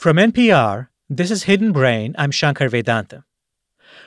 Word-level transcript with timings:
From 0.00 0.16
NPR, 0.16 0.88
this 1.10 1.30
is 1.30 1.42
Hidden 1.42 1.72
Brain. 1.72 2.14
I'm 2.16 2.30
Shankar 2.30 2.70
Vedantam. 2.70 3.24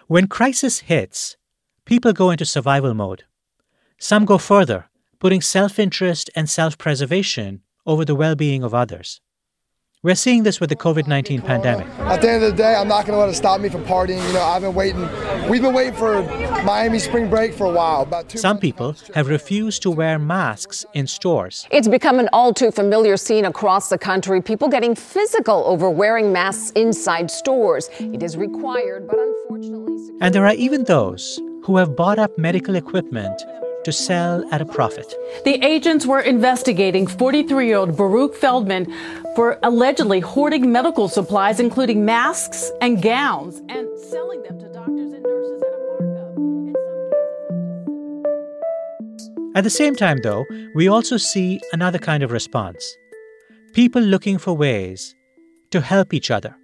When 0.07 0.25
crisis 0.25 0.79
hits, 0.79 1.37
people 1.85 2.13
go 2.13 2.31
into 2.31 2.47
survival 2.47 2.95
mode. 2.95 3.25
Some 3.99 4.25
go 4.25 4.39
further, 4.39 4.89
putting 5.19 5.39
self 5.39 5.77
interest 5.77 6.31
and 6.35 6.49
self 6.49 6.79
preservation 6.79 7.61
over 7.85 8.03
the 8.05 8.15
well 8.15 8.33
being 8.33 8.63
of 8.63 8.73
others. 8.73 9.21
We're 10.03 10.15
seeing 10.15 10.43
this 10.43 10.59
with 10.59 10.69
the 10.69 10.75
COVID 10.75 11.07
19 11.07 11.41
pandemic. 11.43 11.87
At 11.99 12.21
the 12.21 12.29
end 12.29 12.43
of 12.43 12.51
the 12.51 12.57
day, 12.57 12.75
I'm 12.75 12.89
not 12.89 13.05
going 13.05 13.15
to 13.15 13.19
let 13.19 13.29
it 13.29 13.35
stop 13.35 13.61
me 13.61 13.69
from 13.69 13.85
partying. 13.85 14.21
You 14.27 14.33
know, 14.33 14.41
I've 14.41 14.61
been 14.61 14.75
waiting. 14.75 14.99
We've 15.47 15.61
been 15.61 15.73
waiting 15.73 15.93
for 15.93 16.23
Miami 16.65 16.99
spring 16.99 17.29
break 17.29 17.53
for 17.53 17.67
a 17.67 17.71
while. 17.71 18.01
About 18.01 18.27
two 18.27 18.37
Some 18.37 18.59
people 18.59 18.97
have 19.15 19.29
refused 19.29 19.81
to 19.83 19.91
wear 19.91 20.19
masks 20.19 20.85
in 20.93 21.07
stores. 21.07 21.65
It's 21.71 21.87
become 21.87 22.19
an 22.19 22.27
all 22.33 22.53
too 22.53 22.69
familiar 22.69 23.15
scene 23.15 23.45
across 23.45 23.87
the 23.87 23.97
country. 23.97 24.41
People 24.41 24.67
getting 24.67 24.93
physical 24.93 25.63
over 25.65 25.89
wearing 25.89 26.33
masks 26.33 26.71
inside 26.71 27.31
stores. 27.31 27.89
It 27.97 28.21
is 28.21 28.35
required, 28.35 29.07
but 29.07 29.19
unfortunately. 29.19 29.95
And 30.19 30.35
there 30.35 30.45
are 30.45 30.55
even 30.55 30.83
those 30.83 31.39
who 31.63 31.77
have 31.77 31.95
bought 31.95 32.19
up 32.19 32.37
medical 32.37 32.75
equipment 32.75 33.41
to 33.83 33.91
sell 33.91 34.43
at 34.51 34.61
a 34.61 34.65
profit. 34.65 35.13
The 35.45 35.63
agents 35.63 36.05
were 36.05 36.19
investigating 36.19 37.07
43 37.07 37.67
year 37.67 37.77
old 37.77 37.97
Baruch 37.97 38.35
Feldman 38.35 38.85
for 39.35 39.57
allegedly 39.63 40.19
hoarding 40.19 40.71
medical 40.71 41.07
supplies, 41.07 41.59
including 41.59 42.05
masks 42.05 42.71
and 42.81 43.01
gowns, 43.01 43.61
and 43.69 43.87
selling 43.99 44.43
them 44.43 44.59
to 44.59 44.67
doctors 44.69 45.11
and 45.11 45.23
nurses 45.23 45.61
at 45.61 45.73
a 45.73 45.79
markup. 45.87 46.77
At 49.55 49.63
the 49.63 49.69
same 49.69 49.95
time, 49.95 50.19
though, 50.23 50.45
we 50.75 50.87
also 50.87 51.17
see 51.17 51.59
another 51.71 51.99
kind 51.99 52.23
of 52.23 52.31
response 52.31 52.95
people 53.73 54.01
looking 54.01 54.37
for 54.37 54.53
ways 54.53 55.15
to 55.71 55.81
help 55.81 56.13
each 56.13 56.29
other. 56.29 56.55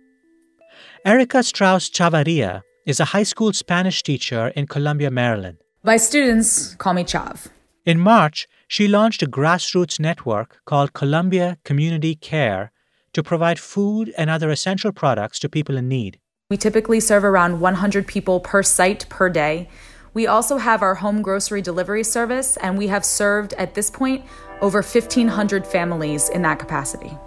Erica 1.06 1.42
Strauss 1.42 1.90
Chavarria 1.90 2.62
is 2.86 3.00
a 3.00 3.06
high 3.06 3.24
school 3.24 3.52
Spanish 3.54 4.04
teacher 4.04 4.50
in 4.50 4.68
Columbia, 4.68 5.10
Maryland. 5.10 5.58
My 5.82 5.96
students 5.96 6.76
call 6.76 6.94
me 6.94 7.06
Chav. 7.06 7.48
In 7.86 8.02
March, 8.02 8.50
she 8.68 8.86
launched 8.86 9.24
a 9.24 9.26
grassroots 9.26 9.98
network 9.98 10.60
called 10.66 10.92
Columbia 10.92 11.58
Community 11.64 12.16
Care 12.16 12.74
to 13.14 13.24
provide 13.24 13.58
food 13.58 14.14
and 14.18 14.30
other 14.30 14.50
essential 14.50 14.92
products 14.92 15.40
to 15.40 15.48
people 15.48 15.78
in 15.78 15.88
need. 15.88 16.20
We 16.50 16.58
typically 16.58 17.00
serve 17.00 17.24
around 17.24 17.62
100 17.62 18.08
people 18.08 18.42
per 18.42 18.62
site 18.62 19.08
per 19.08 19.30
day. 19.30 19.70
We 20.14 20.28
also 20.28 20.58
have 20.58 20.82
our 20.82 20.96
home 20.96 21.22
grocery 21.22 21.62
delivery 21.62 22.04
service, 22.04 22.58
and 22.58 22.78
we 22.78 22.88
have 22.88 23.06
served 23.06 23.54
at 23.54 23.74
this 23.74 23.90
point 23.90 24.26
over 24.60 24.82
1,500 24.82 25.66
families 25.66 26.28
in 26.28 26.42
that 26.42 26.60
capacity. 26.60 27.18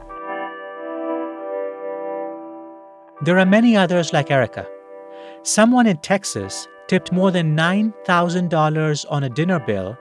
There 3.23 3.39
are 3.39 3.47
many 3.47 3.79
others 3.79 4.13
like 4.13 4.31
Erica. 4.31 4.69
Someone 5.43 5.87
in 5.87 5.97
Texas 5.99 6.69
tipped 6.89 7.13
more 7.13 7.31
than 7.31 7.57
$9,000 7.57 9.07
on 9.11 9.25
a 9.25 9.29
dinner 9.29 9.59
bill 9.59 9.97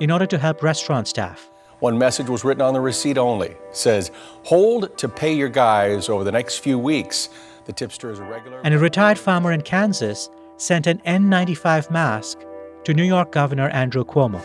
in 0.00 0.10
order 0.10 0.26
to 0.26 0.38
help 0.38 0.62
restaurant 0.62 1.06
staff. 1.08 1.50
One 1.80 1.98
message 1.98 2.28
was 2.28 2.44
written 2.44 2.62
on 2.62 2.74
the 2.74 2.80
receipt 2.80 3.18
only. 3.18 3.48
It 3.48 3.76
says, 3.76 4.10
hold 4.44 4.96
to 4.98 5.08
pay 5.08 5.32
your 5.32 5.48
guys 5.48 6.08
over 6.08 6.22
the 6.22 6.32
next 6.32 6.58
few 6.58 6.78
weeks. 6.78 7.28
The 7.64 7.72
tipster 7.72 8.10
is 8.10 8.18
a 8.18 8.24
regular. 8.24 8.60
And 8.64 8.74
a 8.74 8.78
retired 8.78 9.18
farmer 9.18 9.52
in 9.52 9.62
Kansas 9.62 10.30
sent 10.56 10.86
an 10.86 10.98
N95 10.98 11.90
mask 11.90 12.38
to 12.84 12.94
New 12.94 13.04
York 13.04 13.32
Governor 13.32 13.68
Andrew 13.70 14.04
Cuomo. 14.04 14.40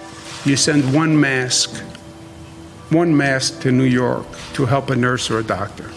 You 0.46 0.56
send 0.56 0.94
one 0.94 1.20
mask, 1.20 1.84
one 2.90 3.16
mask 3.16 3.62
to 3.62 3.72
New 3.72 3.84
York 3.84 4.26
to 4.54 4.66
help 4.66 4.90
a 4.90 4.96
nurse 4.96 5.30
or 5.30 5.40
a 5.40 5.44
doctor. 5.44 5.92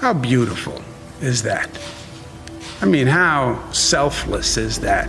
How 0.00 0.12
beautiful 0.12 0.82
is 1.20 1.42
that? 1.42 1.70
I 2.82 2.84
mean, 2.84 3.06
how 3.06 3.70
selfless 3.70 4.56
is 4.56 4.80
that? 4.80 5.08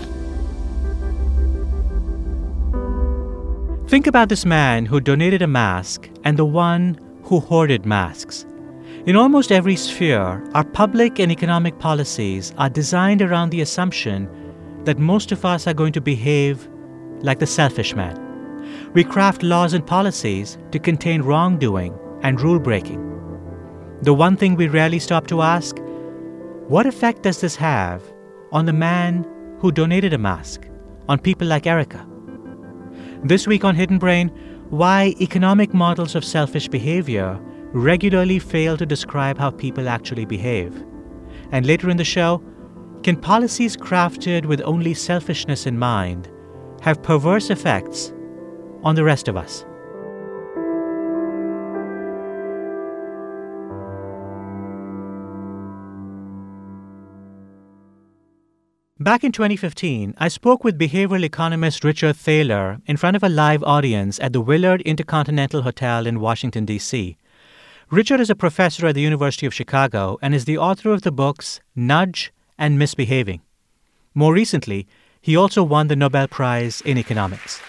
Think 3.87 4.05
about 4.05 4.29
this 4.29 4.45
man 4.45 4.85
who 4.85 4.99
donated 4.99 5.41
a 5.41 5.47
mask 5.47 6.07
and 6.23 6.37
the 6.37 6.45
one 6.45 6.99
who 7.23 7.39
hoarded 7.39 7.83
masks. 7.83 8.45
In 9.07 9.15
almost 9.15 9.51
every 9.51 9.75
sphere, 9.75 10.47
our 10.53 10.63
public 10.63 11.19
and 11.19 11.31
economic 11.31 11.79
policies 11.79 12.53
are 12.59 12.69
designed 12.69 13.23
around 13.23 13.49
the 13.49 13.61
assumption 13.61 14.29
that 14.83 14.99
most 14.99 15.31
of 15.31 15.43
us 15.43 15.65
are 15.65 15.73
going 15.73 15.93
to 15.93 16.01
behave 16.01 16.69
like 17.21 17.39
the 17.39 17.47
selfish 17.47 17.95
man. 17.95 18.19
We 18.93 19.03
craft 19.03 19.41
laws 19.41 19.73
and 19.73 19.85
policies 19.85 20.59
to 20.69 20.77
contain 20.77 21.23
wrongdoing 21.23 21.97
and 22.21 22.39
rule 22.39 22.59
breaking. 22.59 23.01
The 24.03 24.13
one 24.13 24.37
thing 24.37 24.53
we 24.53 24.67
rarely 24.67 24.99
stop 24.99 25.25
to 25.27 25.41
ask 25.41 25.77
what 26.67 26.85
effect 26.85 27.23
does 27.23 27.41
this 27.41 27.57
have 27.57 28.01
on 28.51 28.65
the 28.65 28.73
man 28.73 29.27
who 29.59 29.71
donated 29.71 30.13
a 30.13 30.17
mask, 30.17 30.67
on 31.09 31.19
people 31.19 31.45
like 31.45 31.67
Erica? 31.67 32.07
This 33.23 33.45
week 33.45 33.65
on 33.65 33.75
Hidden 33.75 33.99
Brain, 33.99 34.29
why 34.69 35.13
economic 35.19 35.73
models 35.73 36.15
of 36.15 36.23
selfish 36.23 36.69
behavior 36.69 37.37
regularly 37.73 38.39
fail 38.39 38.77
to 38.77 38.85
describe 38.85 39.37
how 39.37 39.51
people 39.51 39.89
actually 39.89 40.25
behave. 40.25 40.73
And 41.51 41.65
later 41.65 41.89
in 41.89 41.97
the 41.97 42.05
show, 42.05 42.41
can 43.03 43.17
policies 43.17 43.75
crafted 43.75 44.45
with 44.45 44.61
only 44.61 44.93
selfishness 44.93 45.65
in 45.65 45.77
mind 45.77 46.31
have 46.81 47.03
perverse 47.03 47.49
effects 47.49 48.13
on 48.83 48.95
the 48.95 49.03
rest 49.03 49.27
of 49.27 49.35
us? 49.35 49.65
Back 58.99 59.23
in 59.23 59.31
2015, 59.31 60.13
I 60.19 60.27
spoke 60.27 60.63
with 60.63 60.77
behavioral 60.77 61.23
economist 61.23 61.83
Richard 61.83 62.15
Thaler 62.15 62.79
in 62.85 62.95
front 62.95 63.15
of 63.15 63.23
a 63.23 63.27
live 63.27 63.63
audience 63.63 64.19
at 64.19 64.33
the 64.33 64.39
Willard 64.39 64.81
Intercontinental 64.83 65.63
Hotel 65.63 66.05
in 66.05 66.19
Washington, 66.19 66.63
D.C. 66.63 67.17
Richard 67.89 68.19
is 68.19 68.29
a 68.29 68.35
professor 68.35 68.85
at 68.85 68.93
the 68.93 69.01
University 69.01 69.47
of 69.47 69.53
Chicago 69.53 70.19
and 70.21 70.35
is 70.35 70.45
the 70.45 70.59
author 70.59 70.91
of 70.91 71.01
the 71.01 71.11
books 71.11 71.59
Nudge 71.75 72.31
and 72.55 72.77
Misbehaving. 72.77 73.41
More 74.13 74.31
recently, 74.31 74.85
he 75.19 75.35
also 75.35 75.63
won 75.63 75.87
the 75.87 75.95
Nobel 75.95 76.27
Prize 76.27 76.79
in 76.81 76.99
Economics. 76.99 77.59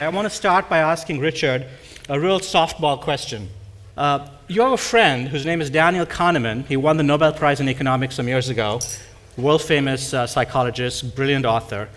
I 0.00 0.08
want 0.08 0.26
to 0.26 0.30
start 0.30 0.68
by 0.68 0.78
asking 0.78 1.18
Richard 1.18 1.66
a 2.08 2.20
real 2.20 2.38
softball 2.38 3.00
question. 3.00 3.48
Uh, 3.96 4.28
you 4.46 4.62
have 4.62 4.70
a 4.70 4.76
friend 4.76 5.26
whose 5.26 5.44
name 5.44 5.60
is 5.60 5.68
Daniel 5.68 6.06
Kahneman. 6.06 6.64
He 6.66 6.76
won 6.76 6.96
the 6.96 7.02
Nobel 7.02 7.32
Prize 7.32 7.58
in 7.58 7.68
Economics 7.68 8.14
some 8.14 8.28
years 8.28 8.48
ago 8.48 8.78
world 9.38 9.62
famous 9.62 10.12
uh, 10.12 10.26
psychologist, 10.26 11.14
brilliant 11.14 11.46
author. 11.46 11.88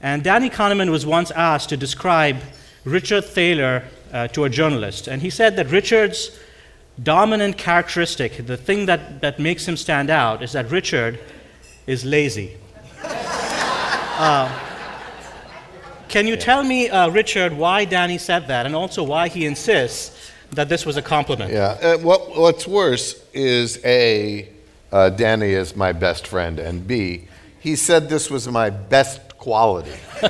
And 0.00 0.22
Danny 0.22 0.50
Kahneman 0.50 0.90
was 0.90 1.04
once 1.04 1.30
asked 1.30 1.68
to 1.68 1.76
describe 1.76 2.38
Richard 2.84 3.24
Thaler 3.24 3.84
uh, 4.12 4.28
to 4.28 4.44
a 4.44 4.48
journalist. 4.48 5.08
And 5.08 5.20
he 5.22 5.30
said 5.30 5.56
that 5.56 5.70
Richard's 5.70 6.38
dominant 7.02 7.58
characteristic, 7.58 8.46
the 8.46 8.56
thing 8.56 8.86
that, 8.86 9.20
that 9.20 9.38
makes 9.38 9.66
him 9.66 9.76
stand 9.76 10.10
out, 10.10 10.42
is 10.42 10.52
that 10.52 10.70
Richard 10.70 11.18
is 11.86 12.04
lazy. 12.04 12.56
uh, 13.02 14.48
can 16.08 16.26
you 16.26 16.36
tell 16.36 16.62
me, 16.62 16.88
uh, 16.88 17.08
Richard, 17.10 17.52
why 17.52 17.84
Danny 17.84 18.16
said 18.16 18.48
that, 18.48 18.64
and 18.64 18.74
also 18.74 19.02
why 19.02 19.28
he 19.28 19.44
insists 19.44 20.30
that 20.52 20.68
this 20.68 20.86
was 20.86 20.96
a 20.96 21.02
compliment? 21.02 21.52
Yeah. 21.52 21.76
Uh, 21.82 21.98
what, 21.98 22.36
what's 22.36 22.66
worse 22.66 23.22
is 23.34 23.84
A, 23.84 24.48
uh, 24.92 25.10
Danny 25.10 25.50
is 25.50 25.76
my 25.76 25.92
best 25.92 26.26
friend, 26.26 26.58
and 26.58 26.86
B, 26.86 27.28
he 27.58 27.76
said 27.76 28.08
this 28.08 28.30
was 28.30 28.48
my 28.48 28.70
best 28.70 29.36
quality. 29.38 29.92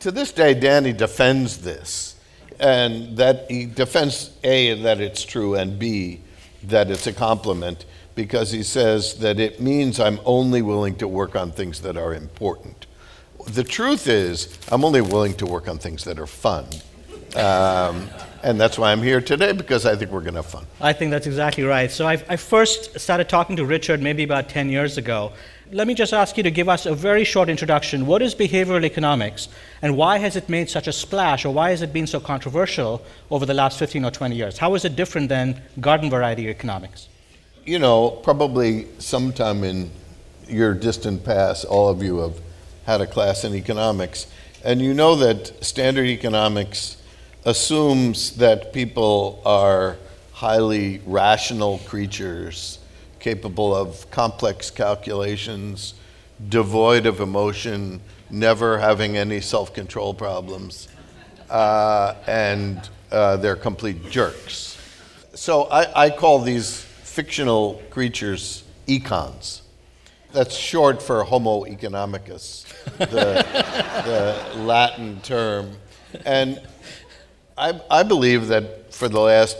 to 0.00 0.10
this 0.10 0.32
day, 0.32 0.54
Danny 0.54 0.92
defends 0.92 1.58
this, 1.58 2.16
and 2.60 3.16
that 3.16 3.50
he 3.50 3.66
defends 3.66 4.30
A, 4.44 4.74
that 4.82 5.00
it's 5.00 5.24
true, 5.24 5.54
and 5.54 5.78
B, 5.78 6.20
that 6.62 6.90
it's 6.90 7.06
a 7.06 7.12
compliment, 7.12 7.84
because 8.14 8.52
he 8.52 8.62
says 8.62 9.14
that 9.14 9.40
it 9.40 9.60
means 9.60 9.98
I'm 9.98 10.20
only 10.24 10.62
willing 10.62 10.94
to 10.96 11.08
work 11.08 11.34
on 11.34 11.50
things 11.50 11.80
that 11.80 11.96
are 11.96 12.14
important. 12.14 12.86
The 13.46 13.64
truth 13.64 14.06
is, 14.06 14.56
I'm 14.70 14.84
only 14.84 15.00
willing 15.00 15.34
to 15.34 15.46
work 15.46 15.66
on 15.68 15.78
things 15.78 16.04
that 16.04 16.20
are 16.20 16.26
fun. 16.26 16.66
Um, 17.34 18.08
and 18.42 18.60
that's 18.60 18.78
why 18.78 18.92
I'm 18.92 19.02
here 19.02 19.20
today 19.20 19.52
because 19.52 19.86
I 19.86 19.94
think 19.96 20.10
we're 20.10 20.20
going 20.20 20.34
to 20.34 20.42
have 20.42 20.46
fun. 20.46 20.66
I 20.80 20.92
think 20.92 21.10
that's 21.10 21.26
exactly 21.26 21.64
right. 21.64 21.90
So 21.90 22.06
I, 22.06 22.22
I 22.28 22.36
first 22.36 22.98
started 22.98 23.28
talking 23.28 23.56
to 23.56 23.64
Richard 23.64 24.02
maybe 24.02 24.22
about 24.22 24.48
10 24.48 24.68
years 24.68 24.98
ago. 24.98 25.32
Let 25.70 25.86
me 25.86 25.94
just 25.94 26.12
ask 26.12 26.36
you 26.36 26.42
to 26.42 26.50
give 26.50 26.68
us 26.68 26.84
a 26.84 26.94
very 26.94 27.24
short 27.24 27.48
introduction. 27.48 28.04
What 28.04 28.20
is 28.20 28.34
behavioral 28.34 28.84
economics, 28.84 29.48
and 29.80 29.96
why 29.96 30.18
has 30.18 30.36
it 30.36 30.48
made 30.48 30.68
such 30.68 30.86
a 30.86 30.92
splash, 30.92 31.46
or 31.46 31.54
why 31.54 31.70
has 31.70 31.80
it 31.80 31.94
been 31.94 32.06
so 32.06 32.20
controversial 32.20 33.02
over 33.30 33.46
the 33.46 33.54
last 33.54 33.78
15 33.78 34.04
or 34.04 34.10
20 34.10 34.36
years? 34.36 34.58
How 34.58 34.74
is 34.74 34.84
it 34.84 34.96
different 34.96 35.30
than 35.30 35.62
garden 35.80 36.10
variety 36.10 36.48
economics? 36.48 37.08
You 37.64 37.78
know, 37.78 38.10
probably 38.10 38.88
sometime 38.98 39.64
in 39.64 39.90
your 40.46 40.74
distant 40.74 41.24
past, 41.24 41.64
all 41.64 41.88
of 41.88 42.02
you 42.02 42.18
have 42.18 42.38
had 42.84 43.00
a 43.00 43.06
class 43.06 43.44
in 43.44 43.54
economics, 43.54 44.26
and 44.62 44.82
you 44.82 44.92
know 44.92 45.14
that 45.14 45.64
standard 45.64 46.06
economics 46.06 46.98
assumes 47.44 48.36
that 48.36 48.72
people 48.72 49.42
are 49.44 49.96
highly 50.32 51.00
rational 51.06 51.78
creatures 51.86 52.78
capable 53.22 53.74
of 53.74 54.10
complex 54.10 54.70
calculations, 54.70 55.94
devoid 56.48 57.06
of 57.06 57.20
emotion, 57.20 58.00
never 58.30 58.78
having 58.78 59.16
any 59.16 59.40
self 59.40 59.72
control 59.72 60.12
problems, 60.12 60.88
uh, 61.48 62.14
and 62.26 62.88
uh, 63.12 63.36
they're 63.36 63.56
complete 63.56 64.10
jerks. 64.10 64.76
So 65.34 65.64
I, 65.64 66.06
I 66.06 66.10
call 66.10 66.40
these 66.40 66.80
fictional 66.80 67.80
creatures 67.90 68.64
econs. 68.88 69.60
That's 70.32 70.56
short 70.56 71.02
for 71.02 71.22
Homo 71.24 71.64
economicus, 71.64 72.66
the, 72.98 73.06
the 74.56 74.60
Latin 74.62 75.20
term. 75.20 75.76
And 76.24 76.60
I, 77.56 77.80
I 77.90 78.02
believe 78.02 78.48
that 78.48 78.92
for 78.92 79.08
the 79.08 79.20
last 79.20 79.56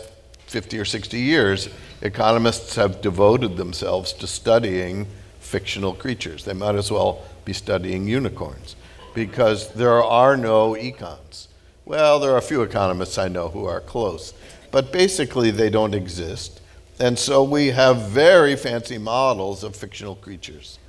50 0.47 0.79
or 0.79 0.85
60 0.85 1.19
years, 1.19 1.69
economists 2.01 2.75
have 2.75 3.01
devoted 3.01 3.57
themselves 3.57 4.13
to 4.13 4.27
studying 4.27 5.07
fictional 5.39 5.93
creatures. 5.93 6.45
They 6.45 6.53
might 6.53 6.75
as 6.75 6.91
well 6.91 7.21
be 7.45 7.53
studying 7.53 8.07
unicorns 8.07 8.75
because 9.13 9.71
there 9.73 10.03
are 10.03 10.35
no 10.35 10.73
econs. 10.73 11.47
Well, 11.85 12.19
there 12.19 12.31
are 12.31 12.37
a 12.37 12.41
few 12.41 12.61
economists 12.61 13.17
I 13.17 13.27
know 13.27 13.49
who 13.49 13.65
are 13.65 13.81
close, 13.81 14.33
but 14.71 14.91
basically 14.91 15.51
they 15.51 15.69
don't 15.69 15.93
exist. 15.93 16.61
And 16.99 17.17
so 17.17 17.43
we 17.43 17.67
have 17.67 18.09
very 18.09 18.55
fancy 18.55 18.97
models 18.97 19.63
of 19.63 19.75
fictional 19.75 20.15
creatures. 20.15 20.79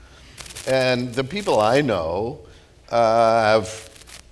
And 0.67 1.12
the 1.15 1.25
people 1.25 1.61
I 1.61 1.81
know 1.81 2.41
uh, 2.91 3.43
have 3.43 3.69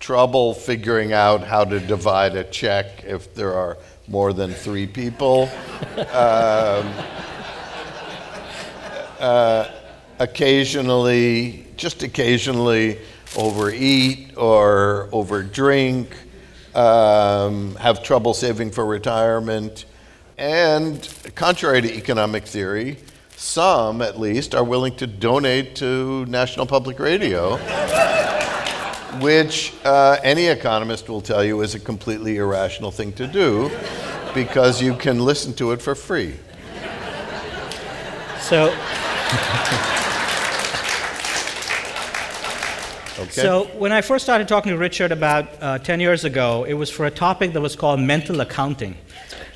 trouble 0.02 0.52
figuring 0.52 1.12
out 1.12 1.44
how 1.44 1.64
to 1.64 1.78
divide 1.78 2.34
a 2.34 2.42
check 2.42 3.04
if 3.04 3.32
there 3.34 3.54
are 3.54 3.78
more 4.08 4.32
than 4.32 4.52
three 4.52 4.84
people. 4.84 5.42
um, 5.96 6.92
uh, 9.20 9.70
occasionally, 10.18 11.64
just 11.76 12.02
occasionally, 12.02 12.98
overeat 13.36 14.36
or 14.36 15.08
overdrink, 15.12 16.08
um, 16.74 17.76
have 17.76 18.02
trouble 18.02 18.34
saving 18.34 18.72
for 18.72 18.84
retirement. 18.84 19.84
And 20.36 21.08
contrary 21.36 21.80
to 21.80 21.96
economic 21.96 22.44
theory, 22.44 22.98
some 23.36 24.02
at 24.02 24.18
least 24.18 24.52
are 24.56 24.64
willing 24.64 24.96
to 24.96 25.06
donate 25.06 25.76
to 25.76 26.26
National 26.26 26.66
Public 26.66 26.98
Radio, 26.98 27.56
which 29.20 29.72
uh, 29.84 30.16
any 30.22 30.46
economist 30.46 31.08
will 31.08 31.20
tell 31.20 31.44
you 31.44 31.60
is 31.60 31.74
a 31.74 31.80
completely 31.80 32.36
irrational 32.36 32.90
thing 32.90 33.12
to 33.14 33.26
do 33.26 33.70
because 34.34 34.80
you 34.80 34.94
can 34.94 35.20
listen 35.20 35.52
to 35.54 35.72
it 35.72 35.82
for 35.82 35.94
free. 35.94 36.36
So. 38.40 38.74
Okay. 43.18 43.42
So, 43.42 43.64
when 43.78 43.92
I 43.92 44.00
first 44.00 44.24
started 44.24 44.48
talking 44.48 44.72
to 44.72 44.78
Richard 44.78 45.12
about 45.12 45.46
uh, 45.62 45.78
10 45.78 46.00
years 46.00 46.24
ago, 46.24 46.64
it 46.64 46.72
was 46.72 46.90
for 46.90 47.06
a 47.06 47.10
topic 47.10 47.52
that 47.52 47.60
was 47.60 47.76
called 47.76 48.00
mental 48.00 48.40
accounting. 48.40 48.96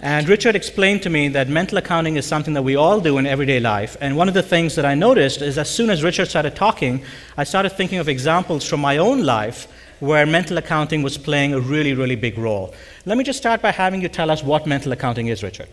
And 0.03 0.29
Richard 0.29 0.55
explained 0.55 1.03
to 1.03 1.11
me 1.11 1.29
that 1.29 1.49
mental 1.49 1.79
accounting 1.79 2.17
is 2.17 2.27
something 2.27 2.53
that 2.55 2.63
we 2.63 2.77
all 2.77 3.01
do 3.01 3.17
in 3.17 3.27
everyday 3.27 3.61
life. 3.61 3.97
And 4.01 4.17
one 4.17 4.29
of 4.29 4.35
the 4.35 4.43
things 4.43 4.75
that 4.75 4.85
I 4.85 4.95
noticed 4.95 5.41
is 5.41 5.57
as 5.57 5.71
soon 5.71 5.89
as 5.89 6.03
Richard 6.03 6.29
started 6.29 6.55
talking, 6.55 7.03
I 7.37 7.45
started 7.45 7.71
thinking 7.71 7.99
of 7.99 8.09
examples 8.09 8.69
from 8.69 8.81
my 8.81 8.99
own 8.99 9.25
life 9.25 9.69
where 10.01 10.27
mental 10.27 10.59
accounting 10.59 11.03
was 11.03 11.17
playing 11.17 11.55
a 11.55 11.61
really, 11.61 11.95
really 11.95 12.17
big 12.17 12.37
role. 12.37 12.75
Let 13.07 13.17
me 13.17 13.25
just 13.25 13.39
start 13.39 13.63
by 13.63 13.71
having 13.71 14.03
you 14.03 14.09
tell 14.09 14.31
us 14.31 14.43
what 14.43 14.67
mental 14.67 14.93
accounting 14.93 15.29
is, 15.29 15.43
Richard. 15.43 15.69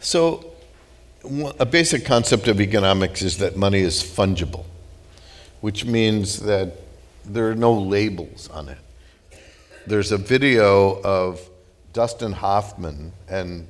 So, 0.00 0.50
a 1.58 1.64
basic 1.64 2.04
concept 2.04 2.48
of 2.48 2.60
economics 2.60 3.22
is 3.22 3.38
that 3.38 3.56
money 3.56 3.80
is 3.80 4.02
fungible, 4.02 4.66
which 5.62 5.86
means 5.86 6.40
that 6.40 6.74
there 7.24 7.48
are 7.48 7.54
no 7.54 7.72
labels 7.72 8.50
on 8.50 8.68
it. 8.68 8.76
There's 9.86 10.12
a 10.12 10.18
video 10.18 11.00
of 11.02 11.40
Dustin 11.94 12.32
Hoffman 12.32 13.12
and 13.28 13.66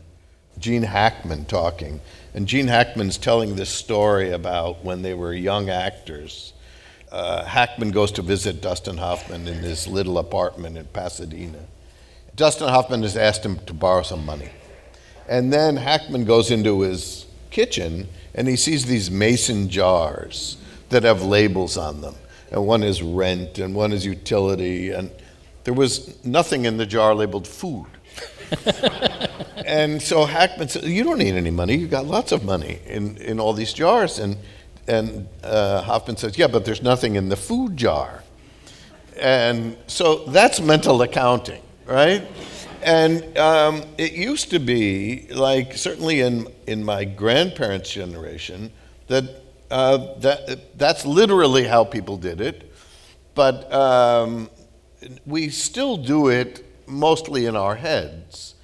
Gene 0.58 0.82
Hackman 0.82 1.44
talking, 1.44 2.00
and 2.34 2.48
Gene 2.48 2.66
Hackman's 2.66 3.16
telling 3.16 3.54
this 3.54 3.70
story 3.70 4.32
about 4.32 4.84
when 4.84 5.02
they 5.02 5.14
were 5.14 5.32
young 5.32 5.70
actors. 5.70 6.52
Uh, 7.12 7.44
Hackman 7.44 7.92
goes 7.92 8.10
to 8.12 8.22
visit 8.22 8.60
Dustin 8.60 8.96
Hoffman 8.96 9.46
in 9.46 9.58
his 9.58 9.86
little 9.86 10.18
apartment 10.18 10.76
in 10.76 10.86
Pasadena. 10.86 11.60
Dustin 12.34 12.68
Hoffman 12.68 13.02
has 13.02 13.16
asked 13.16 13.44
him 13.44 13.60
to 13.66 13.72
borrow 13.72 14.02
some 14.02 14.26
money. 14.26 14.50
And 15.28 15.52
then 15.52 15.76
Hackman 15.76 16.24
goes 16.24 16.50
into 16.50 16.80
his 16.80 17.26
kitchen 17.52 18.08
and 18.34 18.48
he 18.48 18.56
sees 18.56 18.86
these 18.86 19.12
mason 19.12 19.68
jars 19.68 20.56
that 20.88 21.04
have 21.04 21.22
labels 21.22 21.76
on 21.76 22.00
them 22.00 22.16
and 22.54 22.66
one 22.66 22.84
is 22.84 23.02
rent, 23.02 23.58
and 23.58 23.74
one 23.74 23.92
is 23.92 24.06
utility, 24.06 24.90
and 24.90 25.10
there 25.64 25.74
was 25.74 26.24
nothing 26.24 26.66
in 26.66 26.76
the 26.76 26.86
jar 26.86 27.12
labeled 27.12 27.48
food. 27.48 27.86
and 29.66 30.00
so 30.00 30.24
Hackman 30.24 30.68
said, 30.68 30.84
You 30.84 31.04
don't 31.04 31.18
need 31.18 31.34
any 31.34 31.50
money. 31.50 31.76
You've 31.76 31.90
got 31.90 32.06
lots 32.06 32.32
of 32.32 32.44
money 32.44 32.80
in, 32.86 33.16
in 33.18 33.40
all 33.40 33.52
these 33.52 33.72
jars. 33.72 34.18
And, 34.18 34.36
and 34.86 35.28
uh, 35.42 35.82
Hoffman 35.82 36.16
says, 36.16 36.38
Yeah, 36.38 36.48
but 36.48 36.64
there's 36.64 36.82
nothing 36.82 37.16
in 37.16 37.28
the 37.28 37.36
food 37.36 37.76
jar. 37.76 38.22
And 39.20 39.76
so 39.86 40.24
that's 40.26 40.60
mental 40.60 41.00
accounting, 41.02 41.62
right? 41.86 42.26
And 42.82 43.38
um, 43.38 43.82
it 43.96 44.12
used 44.12 44.50
to 44.50 44.58
be, 44.58 45.28
like, 45.30 45.76
certainly 45.76 46.20
in, 46.20 46.48
in 46.66 46.84
my 46.84 47.04
grandparents' 47.04 47.90
generation, 47.90 48.72
that 49.06 49.44
uh, 49.70 50.14
that, 50.20 50.78
that's 50.78 51.04
literally 51.04 51.64
how 51.64 51.84
people 51.84 52.16
did 52.16 52.40
it, 52.40 52.72
but 53.34 53.72
um, 53.72 54.48
we 55.26 55.48
still 55.48 55.96
do 55.96 56.28
it 56.28 56.64
mostly 56.86 57.46
in 57.46 57.56
our 57.56 57.74
heads. 57.76 58.54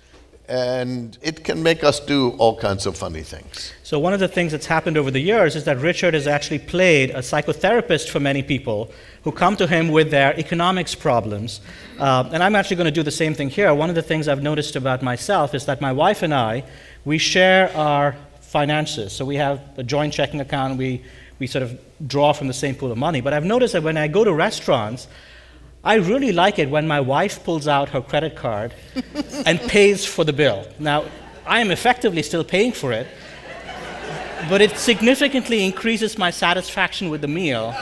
And 0.49 1.17
it 1.23 1.45
can 1.45 1.63
make 1.63 1.85
us 1.85 2.01
do 2.01 2.31
all 2.31 2.57
kinds 2.59 2.85
of 2.85 2.97
funny 2.97 3.23
things. 3.23 3.73
So, 3.85 4.01
one 4.01 4.13
of 4.13 4.19
the 4.19 4.27
things 4.27 4.51
that's 4.51 4.67
happened 4.67 4.97
over 4.97 5.13
the 5.13 5.21
years 5.21 5.55
is 5.55 5.63
that 5.65 5.79
Richard 5.79 6.15
has 6.15 6.27
actually 6.27 6.59
played 6.59 7.11
a 7.11 7.19
psychotherapist 7.19 8.09
for 8.09 8.19
many 8.19 8.43
people 8.43 8.91
who 9.23 9.31
come 9.31 9.55
to 9.57 9.69
him 9.69 9.91
with 9.91 10.11
their 10.11 10.37
economics 10.37 10.93
problems. 10.93 11.61
Uh, 12.01 12.29
and 12.33 12.43
I'm 12.43 12.57
actually 12.57 12.77
going 12.77 12.87
to 12.87 12.91
do 12.91 13.05
the 13.05 13.13
same 13.13 13.33
thing 13.33 13.49
here. 13.49 13.73
One 13.75 13.91
of 13.91 13.95
the 13.95 14.03
things 14.03 14.27
I've 14.27 14.43
noticed 14.43 14.75
about 14.75 15.03
myself 15.03 15.55
is 15.55 15.67
that 15.67 15.81
my 15.81 15.93
wife 15.93 16.23
and 16.23 16.35
I, 16.35 16.65
we 17.05 17.19
share 17.19 17.73
our 17.77 18.17
finances. 18.41 19.13
So 19.13 19.25
we 19.25 19.37
have 19.37 19.61
a 19.77 19.85
joint 19.85 20.13
checking 20.13 20.41
account, 20.41 20.79
we, 20.79 21.05
we 21.39 21.47
sort 21.47 21.63
of 21.63 21.81
draw 22.09 22.33
from 22.33 22.49
the 22.49 22.55
same 22.55 22.75
pool 22.75 22.91
of 22.91 22.99
money. 22.99 23.21
But 23.21 23.35
I've 23.35 23.45
noticed 23.45 23.75
that 23.75 23.85
when 23.85 23.97
I 23.97 24.09
go 24.09 24.25
to 24.25 24.33
restaurants, 24.33 25.07
I 25.83 25.95
really 25.95 26.33
like 26.33 26.59
it 26.59 26.69
when 26.69 26.87
my 26.87 27.01
wife 27.01 27.43
pulls 27.43 27.67
out 27.67 27.89
her 27.91 28.03
credit 28.03 28.37
card 28.37 28.75
and 29.47 29.59
pays 29.61 30.05
for 30.05 30.25
the 30.25 30.33
bill. 30.33 30.67
Now, 30.79 31.05
I 31.47 31.61
am 31.61 31.71
effectively 31.71 32.23
still 32.23 32.45
paying 32.45 32.73
for 32.73 32.93
it, 32.93 33.07
but 34.49 34.61
it 34.61 34.77
significantly 34.77 35.65
increases 35.65 36.19
my 36.19 36.31
satisfaction 36.31 37.09
with 37.09 37.23
the 37.23 37.29
meal 37.29 37.75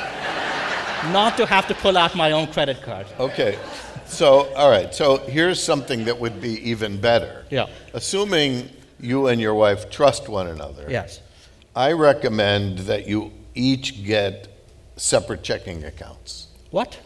not 1.13 1.37
to 1.37 1.47
have 1.47 1.67
to 1.69 1.75
pull 1.75 1.97
out 1.97 2.15
my 2.15 2.33
own 2.33 2.47
credit 2.49 2.83
card. 2.83 3.07
Okay. 3.19 3.59
So, 4.07 4.53
all 4.55 4.71
right. 4.71 4.95
So, 4.95 5.19
here's 5.19 5.63
something 5.63 6.05
that 6.05 6.19
would 6.19 6.41
be 6.41 6.71
even 6.71 7.01
better. 7.01 7.45
Yeah. 7.51 7.67
Assuming 7.95 8.71
you 9.01 9.27
and 9.27 9.41
your 9.41 9.55
wife 9.55 9.91
trust 9.91 10.29
one 10.29 10.49
another. 10.49 10.87
Yes. 10.89 11.21
I 11.75 11.93
recommend 11.93 12.79
that 12.81 13.07
you 13.07 13.33
each 13.55 14.05
get 14.05 14.49
separate 14.97 15.43
checking 15.43 15.85
accounts. 15.85 16.49
What? 16.71 16.99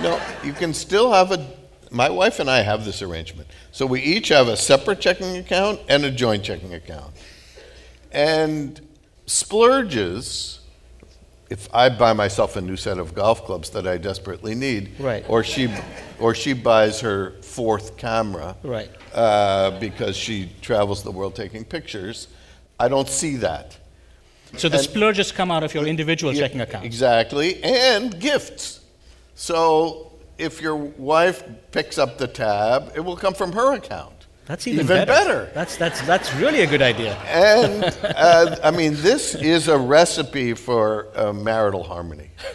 No, 0.00 0.20
you 0.42 0.52
can 0.52 0.74
still 0.74 1.12
have 1.12 1.32
a. 1.32 1.46
My 1.90 2.08
wife 2.08 2.40
and 2.40 2.50
I 2.50 2.62
have 2.62 2.84
this 2.84 3.02
arrangement. 3.02 3.48
So 3.70 3.84
we 3.84 4.00
each 4.00 4.28
have 4.28 4.48
a 4.48 4.56
separate 4.56 5.00
checking 5.00 5.36
account 5.36 5.80
and 5.88 6.04
a 6.04 6.10
joint 6.10 6.42
checking 6.42 6.72
account. 6.72 7.12
And 8.10 8.80
splurges, 9.26 10.60
if 11.50 11.68
I 11.74 11.90
buy 11.90 12.14
myself 12.14 12.56
a 12.56 12.62
new 12.62 12.76
set 12.76 12.98
of 12.98 13.14
golf 13.14 13.44
clubs 13.44 13.70
that 13.70 13.86
I 13.86 13.98
desperately 13.98 14.54
need, 14.54 14.92
right. 14.98 15.24
or 15.28 15.44
she, 15.44 15.68
or 16.18 16.34
she 16.34 16.54
buys 16.54 17.00
her 17.00 17.32
fourth 17.42 17.98
camera, 17.98 18.56
right. 18.62 18.90
Uh, 19.14 19.78
because 19.78 20.16
she 20.16 20.50
travels 20.62 21.02
the 21.02 21.10
world 21.10 21.34
taking 21.34 21.64
pictures, 21.64 22.28
I 22.80 22.88
don't 22.88 23.08
see 23.08 23.36
that. 23.36 23.76
So 24.56 24.68
the 24.68 24.76
and, 24.76 24.84
splurges 24.84 25.32
come 25.32 25.50
out 25.50 25.62
of 25.62 25.74
your 25.74 25.86
individual 25.86 26.34
yeah, 26.34 26.40
checking 26.40 26.60
account. 26.60 26.84
Exactly, 26.84 27.62
and 27.62 28.18
gifts. 28.18 28.80
So 29.42 30.12
if 30.38 30.62
your 30.62 30.76
wife 30.76 31.42
picks 31.72 31.98
up 31.98 32.16
the 32.16 32.28
tab, 32.28 32.92
it 32.94 33.00
will 33.00 33.16
come 33.16 33.34
from 33.34 33.50
her 33.50 33.74
account. 33.74 34.28
That's 34.46 34.68
even, 34.68 34.84
even 34.84 34.98
better. 34.98 35.12
better. 35.12 35.50
That's, 35.52 35.76
that's, 35.76 36.00
that's 36.02 36.32
really 36.36 36.60
a 36.60 36.66
good 36.68 36.80
idea. 36.80 37.16
And 37.26 37.84
uh, 38.04 38.60
I 38.62 38.70
mean, 38.70 38.94
this 38.98 39.34
is 39.34 39.66
a 39.66 39.76
recipe 39.76 40.54
for 40.54 41.08
uh, 41.18 41.32
marital 41.32 41.82
harmony. 41.82 42.30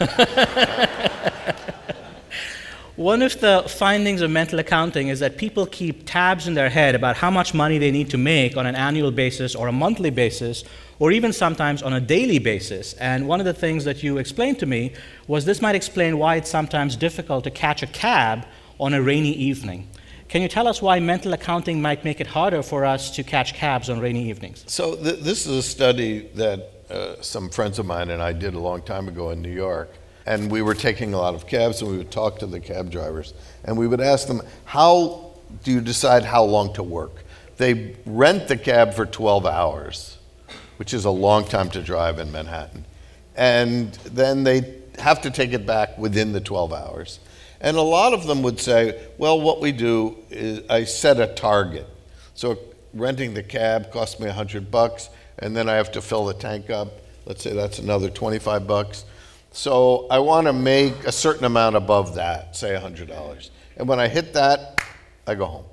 One 2.98 3.22
of 3.22 3.38
the 3.38 3.62
findings 3.68 4.22
of 4.22 4.30
mental 4.32 4.58
accounting 4.58 5.06
is 5.06 5.20
that 5.20 5.38
people 5.38 5.66
keep 5.66 6.04
tabs 6.04 6.48
in 6.48 6.54
their 6.54 6.68
head 6.68 6.96
about 6.96 7.16
how 7.16 7.30
much 7.30 7.54
money 7.54 7.78
they 7.78 7.92
need 7.92 8.10
to 8.10 8.18
make 8.18 8.56
on 8.56 8.66
an 8.66 8.74
annual 8.74 9.12
basis 9.12 9.54
or 9.54 9.68
a 9.68 9.72
monthly 9.72 10.10
basis 10.10 10.64
or 10.98 11.12
even 11.12 11.32
sometimes 11.32 11.80
on 11.80 11.92
a 11.92 12.00
daily 12.00 12.40
basis. 12.40 12.94
And 12.94 13.28
one 13.28 13.38
of 13.38 13.46
the 13.46 13.54
things 13.54 13.84
that 13.84 14.02
you 14.02 14.18
explained 14.18 14.58
to 14.58 14.66
me 14.66 14.94
was 15.28 15.44
this 15.44 15.62
might 15.62 15.76
explain 15.76 16.18
why 16.18 16.34
it's 16.34 16.50
sometimes 16.50 16.96
difficult 16.96 17.44
to 17.44 17.52
catch 17.52 17.84
a 17.84 17.86
cab 17.86 18.44
on 18.80 18.94
a 18.94 19.00
rainy 19.00 19.32
evening. 19.32 19.86
Can 20.28 20.42
you 20.42 20.48
tell 20.48 20.66
us 20.66 20.82
why 20.82 20.98
mental 20.98 21.32
accounting 21.34 21.80
might 21.80 22.04
make 22.04 22.20
it 22.20 22.26
harder 22.26 22.64
for 22.64 22.84
us 22.84 23.12
to 23.12 23.22
catch 23.22 23.54
cabs 23.54 23.88
on 23.88 24.00
rainy 24.00 24.28
evenings? 24.28 24.64
So, 24.66 24.96
th- 24.96 25.20
this 25.20 25.46
is 25.46 25.56
a 25.56 25.62
study 25.62 26.30
that 26.34 26.72
uh, 26.90 27.22
some 27.22 27.48
friends 27.48 27.78
of 27.78 27.86
mine 27.86 28.10
and 28.10 28.20
I 28.20 28.32
did 28.32 28.54
a 28.54 28.58
long 28.58 28.82
time 28.82 29.06
ago 29.06 29.30
in 29.30 29.40
New 29.40 29.54
York 29.54 29.94
and 30.28 30.50
we 30.50 30.60
were 30.60 30.74
taking 30.74 31.14
a 31.14 31.16
lot 31.16 31.34
of 31.34 31.46
cabs 31.46 31.80
and 31.80 31.90
we 31.90 31.96
would 31.96 32.10
talk 32.10 32.38
to 32.38 32.46
the 32.46 32.60
cab 32.60 32.90
drivers 32.90 33.32
and 33.64 33.78
we 33.78 33.86
would 33.86 34.00
ask 34.00 34.28
them 34.28 34.42
how 34.66 35.32
do 35.64 35.72
you 35.72 35.80
decide 35.80 36.22
how 36.22 36.44
long 36.44 36.70
to 36.74 36.82
work? 36.82 37.24
They 37.56 37.96
rent 38.04 38.46
the 38.46 38.58
cab 38.58 38.92
for 38.92 39.06
12 39.06 39.46
hours 39.46 40.18
which 40.76 40.92
is 40.92 41.06
a 41.06 41.10
long 41.10 41.44
time 41.44 41.70
to 41.70 41.82
drive 41.82 42.18
in 42.18 42.30
manhattan 42.30 42.84
and 43.36 43.94
then 44.04 44.44
they 44.44 44.82
have 44.98 45.22
to 45.22 45.30
take 45.30 45.54
it 45.54 45.64
back 45.64 45.96
within 45.96 46.32
the 46.32 46.40
12 46.40 46.74
hours. 46.74 47.20
And 47.62 47.78
a 47.78 47.82
lot 47.82 48.12
of 48.12 48.26
them 48.26 48.42
would 48.42 48.60
say 48.60 49.08
well 49.16 49.40
what 49.40 49.62
we 49.62 49.72
do 49.72 50.14
is 50.28 50.60
i 50.68 50.84
set 50.84 51.18
a 51.18 51.28
target. 51.28 51.86
So 52.34 52.58
renting 52.92 53.32
the 53.32 53.42
cab 53.42 53.90
costs 53.90 54.20
me 54.20 54.26
100 54.26 54.70
bucks 54.70 55.08
and 55.38 55.56
then 55.56 55.70
i 55.70 55.74
have 55.76 55.90
to 55.92 56.02
fill 56.02 56.26
the 56.26 56.34
tank 56.34 56.68
up. 56.68 56.88
Let's 57.24 57.42
say 57.42 57.54
that's 57.54 57.78
another 57.78 58.10
25 58.10 58.66
bucks 58.66 59.06
so 59.58 60.06
I 60.08 60.20
want 60.20 60.46
to 60.46 60.52
make 60.52 61.02
a 61.02 61.10
certain 61.10 61.44
amount 61.44 61.74
above 61.74 62.14
that, 62.14 62.54
say 62.54 62.78
$100. 62.80 63.50
And 63.76 63.88
when 63.88 63.98
I 63.98 64.06
hit 64.06 64.32
that, 64.34 64.80
I 65.26 65.34
go 65.34 65.46
home. 65.46 65.64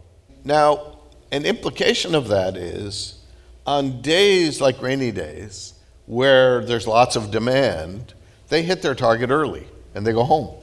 Now, 0.43 0.97
an 1.31 1.45
implication 1.45 2.15
of 2.15 2.27
that 2.29 2.57
is 2.57 3.19
on 3.67 4.01
days 4.01 4.59
like 4.59 4.81
rainy 4.81 5.11
days, 5.11 5.75
where 6.07 6.65
there's 6.65 6.87
lots 6.87 7.15
of 7.15 7.29
demand, 7.29 8.15
they 8.49 8.63
hit 8.63 8.81
their 8.81 8.95
target 8.95 9.29
early 9.29 9.67
and 9.93 10.03
they 10.03 10.13
go 10.13 10.23
home. 10.23 10.55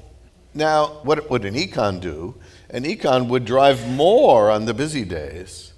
Now, 0.53 0.87
what 1.05 1.31
would 1.31 1.45
an 1.45 1.55
econ 1.55 2.01
do? 2.01 2.35
An 2.71 2.83
econ 2.83 3.29
would 3.29 3.45
drive 3.45 3.89
more 3.89 4.51
on 4.51 4.65
the 4.65 4.75
busy 4.75 5.05
days. 5.05 5.75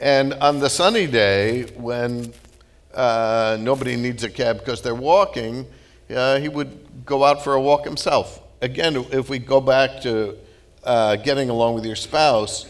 And 0.00 0.32
on 0.32 0.60
the 0.60 0.70
sunny 0.70 1.06
day, 1.06 1.64
when 1.76 2.32
uh, 2.94 3.58
nobody 3.60 3.96
needs 3.96 4.24
a 4.24 4.30
cab 4.30 4.60
because 4.60 4.80
they're 4.80 4.94
walking, 4.94 5.66
uh, 6.10 6.38
he 6.38 6.48
would 6.48 7.04
go 7.04 7.24
out 7.24 7.42
for 7.42 7.54
a 7.54 7.60
walk 7.60 7.84
himself. 7.84 8.40
Again, 8.60 8.96
if 9.10 9.28
we 9.28 9.38
go 9.38 9.60
back 9.60 10.02
to 10.02 10.36
uh, 10.84 11.16
getting 11.16 11.50
along 11.50 11.74
with 11.74 11.86
your 11.86 11.96
spouse, 11.96 12.66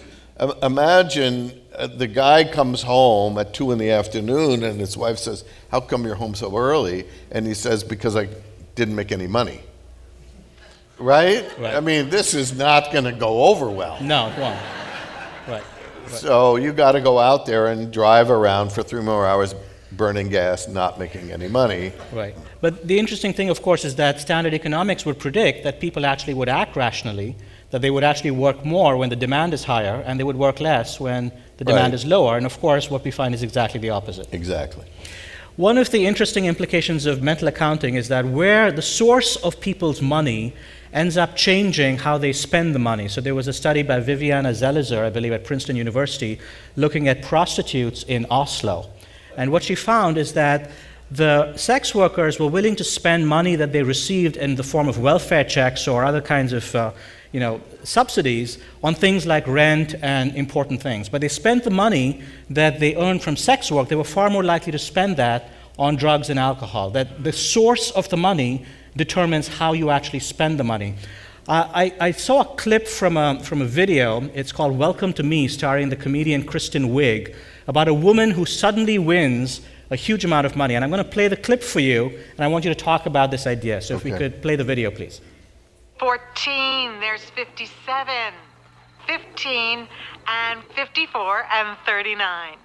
imagine 0.62 1.60
uh, 1.74 1.86
the 1.86 2.06
guy 2.06 2.44
comes 2.44 2.82
home 2.82 3.38
at 3.38 3.52
two 3.54 3.72
in 3.72 3.78
the 3.78 3.90
afternoon 3.90 4.64
and 4.64 4.80
his 4.80 4.96
wife 4.96 5.18
says, 5.18 5.44
How 5.70 5.80
come 5.80 6.04
you're 6.04 6.14
home 6.14 6.34
so 6.34 6.56
early? 6.56 7.06
And 7.30 7.46
he 7.46 7.54
says, 7.54 7.84
Because 7.84 8.16
I 8.16 8.28
didn't 8.74 8.94
make 8.94 9.12
any 9.12 9.26
money. 9.26 9.60
Right? 10.98 11.50
right. 11.58 11.74
I 11.74 11.80
mean, 11.80 12.10
this 12.10 12.34
is 12.34 12.56
not 12.56 12.92
going 12.92 13.04
to 13.04 13.12
go 13.12 13.44
over 13.44 13.70
well. 13.70 14.02
No, 14.02 14.28
it 14.28 14.38
won't. 14.38 14.60
Right. 15.48 15.48
right. 15.48 15.64
So 16.10 16.56
you 16.56 16.72
got 16.72 16.92
to 16.92 17.00
go 17.00 17.18
out 17.18 17.46
there 17.46 17.68
and 17.68 17.92
drive 17.92 18.30
around 18.30 18.72
for 18.72 18.82
three 18.82 19.02
more 19.02 19.26
hours, 19.26 19.54
burning 19.92 20.28
gas, 20.28 20.68
not 20.68 20.98
making 20.98 21.32
any 21.32 21.48
money. 21.48 21.92
Right. 22.12 22.36
But 22.60 22.86
the 22.86 22.98
interesting 22.98 23.32
thing, 23.32 23.50
of 23.50 23.62
course, 23.62 23.84
is 23.84 23.96
that 23.96 24.20
standard 24.20 24.54
economics 24.54 25.04
would 25.04 25.18
predict 25.18 25.64
that 25.64 25.80
people 25.80 26.06
actually 26.06 26.34
would 26.34 26.48
act 26.48 26.76
rationally, 26.76 27.36
that 27.70 27.82
they 27.82 27.90
would 27.90 28.04
actually 28.04 28.30
work 28.30 28.64
more 28.64 28.96
when 28.96 29.10
the 29.10 29.16
demand 29.16 29.54
is 29.54 29.64
higher, 29.64 30.02
and 30.06 30.18
they 30.18 30.24
would 30.24 30.36
work 30.36 30.60
less 30.60 31.00
when 31.00 31.32
the 31.56 31.64
demand 31.64 31.92
right. 31.92 31.94
is 31.94 32.06
lower. 32.06 32.36
And 32.36 32.46
of 32.46 32.58
course, 32.60 32.90
what 32.90 33.04
we 33.04 33.10
find 33.10 33.34
is 33.34 33.42
exactly 33.42 33.80
the 33.80 33.90
opposite. 33.90 34.32
Exactly. 34.32 34.84
One 35.56 35.76
of 35.76 35.90
the 35.90 36.06
interesting 36.06 36.46
implications 36.46 37.06
of 37.06 37.22
mental 37.22 37.48
accounting 37.48 37.96
is 37.96 38.08
that 38.08 38.24
where 38.24 38.72
the 38.72 38.82
source 38.82 39.36
of 39.36 39.60
people's 39.60 40.00
money 40.00 40.54
ends 40.92 41.16
up 41.16 41.36
changing 41.36 41.98
how 41.98 42.18
they 42.18 42.32
spend 42.32 42.74
the 42.74 42.78
money. 42.78 43.08
So 43.08 43.20
there 43.20 43.34
was 43.34 43.46
a 43.46 43.52
study 43.52 43.82
by 43.82 44.00
Viviana 44.00 44.50
Zelizer, 44.50 45.04
I 45.04 45.10
believe, 45.10 45.32
at 45.32 45.44
Princeton 45.44 45.76
University, 45.76 46.38
looking 46.76 47.08
at 47.08 47.22
prostitutes 47.22 48.02
in 48.04 48.26
Oslo. 48.30 48.88
And 49.36 49.52
what 49.52 49.62
she 49.62 49.74
found 49.74 50.18
is 50.18 50.32
that 50.34 50.70
the 51.10 51.56
sex 51.56 51.94
workers 51.94 52.38
were 52.38 52.46
willing 52.46 52.76
to 52.76 52.84
spend 52.84 53.26
money 53.26 53.56
that 53.56 53.72
they 53.72 53.82
received 53.82 54.36
in 54.36 54.54
the 54.54 54.62
form 54.62 54.88
of 54.88 54.98
welfare 54.98 55.44
checks 55.44 55.88
or 55.88 56.04
other 56.04 56.20
kinds 56.20 56.52
of 56.52 56.74
uh, 56.74 56.92
you 57.32 57.40
know, 57.40 57.60
subsidies 57.84 58.58
on 58.82 58.94
things 58.94 59.26
like 59.26 59.46
rent 59.46 59.94
and 60.02 60.34
important 60.34 60.82
things. 60.82 61.08
But 61.08 61.20
they 61.20 61.28
spent 61.28 61.64
the 61.64 61.70
money 61.70 62.22
that 62.48 62.80
they 62.80 62.96
earned 62.96 63.22
from 63.22 63.36
sex 63.36 63.70
work, 63.70 63.88
they 63.88 63.96
were 63.96 64.04
far 64.04 64.30
more 64.30 64.44
likely 64.44 64.72
to 64.72 64.78
spend 64.78 65.16
that 65.16 65.50
on 65.78 65.96
drugs 65.96 66.28
and 66.28 66.38
alcohol. 66.38 66.90
That 66.90 67.22
the 67.22 67.32
source 67.32 67.90
of 67.92 68.08
the 68.08 68.16
money 68.16 68.64
determines 68.96 69.48
how 69.48 69.72
you 69.72 69.90
actually 69.90 70.20
spend 70.20 70.58
the 70.58 70.64
money. 70.64 70.96
I, 71.48 71.92
I, 71.98 72.10
saw 72.12 72.42
a 72.42 72.44
clip 72.44 72.86
from 72.86 73.16
a, 73.16 73.42
from 73.42 73.60
a 73.60 73.64
video. 73.64 74.30
It's 74.34 74.52
called 74.52 74.78
Welcome 74.78 75.12
to 75.14 75.24
Me, 75.24 75.48
starring 75.48 75.88
the 75.88 75.96
comedian 75.96 76.44
Kristen 76.44 76.90
Wiig, 76.90 77.34
about 77.70 77.86
a 77.86 77.94
woman 77.94 78.32
who 78.32 78.44
suddenly 78.44 78.98
wins 78.98 79.60
a 79.90 79.96
huge 79.96 80.24
amount 80.24 80.44
of 80.44 80.56
money. 80.56 80.74
And 80.74 80.82
I'm 80.84 80.90
going 80.90 81.04
to 81.04 81.08
play 81.08 81.28
the 81.28 81.36
clip 81.36 81.62
for 81.62 81.78
you, 81.78 82.10
and 82.34 82.40
I 82.40 82.48
want 82.48 82.64
you 82.64 82.74
to 82.74 82.80
talk 82.90 83.06
about 83.06 83.30
this 83.30 83.46
idea. 83.46 83.80
So 83.80 83.94
okay. 83.94 83.98
if 83.98 84.12
we 84.12 84.18
could 84.18 84.42
play 84.42 84.56
the 84.56 84.64
video, 84.64 84.90
please. 84.90 85.20
14, 86.00 86.98
there's 86.98 87.22
57, 87.30 88.34
15, 89.06 89.86
and 90.26 90.64
54, 90.74 91.46
and 91.54 91.78
39. 91.86 92.58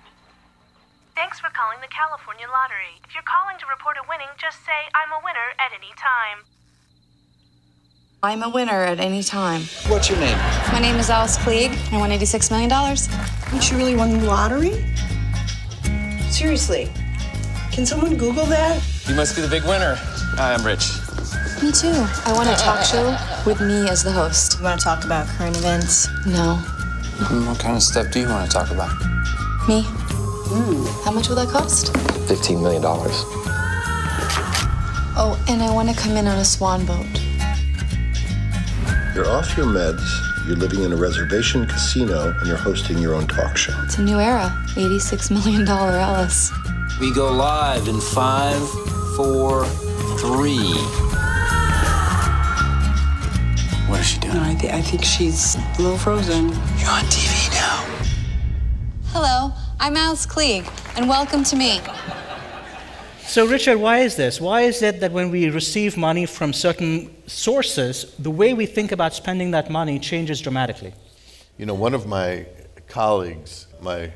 Thanks 1.14 1.40
for 1.40 1.50
calling 1.54 1.78
the 1.82 1.88
California 1.88 2.48
Lottery. 2.50 2.98
If 3.06 3.14
you're 3.14 3.30
calling 3.30 3.62
to 3.62 3.66
report 3.70 3.98
a 4.02 4.06
winning, 4.10 4.34
just 4.42 4.66
say, 4.66 4.90
I'm 4.98 5.14
a 5.14 5.22
winner 5.24 5.54
at 5.62 5.70
any 5.70 5.94
time. 6.02 6.50
I'm 8.26 8.42
a 8.42 8.50
winner 8.50 8.82
at 8.84 9.00
any 9.00 9.22
time. 9.22 9.62
What's 9.86 10.10
your 10.10 10.18
name? 10.18 10.36
My 10.74 10.80
name 10.80 10.96
is 10.96 11.12
Alice 11.12 11.38
Klieg. 11.38 11.78
I 11.94 11.98
won 12.00 12.10
$86 12.10 12.50
million. 12.50 12.70
Didn't 13.52 13.62
She 13.64 13.76
really 13.76 13.96
won 13.96 14.18
the 14.18 14.26
lottery? 14.26 14.84
Seriously. 16.32 16.92
Can 17.72 17.86
someone 17.86 18.18
Google 18.18 18.48
that? 18.48 18.82
You 19.08 19.14
must 19.14 19.36
be 19.36 19.44
the 19.44 19.48
big 19.48 19.62
winner. 19.66 19.94
Hi, 20.40 20.56
I'm 20.56 20.66
Rich. 20.66 20.90
Me 21.62 21.72
too. 21.72 21.94
I 22.26 22.34
want 22.34 22.50
a 22.50 22.56
talk 22.56 22.84
show 22.84 23.16
with 23.46 23.62
me 23.62 23.88
as 23.90 24.04
the 24.04 24.12
host. 24.12 24.58
You 24.58 24.64
want 24.64 24.80
to 24.80 24.84
talk 24.84 25.06
about 25.06 25.28
current 25.28 25.56
events? 25.58 26.08
No. 26.26 26.56
What 27.48 27.60
kind 27.60 27.76
of 27.76 27.84
stuff 27.84 28.12
do 28.12 28.22
you 28.22 28.28
want 28.28 28.50
to 28.50 28.58
talk 28.58 28.72
about? 28.72 28.90
Me. 29.68 29.84
Mm. 29.84 31.06
How 31.06 31.12
much 31.12 31.30
will 31.30 31.36
that 31.36 31.50
cost? 31.50 31.94
$15 31.94 32.60
million. 32.60 32.82
Oh, 35.16 35.40
and 35.48 35.62
I 35.62 35.72
want 35.72 35.90
to 35.90 35.96
come 35.96 36.18
in 36.18 36.26
on 36.26 36.40
a 36.40 36.46
swan 36.46 36.88
boat. 36.88 37.06
You're 39.16 39.30
off 39.30 39.56
your 39.56 39.66
meds, 39.66 40.46
you're 40.46 40.58
living 40.58 40.84
in 40.84 40.92
a 40.92 40.96
reservation 40.98 41.66
casino, 41.66 42.36
and 42.38 42.46
you're 42.46 42.58
hosting 42.58 42.98
your 42.98 43.14
own 43.14 43.26
talk 43.28 43.56
show. 43.56 43.72
It's 43.84 43.98
a 43.98 44.02
new 44.02 44.20
era. 44.20 44.54
$86 44.72 45.32
million 45.32 45.66
Alice. 45.66 46.52
We 47.00 47.14
go 47.14 47.32
live 47.32 47.88
in 47.88 48.02
five, 48.02 48.60
four, 49.16 49.64
three. 50.18 50.68
What 53.88 54.02
is 54.02 54.06
she 54.06 54.20
doing? 54.20 54.34
No, 54.34 54.44
I, 54.44 54.58
th- 54.60 54.74
I 54.74 54.82
think 54.82 55.06
she's 55.06 55.56
a 55.56 55.82
little 55.82 55.98
frozen. 55.98 56.50
You're 56.50 56.90
on 56.90 57.06
TV 57.06 57.54
now. 57.54 57.86
Hello, 59.14 59.54
I'm 59.80 59.96
Alice 59.96 60.26
Klieg, 60.26 60.68
and 60.98 61.08
welcome 61.08 61.46
to 61.46 61.56
me. 61.56 61.80
So, 63.28 63.48
Richard, 63.48 63.78
why 63.78 64.00
is 64.00 64.16
this? 64.16 64.40
Why 64.40 64.62
is 64.62 64.82
it 64.82 65.00
that 65.00 65.12
when 65.12 65.32
we 65.32 65.50
receive 65.50 65.98
money 65.98 66.26
from 66.26 66.54
certain 66.54 67.14
sources, 67.28 68.16
the 68.20 68.30
way 68.30 68.54
we 68.54 68.66
think 68.68 68.92
about 68.92 69.14
spending 69.14 69.52
that 69.52 69.70
money 69.70 70.00
changes 70.00 70.40
dramatically? 70.40 70.94
You 71.58 71.66
know, 71.66 71.74
one 71.74 71.94
of 71.96 72.06
my 72.06 72.46
colleagues, 72.88 73.68
my 73.82 74.12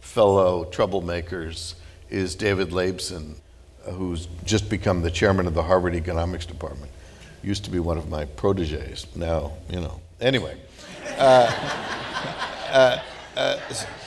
fellow 0.00 0.64
troublemakers, 0.64 1.74
is 2.08 2.34
David 2.34 2.72
Laibson, 2.72 3.36
who's 3.82 4.26
just 4.44 4.70
become 4.70 5.02
the 5.02 5.10
chairman 5.10 5.46
of 5.46 5.54
the 5.54 5.62
Harvard 5.62 5.94
Economics 5.94 6.46
Department. 6.46 6.90
Used 7.42 7.64
to 7.64 7.70
be 7.70 7.78
one 7.78 7.98
of 7.98 8.08
my 8.08 8.24
proteges. 8.24 9.06
Now, 9.14 9.52
you 9.68 9.80
know. 9.80 10.00
Anyway. 10.20 10.56
Uh, 11.18 11.52
uh, 12.72 12.98
uh, 13.36 13.58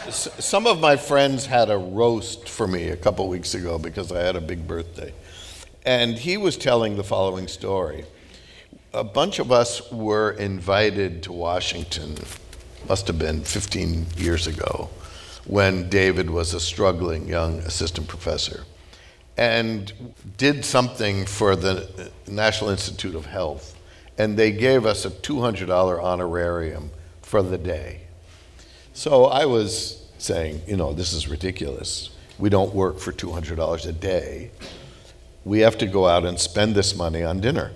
some 0.09 0.67
of 0.67 0.79
my 0.79 0.95
friends 0.95 1.45
had 1.45 1.69
a 1.69 1.77
roast 1.77 2.49
for 2.49 2.67
me 2.67 2.89
a 2.89 2.95
couple 2.95 3.27
weeks 3.27 3.53
ago 3.53 3.77
because 3.77 4.11
I 4.11 4.21
had 4.21 4.35
a 4.35 4.41
big 4.41 4.67
birthday. 4.67 5.13
And 5.85 6.17
he 6.17 6.37
was 6.37 6.57
telling 6.57 6.97
the 6.97 7.03
following 7.03 7.47
story. 7.47 8.05
A 8.93 9.03
bunch 9.03 9.39
of 9.39 9.51
us 9.51 9.91
were 9.91 10.31
invited 10.31 11.23
to 11.23 11.31
Washington, 11.31 12.15
must 12.87 13.07
have 13.07 13.17
been 13.17 13.43
15 13.43 14.07
years 14.17 14.47
ago, 14.47 14.89
when 15.45 15.89
David 15.89 16.29
was 16.29 16.53
a 16.53 16.59
struggling 16.59 17.27
young 17.27 17.59
assistant 17.59 18.07
professor, 18.07 18.65
and 19.37 19.93
did 20.37 20.65
something 20.65 21.25
for 21.25 21.55
the 21.55 22.11
National 22.27 22.69
Institute 22.69 23.15
of 23.15 23.25
Health. 23.25 23.75
and 24.17 24.37
they 24.37 24.51
gave 24.51 24.85
us 24.85 25.05
a 25.05 25.09
$200 25.09 25.99
honorarium 25.99 26.91
for 27.21 27.41
the 27.41 27.57
day. 27.57 28.01
So 28.93 29.25
I 29.25 29.45
was 29.45 30.05
saying, 30.17 30.61
you 30.67 30.75
know, 30.75 30.93
this 30.93 31.13
is 31.13 31.27
ridiculous. 31.27 32.09
We 32.37 32.49
don't 32.49 32.73
work 32.73 32.99
for 32.99 33.11
$200 33.11 33.87
a 33.87 33.91
day. 33.93 34.51
We 35.45 35.59
have 35.61 35.77
to 35.79 35.87
go 35.87 36.07
out 36.07 36.25
and 36.25 36.39
spend 36.39 36.75
this 36.75 36.95
money 36.95 37.23
on 37.23 37.39
dinner. 37.39 37.71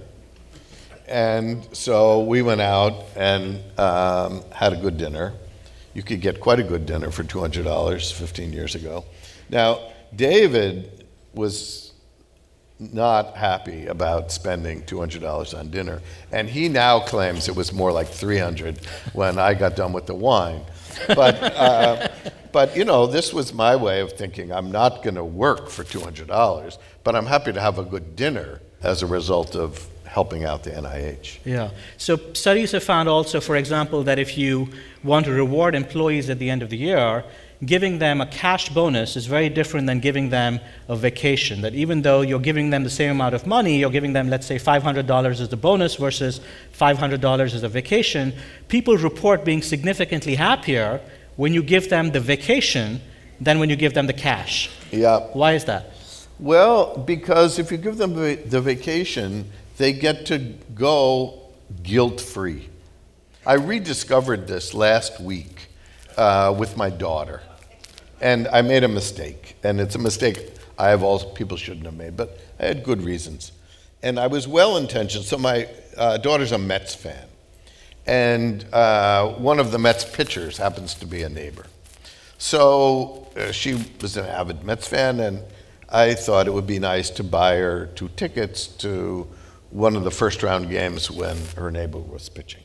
And 1.08 1.68
so 1.76 2.24
we 2.24 2.42
went 2.42 2.62
out 2.62 3.06
and 3.16 3.62
um, 3.80 4.44
had 4.52 4.74
a 4.74 4.76
good 4.76 4.98
dinner. 4.98 5.34
You 5.94 6.04
could 6.04 6.20
get 6.20 6.40
quite 6.40 6.60
a 6.60 6.64
good 6.64 6.86
dinner 6.86 7.12
for 7.12 7.24
$200 7.24 8.14
15 8.14 8.54
years 8.54 8.76
ago. 8.76 9.06
Now, 9.50 9.80
David 10.16 11.06
was 11.34 11.94
not 12.80 13.36
happy 13.36 13.88
about 13.88 14.32
spending 14.32 14.82
$200 14.82 15.58
on 15.58 15.70
dinner, 15.70 16.02
and 16.32 16.50
he 16.50 16.68
now 16.68 17.00
claims 17.00 17.48
it 17.48 17.56
was 17.56 17.72
more 17.72 17.92
like 17.92 18.08
300 18.08 18.80
when 19.14 19.40
I 19.40 19.54
got 19.54 19.76
done 19.76 19.94
with 19.94 20.08
the 20.08 20.16
wine. 20.16 20.62
But, 21.08 21.36
uh, 21.44 22.08
but 22.52 22.76
you 22.76 22.86
know, 22.86 23.08
this 23.08 23.34
was 23.34 23.54
my 23.54 23.76
way 23.76 24.02
of 24.02 24.14
thinking 24.14 24.52
I'm 24.52 24.72
not 24.72 25.04
going 25.04 25.16
to 25.16 25.24
work 25.24 25.70
for 25.70 25.84
$200, 25.84 26.78
but 27.04 27.16
I'm 27.16 27.26
happy 27.26 27.54
to 27.54 27.62
have 27.62 27.80
a 27.80 27.84
good 27.84 28.16
dinner 28.16 28.62
as 28.82 29.02
a 29.02 29.08
result 29.08 29.56
of 29.56 29.88
helping 30.06 30.46
out 30.46 30.64
the 30.64 30.72
NIH. 30.72 31.40
Yeah. 31.44 31.72
So 31.98 32.18
studies 32.34 32.72
have 32.72 32.84
found 32.84 33.10
also, 33.10 33.42
for 33.42 33.56
example, 33.56 34.04
that 34.04 34.20
if 34.20 34.38
you 34.38 34.70
want 35.04 35.26
to 35.26 35.34
reward 35.34 35.76
employees 35.76 36.30
at 36.30 36.40
the 36.40 36.50
end 36.50 36.62
of 36.62 36.70
the 36.70 36.78
year, 36.78 37.26
giving 37.66 38.00
them 38.00 38.22
a 38.22 38.26
cash 38.26 38.70
bonus 38.70 39.16
is 39.16 39.26
very 39.26 39.50
different 39.50 39.88
than 39.88 40.00
giving 40.00 40.30
them 40.30 40.60
a 40.88 40.96
vacation. 40.96 41.62
That 41.62 41.74
even 41.74 42.02
though 42.02 42.22
you're 42.22 42.40
giving 42.40 42.70
them 42.70 42.84
the 42.84 42.90
same 42.90 43.12
amount 43.12 43.36
of 43.36 43.48
money, 43.48 43.80
you're 43.80 43.90
giving 43.90 44.14
them, 44.14 44.30
let's 44.30 44.46
say, 44.46 44.58
$500 44.58 45.40
as 45.40 45.50
the 45.50 45.58
bonus 45.58 45.96
versus 45.96 46.42
$500 46.80 47.54
as 47.54 47.64
a 47.64 47.70
vacation, 47.70 48.34
people 48.68 48.98
report 48.98 49.46
being 49.46 49.62
significantly 49.62 50.36
happier 50.36 51.02
when 51.36 51.54
you 51.54 51.64
give 51.64 51.90
them 51.90 52.12
the 52.12 52.20
vacation 52.20 53.02
than 53.40 53.60
when 53.60 53.70
you 53.70 53.76
give 53.76 53.94
them 53.94 54.08
the 54.08 54.14
cash. 54.14 54.70
Yeah. 54.92 55.20
Why 55.34 55.54
is 55.54 55.66
that? 55.66 55.92
Well, 56.40 56.98
because 56.98 57.60
if 57.60 57.72
you 57.72 57.78
give 57.78 57.98
them 57.98 58.14
the, 58.14 58.36
the 58.36 58.62
vacation, 58.62 59.50
they 59.78 59.94
get 59.94 60.26
to 60.28 60.40
go 60.74 61.42
guilt 61.84 62.20
free. 62.22 62.70
I 63.46 63.54
rediscovered 63.54 64.48
this 64.48 64.74
last 64.74 65.20
week 65.20 65.68
uh, 66.18 66.54
with 66.58 66.78
my 66.78 66.90
daughter, 66.90 67.42
and 68.22 68.48
I 68.48 68.62
made 68.62 68.84
a 68.84 68.88
mistake. 68.88 69.58
And 69.64 69.80
it's 69.80 69.96
a 69.96 70.00
mistake 70.00 70.52
I 70.78 70.90
have 70.90 71.04
all 71.04 71.20
people 71.34 71.58
shouldn't 71.58 71.86
have 71.86 71.96
made, 71.96 72.18
but 72.18 72.40
I 72.60 72.66
had 72.66 72.84
good 72.84 73.02
reasons. 73.02 73.52
And 74.04 74.20
I 74.20 74.28
was 74.28 74.48
well 74.48 74.78
intentioned. 74.78 75.26
So, 75.26 75.38
my 75.38 75.68
uh, 75.98 76.18
daughter's 76.18 76.52
a 76.52 76.58
Mets 76.58 76.94
fan, 76.94 77.28
and 78.06 78.66
uh, 78.74 79.30
one 79.30 79.60
of 79.60 79.72
the 79.72 79.80
Mets 79.80 80.04
pitchers 80.06 80.58
happens 80.58 80.94
to 80.96 81.08
be 81.08 81.24
a 81.24 81.30
neighbor. 81.30 81.66
So, 82.38 83.28
uh, 83.38 83.52
she 83.52 83.76
was 84.02 84.18
an 84.18 84.26
avid 84.26 84.64
Mets 84.64 84.88
fan, 84.88 85.20
and 85.22 85.42
I 85.90 86.14
thought 86.14 86.48
it 86.48 86.54
would 86.54 86.68
be 86.68 86.80
nice 86.80 87.10
to 87.12 87.24
buy 87.24 87.56
her 87.56 87.88
two 87.96 88.10
tickets 88.10 88.68
to 88.68 89.28
one 89.70 89.96
of 89.96 90.04
the 90.04 90.12
first 90.12 90.44
round 90.44 90.70
games 90.70 91.10
when 91.10 91.38
her 91.56 91.72
neighbor 91.72 92.00
was 92.00 92.30
pitching. 92.30 92.64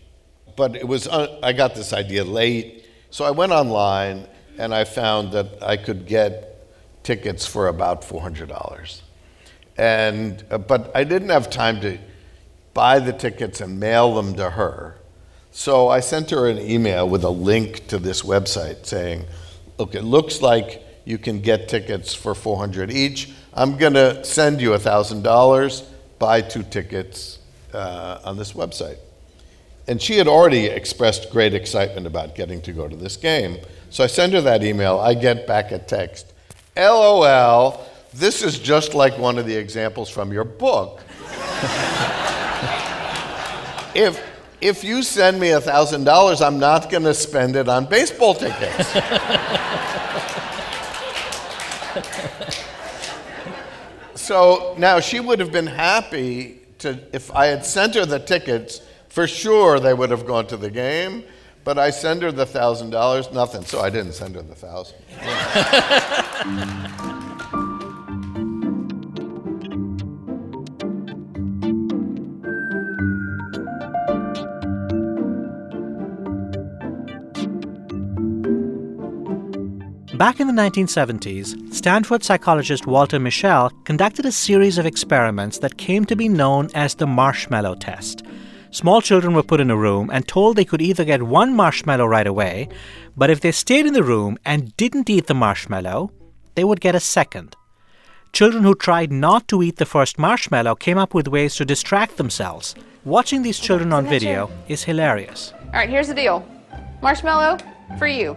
But 0.56 0.76
it 0.76 0.86
was, 0.86 1.06
uh, 1.06 1.38
I 1.42 1.52
got 1.52 1.74
this 1.74 1.92
idea 1.92 2.24
late, 2.24 2.86
so 3.10 3.24
I 3.24 3.30
went 3.30 3.52
online 3.52 4.26
and 4.60 4.74
I 4.74 4.84
found 4.84 5.32
that 5.32 5.62
I 5.62 5.76
could 5.76 6.06
get 6.06 6.68
tickets 7.02 7.46
for 7.46 7.68
about 7.68 8.02
$400. 8.02 9.00
And, 9.78 10.44
uh, 10.50 10.58
but 10.58 10.92
I 10.94 11.04
didn't 11.04 11.30
have 11.30 11.48
time 11.48 11.80
to 11.80 11.98
buy 12.74 12.98
the 12.98 13.12
tickets 13.12 13.60
and 13.62 13.80
mail 13.80 14.14
them 14.14 14.34
to 14.34 14.50
her. 14.50 14.96
So 15.50 15.88
I 15.88 16.00
sent 16.00 16.30
her 16.30 16.46
an 16.46 16.58
email 16.58 17.08
with 17.08 17.24
a 17.24 17.30
link 17.30 17.86
to 17.88 17.98
this 17.98 18.22
website 18.22 18.84
saying, 18.84 19.24
look, 19.78 19.94
it 19.94 20.02
looks 20.02 20.42
like 20.42 20.82
you 21.06 21.16
can 21.16 21.40
get 21.40 21.68
tickets 21.68 22.14
for 22.14 22.34
400 22.34 22.90
each. 22.90 23.32
I'm 23.54 23.78
going 23.78 23.94
to 23.94 24.22
send 24.24 24.60
you 24.60 24.70
$1,000 24.70 25.86
buy 26.18 26.42
two 26.42 26.62
tickets 26.62 27.38
uh, 27.72 28.20
on 28.24 28.36
this 28.36 28.52
website. 28.52 28.98
And 29.90 30.00
she 30.00 30.16
had 30.16 30.28
already 30.28 30.66
expressed 30.66 31.30
great 31.30 31.52
excitement 31.52 32.06
about 32.06 32.36
getting 32.36 32.62
to 32.62 32.72
go 32.72 32.86
to 32.86 32.96
this 32.96 33.16
game. 33.16 33.58
So 33.90 34.04
I 34.04 34.06
send 34.06 34.32
her 34.34 34.40
that 34.40 34.62
email. 34.62 34.98
I 35.00 35.14
get 35.14 35.46
back 35.48 35.72
a 35.72 35.80
text 35.80 36.32
LOL, 36.76 37.84
this 38.14 38.42
is 38.42 38.58
just 38.58 38.94
like 38.94 39.18
one 39.18 39.38
of 39.38 39.46
the 39.46 39.56
examples 39.56 40.08
from 40.08 40.32
your 40.32 40.44
book. 40.44 41.00
if, 43.94 44.24
if 44.60 44.84
you 44.84 45.02
send 45.02 45.40
me 45.40 45.48
$1,000, 45.48 46.46
I'm 46.46 46.58
not 46.58 46.88
going 46.88 47.02
to 47.02 47.14
spend 47.14 47.56
it 47.56 47.68
on 47.68 47.86
baseball 47.86 48.34
tickets. 48.34 48.94
So 54.14 54.76
now 54.78 55.00
she 55.00 55.18
would 55.18 55.40
have 55.40 55.50
been 55.50 55.66
happy 55.66 56.60
to, 56.78 57.00
if 57.12 57.34
I 57.34 57.46
had 57.46 57.66
sent 57.66 57.96
her 57.96 58.06
the 58.06 58.20
tickets, 58.20 58.80
for 59.10 59.26
sure 59.26 59.78
they 59.78 59.92
would 59.92 60.10
have 60.10 60.26
gone 60.26 60.46
to 60.46 60.56
the 60.56 60.70
game. 60.70 61.24
But 61.62 61.78
I 61.78 61.90
send 61.90 62.22
her 62.22 62.32
the 62.32 62.46
thousand 62.46 62.90
dollars, 62.90 63.30
nothing. 63.32 63.62
So 63.66 63.80
I 63.80 63.90
didn't 63.90 64.12
send 64.14 64.34
her 64.34 64.42
the 64.42 64.54
thousand. 64.54 64.96
Back 80.16 80.38
in 80.38 80.46
the 80.46 80.52
1970s, 80.52 81.74
Stanford 81.74 82.22
psychologist 82.22 82.86
Walter 82.86 83.18
Mischel 83.18 83.70
conducted 83.84 84.26
a 84.26 84.32
series 84.32 84.76
of 84.76 84.84
experiments 84.84 85.58
that 85.60 85.78
came 85.78 86.04
to 86.04 86.14
be 86.14 86.28
known 86.28 86.68
as 86.74 86.94
the 86.94 87.06
marshmallow 87.06 87.76
test. 87.76 88.22
Small 88.72 89.00
children 89.00 89.34
were 89.34 89.42
put 89.42 89.60
in 89.60 89.68
a 89.68 89.76
room 89.76 90.10
and 90.12 90.26
told 90.28 90.54
they 90.54 90.64
could 90.64 90.80
either 90.80 91.04
get 91.04 91.24
one 91.24 91.54
marshmallow 91.54 92.06
right 92.06 92.26
away, 92.26 92.68
but 93.16 93.28
if 93.28 93.40
they 93.40 93.50
stayed 93.50 93.84
in 93.84 93.94
the 93.94 94.02
room 94.04 94.38
and 94.44 94.76
didn't 94.76 95.10
eat 95.10 95.26
the 95.26 95.34
marshmallow, 95.34 96.12
they 96.54 96.62
would 96.62 96.80
get 96.80 96.94
a 96.94 97.00
second. 97.00 97.56
Children 98.32 98.62
who 98.62 98.76
tried 98.76 99.10
not 99.10 99.48
to 99.48 99.60
eat 99.60 99.76
the 99.78 99.86
first 99.86 100.20
marshmallow 100.20 100.76
came 100.76 100.98
up 100.98 101.14
with 101.14 101.26
ways 101.26 101.56
to 101.56 101.64
distract 101.64 102.16
themselves. 102.16 102.76
Watching 103.04 103.42
these 103.42 103.58
children 103.58 103.92
on 103.92 104.06
video 104.06 104.48
is 104.68 104.84
hilarious. 104.84 105.52
All 105.52 105.72
right, 105.72 105.90
here's 105.90 106.06
the 106.06 106.14
deal 106.14 106.46
marshmallow 107.02 107.58
for 107.98 108.06
you. 108.06 108.36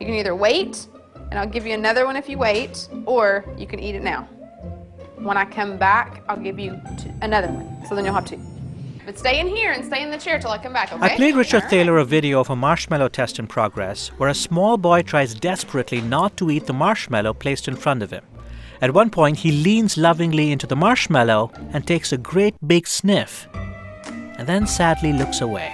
You 0.00 0.06
can 0.06 0.14
either 0.14 0.34
wait 0.34 0.88
and 1.30 1.38
I'll 1.38 1.46
give 1.46 1.64
you 1.64 1.74
another 1.74 2.06
one 2.06 2.16
if 2.16 2.28
you 2.28 2.38
wait, 2.38 2.88
or 3.06 3.44
you 3.56 3.68
can 3.68 3.78
eat 3.78 3.94
it 3.94 4.02
now. 4.02 4.22
When 5.14 5.36
I 5.36 5.44
come 5.44 5.78
back, 5.78 6.24
I'll 6.28 6.36
give 6.36 6.58
you 6.58 6.80
two, 6.98 7.12
another 7.22 7.46
one, 7.46 7.86
so 7.86 7.94
then 7.94 8.04
you'll 8.04 8.14
have 8.14 8.26
two. 8.26 8.40
But 9.06 9.18
stay 9.18 9.40
in 9.40 9.48
here 9.48 9.72
and 9.72 9.84
stay 9.84 10.02
in 10.02 10.10
the 10.10 10.18
chair 10.18 10.38
till 10.38 10.50
I 10.50 10.58
come 10.58 10.72
back, 10.72 10.92
okay? 10.92 11.02
I 11.02 11.16
played 11.16 11.34
Richard 11.34 11.64
Thaler 11.70 11.98
a 11.98 12.04
video 12.04 12.38
of 12.40 12.50
a 12.50 12.56
marshmallow 12.56 13.08
test 13.08 13.38
in 13.38 13.46
progress 13.46 14.08
where 14.18 14.28
a 14.28 14.34
small 14.34 14.76
boy 14.76 15.02
tries 15.02 15.34
desperately 15.34 16.00
not 16.00 16.36
to 16.36 16.50
eat 16.50 16.66
the 16.66 16.72
marshmallow 16.72 17.34
placed 17.34 17.66
in 17.66 17.76
front 17.76 18.02
of 18.02 18.10
him. 18.10 18.24
At 18.82 18.94
one 18.94 19.10
point, 19.10 19.38
he 19.38 19.52
leans 19.52 19.96
lovingly 19.96 20.52
into 20.52 20.66
the 20.66 20.76
marshmallow 20.76 21.50
and 21.72 21.86
takes 21.86 22.12
a 22.12 22.18
great 22.18 22.54
big 22.66 22.86
sniff, 22.86 23.48
and 24.04 24.46
then 24.46 24.66
sadly 24.66 25.12
looks 25.12 25.40
away. 25.40 25.72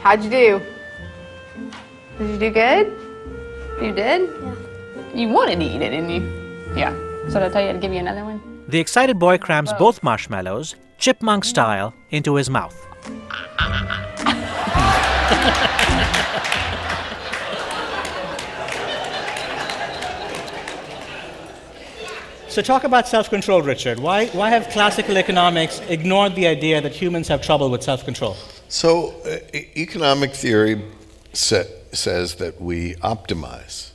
How'd 0.00 0.24
you 0.24 0.30
do? 0.30 0.60
Did 2.18 2.30
you 2.30 2.38
do 2.38 2.50
good? 2.50 2.86
You 3.82 3.92
did? 3.92 4.30
Yeah. 4.30 4.54
You 5.14 5.28
wanted 5.28 5.58
to 5.58 5.64
eat 5.64 5.82
it, 5.82 5.90
didn't 5.90 6.10
you? 6.10 6.22
Yeah. 6.76 6.92
So 7.28 7.40
did 7.40 7.42
I 7.42 7.48
tell 7.50 7.66
you 7.66 7.72
to 7.72 7.78
give 7.78 7.92
you 7.92 7.98
another 7.98 8.24
one? 8.24 8.55
The 8.68 8.80
excited 8.80 9.18
boy 9.18 9.38
crams 9.38 9.72
both 9.74 10.02
marshmallows, 10.02 10.74
chipmunk 10.98 11.44
style, 11.44 11.94
into 12.10 12.34
his 12.34 12.50
mouth. 12.50 12.74
So, 22.48 22.62
talk 22.62 22.84
about 22.84 23.06
self 23.06 23.28
control, 23.28 23.60
Richard. 23.60 23.98
Why, 24.00 24.26
why 24.28 24.48
have 24.50 24.68
classical 24.70 25.18
economics 25.18 25.80
ignored 25.88 26.34
the 26.34 26.46
idea 26.46 26.80
that 26.80 26.92
humans 26.92 27.28
have 27.28 27.42
trouble 27.42 27.70
with 27.70 27.82
self 27.82 28.04
control? 28.04 28.34
So, 28.68 29.14
uh, 29.26 29.38
e- 29.52 29.68
economic 29.76 30.32
theory 30.32 30.82
sa- 31.34 31.64
says 31.92 32.36
that 32.36 32.60
we 32.60 32.94
optimize 32.96 33.90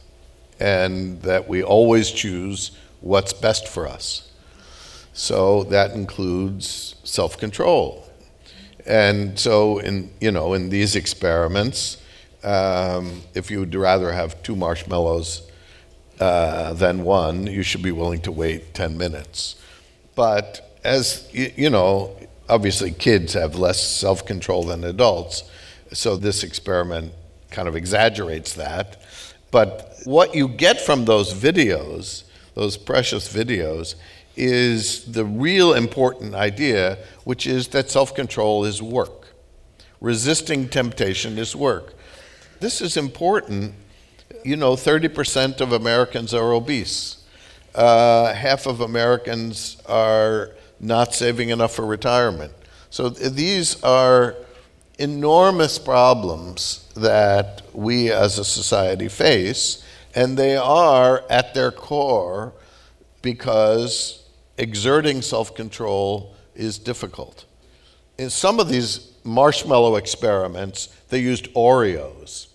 and 0.60 1.22
that 1.24 1.48
we 1.48 1.64
always 1.64 2.12
choose 2.12 2.72
what's 3.00 3.34
best 3.34 3.68
for 3.68 3.88
us. 3.88 4.31
So, 5.14 5.64
that 5.66 5.92
includes 5.92 6.96
self 7.04 7.38
control. 7.38 8.08
And 8.86 9.38
so, 9.38 9.80
in, 9.80 10.12
you 10.20 10.32
know, 10.32 10.54
in 10.54 10.70
these 10.70 10.96
experiments, 10.96 11.98
um, 12.44 13.22
if 13.34 13.52
you 13.52 13.60
would 13.60 13.76
rather 13.76 14.12
have 14.12 14.42
two 14.42 14.56
marshmallows 14.56 15.44
uh, 16.20 16.74
than 16.74 17.04
one, 17.04 17.48
you 17.48 17.64
should 17.64 17.82
be 17.82 17.92
willing 17.92 18.22
to 18.22 18.32
wait 18.32 18.74
10 18.74 18.98
minutes. 18.98 19.56
But 20.16 20.80
as 20.84 21.28
you, 21.34 21.70
know, 21.70 22.16
obviously, 22.50 22.92
kids 22.92 23.34
have 23.34 23.56
less 23.56 23.82
self 23.82 24.26
control 24.26 24.64
than 24.64 24.84
adults. 24.84 25.44
So 25.94 26.16
this 26.16 26.44
experiment 26.44 27.14
kind 27.50 27.68
of 27.68 27.76
exaggerates 27.76 28.54
that. 28.54 29.02
But 29.52 29.96
what 30.06 30.34
you 30.34 30.48
get 30.48 30.80
from 30.80 31.06
those 31.06 31.34
videos, 31.34 32.24
those 32.54 32.78
precious 32.78 33.32
videos, 33.32 33.96
is 34.36 35.06
the 35.06 35.26
real 35.26 35.74
important 35.74 36.34
idea, 36.36 36.98
which 37.24 37.46
is 37.46 37.70
that 37.70 37.90
self 37.90 38.16
control 38.16 38.66
is 38.66 38.82
work. 38.82 39.28
Resisting 40.00 40.68
temptation 40.68 41.38
is 41.38 41.56
work. 41.56 41.94
This 42.60 42.82
is 42.82 42.98
important. 42.98 43.76
You 44.44 44.56
know, 44.56 44.74
30% 44.74 45.62
of 45.62 45.72
Americans 45.72 46.34
are 46.34 46.54
obese. 46.54 47.24
Uh, 47.76 48.34
half 48.34 48.66
of 48.66 48.82
Americans 48.82 49.82
are 49.86 50.52
not 50.80 51.14
saving 51.14 51.50
enough 51.50 51.74
for 51.74 51.86
retirement. 51.86 52.52
So 52.90 53.10
th- 53.10 53.32
these 53.34 53.82
are 53.84 54.36
enormous 54.98 55.80
problems 55.80 56.88
that 56.96 57.62
we 57.74 58.12
as 58.12 58.38
a 58.38 58.46
society 58.46 59.08
face, 59.08 59.84
and 60.14 60.38
they 60.38 60.58
are 60.58 61.24
at 61.30 61.54
their 61.54 61.72
core 61.72 62.54
because 63.22 64.24
exerting 64.58 65.22
self 65.22 65.56
control 65.56 66.36
is 66.56 66.78
difficult. 66.78 67.46
In 68.18 68.30
some 68.30 68.60
of 68.60 68.70
these 68.70 69.12
marshmallow 69.24 69.96
experiments, 69.96 70.88
they 71.10 71.20
used 71.20 71.54
Oreos. 71.54 72.48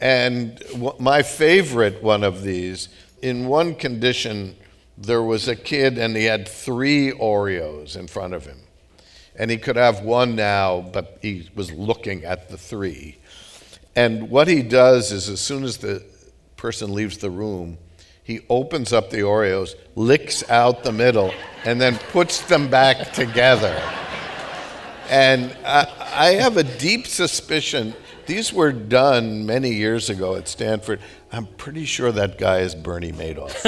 And 0.00 0.60
my 0.98 1.22
favorite 1.22 2.02
one 2.02 2.24
of 2.24 2.42
these, 2.42 2.88
in 3.22 3.46
one 3.46 3.74
condition, 3.76 4.56
there 4.98 5.22
was 5.22 5.46
a 5.46 5.54
kid 5.54 5.98
and 5.98 6.16
he 6.16 6.24
had 6.24 6.48
three 6.48 7.12
Oreos 7.12 7.96
in 7.96 8.08
front 8.08 8.34
of 8.34 8.44
him. 8.44 8.58
And 9.36 9.50
he 9.50 9.56
could 9.56 9.76
have 9.76 10.00
one 10.00 10.34
now, 10.34 10.80
but 10.80 11.18
he 11.22 11.48
was 11.54 11.72
looking 11.72 12.24
at 12.24 12.48
the 12.48 12.58
three. 12.58 13.18
And 13.94 14.28
what 14.30 14.48
he 14.48 14.62
does 14.62 15.12
is, 15.12 15.28
as 15.28 15.40
soon 15.40 15.64
as 15.64 15.78
the 15.78 16.02
person 16.56 16.92
leaves 16.92 17.18
the 17.18 17.30
room, 17.30 17.78
he 18.22 18.40
opens 18.48 18.92
up 18.92 19.10
the 19.10 19.18
Oreos, 19.18 19.74
licks 19.96 20.48
out 20.50 20.84
the 20.84 20.92
middle, 20.92 21.32
and 21.64 21.80
then 21.80 21.98
puts 22.10 22.40
them 22.42 22.68
back 22.68 23.12
together. 23.12 23.80
And 25.10 25.56
I, 25.64 25.86
I 26.14 26.26
have 26.34 26.56
a 26.56 26.64
deep 26.64 27.06
suspicion 27.06 27.94
these 28.26 28.52
were 28.52 28.72
done 28.72 29.46
many 29.46 29.72
years 29.72 30.08
ago 30.08 30.36
at 30.36 30.46
Stanford. 30.46 31.00
I'm 31.32 31.46
pretty 31.46 31.84
sure 31.84 32.12
that 32.12 32.38
guy 32.38 32.58
is 32.58 32.74
Bernie 32.74 33.12
Madoff. 33.12 33.52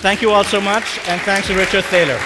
Thank 0.00 0.20
you 0.20 0.30
all 0.30 0.44
so 0.44 0.60
much, 0.60 0.98
and 1.08 1.18
thanks 1.22 1.46
to 1.46 1.54
Richard 1.54 1.84
Thaler. 1.84 2.20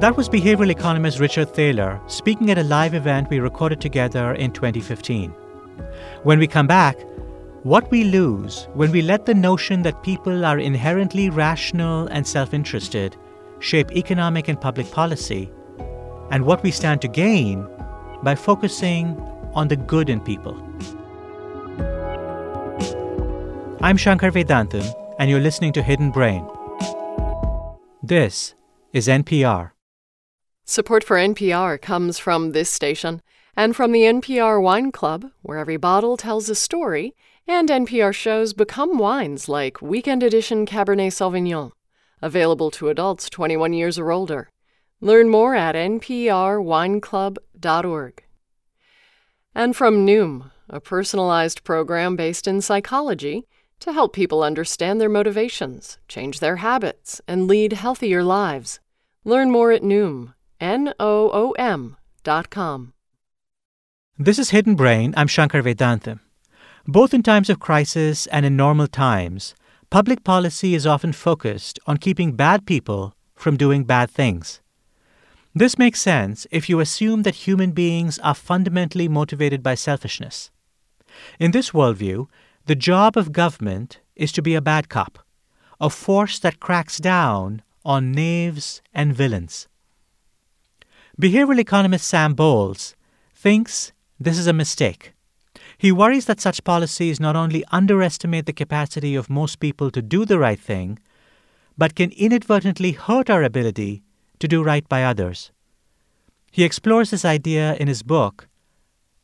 That 0.00 0.16
was 0.16 0.30
behavioral 0.30 0.70
economist 0.70 1.20
Richard 1.20 1.52
Thaler 1.54 2.00
speaking 2.06 2.50
at 2.50 2.56
a 2.56 2.62
live 2.62 2.94
event 2.94 3.28
we 3.28 3.38
recorded 3.38 3.82
together 3.82 4.32
in 4.32 4.50
2015. 4.50 5.30
When 6.22 6.38
we 6.38 6.46
come 6.46 6.66
back, 6.66 6.98
what 7.64 7.90
we 7.90 8.04
lose 8.04 8.66
when 8.72 8.92
we 8.92 9.02
let 9.02 9.26
the 9.26 9.34
notion 9.34 9.82
that 9.82 10.02
people 10.02 10.46
are 10.46 10.58
inherently 10.58 11.28
rational 11.28 12.06
and 12.06 12.26
self 12.26 12.54
interested 12.54 13.14
shape 13.58 13.92
economic 13.92 14.48
and 14.48 14.58
public 14.58 14.90
policy, 14.90 15.52
and 16.30 16.46
what 16.46 16.62
we 16.62 16.70
stand 16.70 17.02
to 17.02 17.08
gain 17.08 17.68
by 18.22 18.34
focusing 18.34 19.20
on 19.52 19.68
the 19.68 19.76
good 19.76 20.08
in 20.08 20.18
people. 20.22 20.56
I'm 23.82 23.98
Shankar 23.98 24.30
Vedantam, 24.30 24.94
and 25.18 25.28
you're 25.28 25.40
listening 25.40 25.74
to 25.74 25.82
Hidden 25.82 26.10
Brain. 26.10 26.48
This 28.02 28.54
is 28.94 29.06
NPR. 29.06 29.72
Support 30.64 31.04
for 31.04 31.16
NPR 31.16 31.80
comes 31.80 32.18
from 32.18 32.52
this 32.52 32.70
station 32.70 33.22
and 33.56 33.74
from 33.74 33.92
the 33.92 34.02
NPR 34.02 34.62
Wine 34.62 34.92
Club, 34.92 35.30
where 35.42 35.58
every 35.58 35.76
bottle 35.76 36.16
tells 36.16 36.48
a 36.48 36.54
story, 36.54 37.14
and 37.46 37.68
NPR 37.68 38.14
shows 38.14 38.52
become 38.52 38.96
wines 38.96 39.48
like 39.48 39.82
Weekend 39.82 40.22
Edition 40.22 40.66
Cabernet 40.66 41.12
Sauvignon, 41.12 41.72
available 42.22 42.70
to 42.70 42.88
adults 42.88 43.28
21 43.28 43.72
years 43.72 43.98
or 43.98 44.12
older. 44.12 44.50
Learn 45.00 45.28
more 45.28 45.54
at 45.54 45.74
nprwineclub.org. 45.74 48.24
And 49.54 49.74
from 49.74 50.06
Noom, 50.06 50.50
a 50.68 50.80
personalized 50.80 51.64
program 51.64 52.14
based 52.14 52.46
in 52.46 52.60
psychology 52.60 53.48
to 53.80 53.92
help 53.92 54.12
people 54.12 54.44
understand 54.44 55.00
their 55.00 55.08
motivations, 55.08 55.98
change 56.06 56.38
their 56.38 56.56
habits, 56.56 57.20
and 57.26 57.48
lead 57.48 57.72
healthier 57.72 58.22
lives. 58.22 58.78
Learn 59.24 59.50
more 59.50 59.72
at 59.72 59.82
Noom, 59.82 60.34
N-O-O-M 60.60 61.96
dot 62.22 62.50
com. 62.50 62.92
This 64.18 64.38
is 64.38 64.50
Hidden 64.50 64.74
Brain. 64.74 65.14
I'm 65.16 65.26
Shankar 65.26 65.62
Vedantam. 65.62 66.20
Both 66.86 67.14
in 67.14 67.22
times 67.22 67.48
of 67.48 67.58
crisis 67.58 68.26
and 68.26 68.44
in 68.44 68.56
normal 68.56 68.86
times, 68.86 69.54
public 69.88 70.22
policy 70.22 70.74
is 70.74 70.86
often 70.86 71.14
focused 71.14 71.78
on 71.86 71.96
keeping 71.96 72.36
bad 72.36 72.66
people 72.66 73.14
from 73.34 73.56
doing 73.56 73.84
bad 73.84 74.10
things. 74.10 74.60
This 75.54 75.78
makes 75.78 76.02
sense 76.02 76.46
if 76.50 76.68
you 76.68 76.78
assume 76.80 77.22
that 77.22 77.46
human 77.46 77.70
beings 77.70 78.18
are 78.18 78.34
fundamentally 78.34 79.08
motivated 79.08 79.62
by 79.62 79.74
selfishness. 79.76 80.50
In 81.38 81.52
this 81.52 81.70
worldview, 81.70 82.26
the 82.66 82.76
job 82.76 83.16
of 83.16 83.32
government 83.32 84.00
is 84.14 84.30
to 84.32 84.42
be 84.42 84.54
a 84.54 84.60
bad 84.60 84.90
cop, 84.90 85.20
a 85.80 85.88
force 85.88 86.38
that 86.40 86.60
cracks 86.60 86.98
down 86.98 87.62
on 87.82 88.12
knaves 88.12 88.82
and 88.92 89.14
villains. 89.16 89.66
Behavioral 91.20 91.58
economist 91.58 92.08
Sam 92.08 92.32
Bowles 92.32 92.96
thinks 93.34 93.92
this 94.18 94.38
is 94.38 94.46
a 94.46 94.54
mistake. 94.54 95.12
He 95.76 95.92
worries 95.92 96.24
that 96.24 96.40
such 96.40 96.64
policies 96.64 97.20
not 97.20 97.36
only 97.36 97.62
underestimate 97.70 98.46
the 98.46 98.54
capacity 98.54 99.14
of 99.14 99.28
most 99.28 99.60
people 99.60 99.90
to 99.90 100.00
do 100.00 100.24
the 100.24 100.38
right 100.38 100.58
thing, 100.58 100.98
but 101.76 101.94
can 101.94 102.10
inadvertently 102.12 102.92
hurt 102.92 103.28
our 103.28 103.42
ability 103.42 104.02
to 104.38 104.48
do 104.48 104.62
right 104.62 104.88
by 104.88 105.04
others. 105.04 105.52
He 106.50 106.64
explores 106.64 107.10
this 107.10 107.26
idea 107.26 107.74
in 107.74 107.86
his 107.86 108.02
book, 108.02 108.48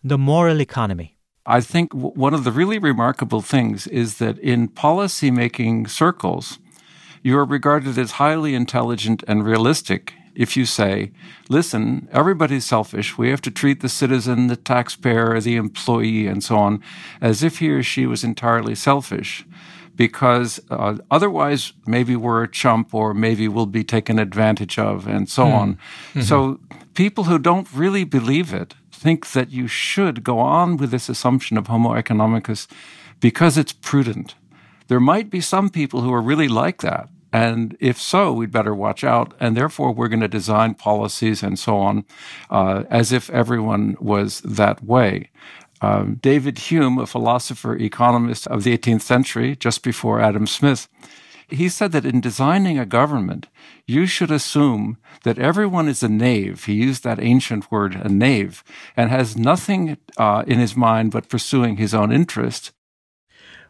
The 0.04 0.18
Moral 0.18 0.61
Economy. 0.61 1.16
I 1.46 1.62
think 1.62 1.94
one 1.94 2.35
of 2.35 2.44
the 2.44 2.52
really 2.52 2.78
remarkable 2.78 3.40
things 3.40 3.87
is 3.87 4.18
that 4.18 4.38
in 4.40 4.68
policy-making 4.68 5.87
circles, 5.87 6.59
you 7.22 7.38
are 7.38 7.46
regarded 7.46 7.96
as 7.96 8.20
highly 8.20 8.54
intelligent 8.54 9.24
and 9.26 9.46
realistic 9.46 10.12
if 10.37 10.57
you 10.57 10.66
say, 10.66 11.11
listen, 11.49 12.09
everybody's 12.12 12.64
selfish. 12.66 13.16
We 13.18 13.31
have 13.31 13.40
to 13.42 13.51
treat 13.51 13.81
the 13.81 13.88
citizen, 13.88 14.46
the 14.49 14.57
taxpayer, 14.57 15.40
the 15.40 15.57
employee, 15.57 16.27
and 16.27 16.44
so 16.44 16.57
on 16.57 16.83
as 17.20 17.42
if 17.42 17.59
he 17.59 17.70
or 17.70 17.83
she 17.83 18.07
was 18.07 18.22
entirely 18.22 18.75
selfish. 18.75 19.44
Because 19.96 20.61
uh, 20.70 20.99
otherwise, 21.11 21.72
maybe 21.87 22.16
we're 22.16 22.42
a 22.42 22.51
chump 22.51 22.92
or 22.94 23.14
maybe 23.14 23.49
we'll 23.49 23.64
be 23.64 23.83
taken 23.85 24.18
advantage 24.18 24.79
of, 24.79 25.07
and 25.09 25.27
so 25.29 25.46
Hmm. 25.46 25.53
on. 25.55 25.79
Mhm. 26.14 26.22
So, 26.22 26.61
people 26.94 27.25
who 27.25 27.38
don't 27.38 27.66
really 27.75 28.05
believe 28.05 28.53
it 28.53 28.75
think 28.92 29.33
that 29.33 29.51
you 29.51 29.68
should 29.68 30.22
go 30.22 30.38
on 30.38 30.77
with 30.77 30.90
this 30.90 31.09
assumption 31.09 31.57
of 31.59 31.66
Homo 31.68 31.94
economicus 31.94 32.66
because 33.20 33.57
it's 33.61 33.72
prudent. 33.72 34.35
There 34.88 35.01
might 35.01 35.31
be 35.31 35.40
some 35.40 35.68
people 35.70 36.01
who 36.03 36.12
are 36.12 36.20
really 36.22 36.49
like 36.49 36.79
that. 36.83 37.09
And 37.37 37.77
if 37.81 38.01
so, 38.01 38.33
we'd 38.33 38.51
better 38.51 38.75
watch 38.75 39.05
out. 39.05 39.35
And 39.38 39.55
therefore, 39.55 39.92
we're 39.92 40.09
going 40.09 40.20
to 40.20 40.38
design 40.40 40.72
policies 40.72 41.42
and 41.42 41.59
so 41.59 41.77
on 41.77 42.07
uh, 42.49 42.85
as 42.88 43.12
if 43.12 43.29
everyone 43.29 43.94
was 44.01 44.40
that 44.40 44.83
way. 44.83 45.29
Um, 45.83 46.14
David 46.22 46.57
Hume, 46.70 46.96
a 46.96 47.07
philosopher 47.07 47.77
economist 47.77 48.46
of 48.46 48.62
the 48.62 48.77
18th 48.79 49.03
century, 49.03 49.55
just 49.55 49.83
before 49.83 50.18
Adam 50.18 50.46
Smith, 50.46 50.88
he 51.46 51.68
said 51.68 51.92
that 51.92 52.07
in 52.07 52.22
designing 52.22 52.79
a 52.79 52.87
government, 52.87 53.49
you 53.87 54.07
should 54.07 54.31
assume 54.31 54.96
that 55.25 55.38
everyone 55.38 55.88
is 55.88 56.03
a 56.03 56.09
knave. 56.09 56.64
He 56.64 56.72
used 56.72 57.05
that 57.05 57.20
ancient 57.20 57.70
word, 57.70 57.96
a 57.96 58.09
knave, 58.09 58.64
and 58.96 59.11
has 59.11 59.37
nothing 59.37 59.99
uh, 60.16 60.42
in 60.46 60.59
his 60.59 60.75
mind 60.75 61.11
but 61.11 61.29
pursuing 61.29 61.77
his 61.77 61.92
own 61.92 62.11
interest. 62.11 62.72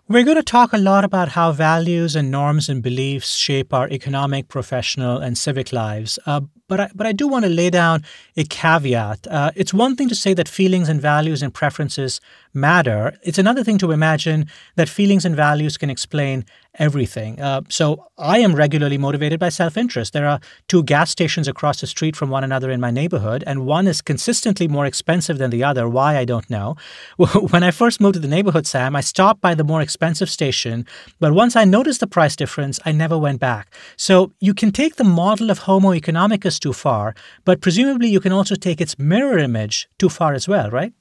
We're 0.09 0.23
going 0.23 0.37
to 0.37 0.43
talk 0.45 0.73
a 0.73 0.79
lot 0.79 1.03
about 1.03 1.31
how 1.31 1.51
values 1.51 2.15
and 2.15 2.31
norms 2.31 2.69
and 2.69 2.81
beliefs 2.81 3.35
shape 3.35 3.75
our 3.75 3.89
economic, 3.89 4.47
professional, 4.47 5.19
and 5.19 5.37
civic 5.37 5.73
lives. 5.73 6.17
Uh, 6.25 6.43
but 6.69 6.79
I, 6.79 6.91
but 6.95 7.09
I 7.09 7.13
do 7.13 7.27
want 7.27 7.45
to 7.45 7.51
lay 7.51 7.71
down 7.71 8.05
a 8.37 8.45
caveat. 8.45 9.27
Uh, 9.27 9.51
it's 9.57 9.75
one 9.75 9.97
thing 9.97 10.09
to 10.09 10.15
say 10.15 10.33
that 10.35 10.49
feelings 10.49 10.89
and 10.89 11.01
values 11.01 11.43
and 11.43 11.53
preferences 11.53 12.21
matter. 12.55 13.19
It's 13.25 13.39
another 13.39 13.65
thing 13.65 13.79
to 13.79 13.91
imagine 13.91 14.47
that 14.77 14.89
feelings 14.89 15.25
and 15.25 15.35
values 15.35 15.77
can 15.77 15.91
explain 15.91 16.45
everything. 16.79 17.41
Uh, 17.41 17.63
so 17.69 18.07
I 18.19 18.39
am 18.39 18.55
regularly 18.55 18.99
motivated 18.99 19.39
by 19.41 19.49
self 19.49 19.77
interest. 19.77 20.13
There 20.13 20.27
are 20.27 20.41
two 20.69 20.83
gas 20.83 21.11
stations 21.11 21.49
across 21.49 21.81
the 21.81 21.87
street 21.87 22.17
from 22.17 22.31
one 22.31 22.45
another 22.45 22.71
in 22.71 22.81
my 22.81 22.91
neighborhood, 22.91 23.45
and 23.47 23.67
one 23.67 23.87
is 23.87 24.01
consistently 24.03 24.69
more 24.69 24.87
expensive 24.87 25.39
than 25.39 25.51
the 25.51 25.65
other. 25.65 25.89
Why, 25.89 26.17
I 26.17 26.25
don't 26.25 26.49
know. 26.51 26.77
When 27.53 27.63
I 27.63 27.71
first 27.71 28.01
moved 28.01 28.15
to 28.15 28.21
the 28.21 28.29
neighborhood, 28.29 28.67
Sam, 28.67 28.97
I 28.97 29.01
stopped 29.01 29.41
by 29.41 29.55
the 29.55 29.65
more 29.65 29.81
expensive 29.81 30.31
station, 30.31 30.87
but 31.21 31.33
once 31.33 31.57
I 31.57 31.65
noticed 31.65 32.01
the 32.01 32.07
price 32.07 32.37
difference, 32.37 32.79
I 32.85 32.93
never 32.93 33.19
went 33.19 33.41
back. 33.41 33.75
So 33.97 34.33
you 34.41 34.55
can 34.55 34.73
take 34.73 34.97
the 34.97 35.05
model 35.05 35.51
of 35.51 35.59
Homo 35.61 35.93
economicus 35.93 36.59
too 36.59 36.73
far, 36.73 37.15
but 37.45 37.61
presumably 37.61 38.09
you 38.09 38.21
can 38.21 38.33
also 38.33 38.55
take 38.55 38.81
its 38.81 38.99
mirror 38.99 39.39
image 39.39 39.89
too 39.99 40.09
far 40.09 40.35
as 40.35 40.49
well, 40.49 40.71
right? 40.71 40.93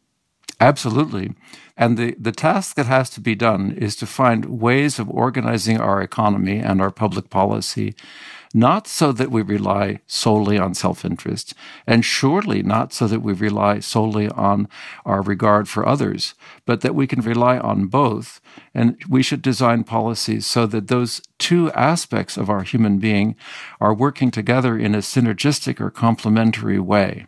Absolutely. 0.60 1.34
And 1.78 1.98
the, 1.98 2.16
the 2.18 2.32
task 2.32 2.76
that 2.78 2.86
has 2.86 3.10
to 3.12 3.20
be 3.20 3.36
done 3.36 3.72
is 3.72 3.96
to 3.98 4.06
find 4.08 4.46
ways 4.62 4.98
of 4.98 5.10
organizing 5.10 5.80
our 5.80 6.02
economy 6.02 6.60
and 6.60 6.82
our 6.82 6.92
public 6.92 7.30
policy, 7.30 7.94
not 8.54 8.88
so 8.88 9.12
that 9.12 9.30
we 9.30 9.42
rely 9.42 10.00
solely 10.08 10.58
on 10.58 10.74
self 10.74 11.04
interest, 11.04 11.54
and 11.86 12.06
surely 12.06 12.64
not 12.64 12.94
so 12.94 13.06
that 13.08 13.20
we 13.20 13.34
rely 13.34 13.80
solely 13.80 14.30
on 14.30 14.70
our 15.06 15.22
regard 15.22 15.68
for 15.68 15.86
others, 15.86 16.36
but 16.66 16.80
that 16.80 16.96
we 16.96 17.06
can 17.06 17.20
rely 17.20 17.58
on 17.58 17.88
both. 17.88 18.40
And 18.74 18.98
we 19.10 19.22
should 19.22 19.42
design 19.42 19.84
policies 19.84 20.46
so 20.46 20.66
that 20.68 20.88
those 20.88 21.22
two 21.38 21.70
aspects 21.74 22.38
of 22.38 22.50
our 22.50 22.64
human 22.64 22.98
being 23.00 23.36
are 23.82 23.94
working 23.94 24.32
together 24.32 24.78
in 24.78 24.96
a 24.96 25.00
synergistic 25.00 25.82
or 25.82 25.92
complementary 25.92 26.80
way. 26.80 27.28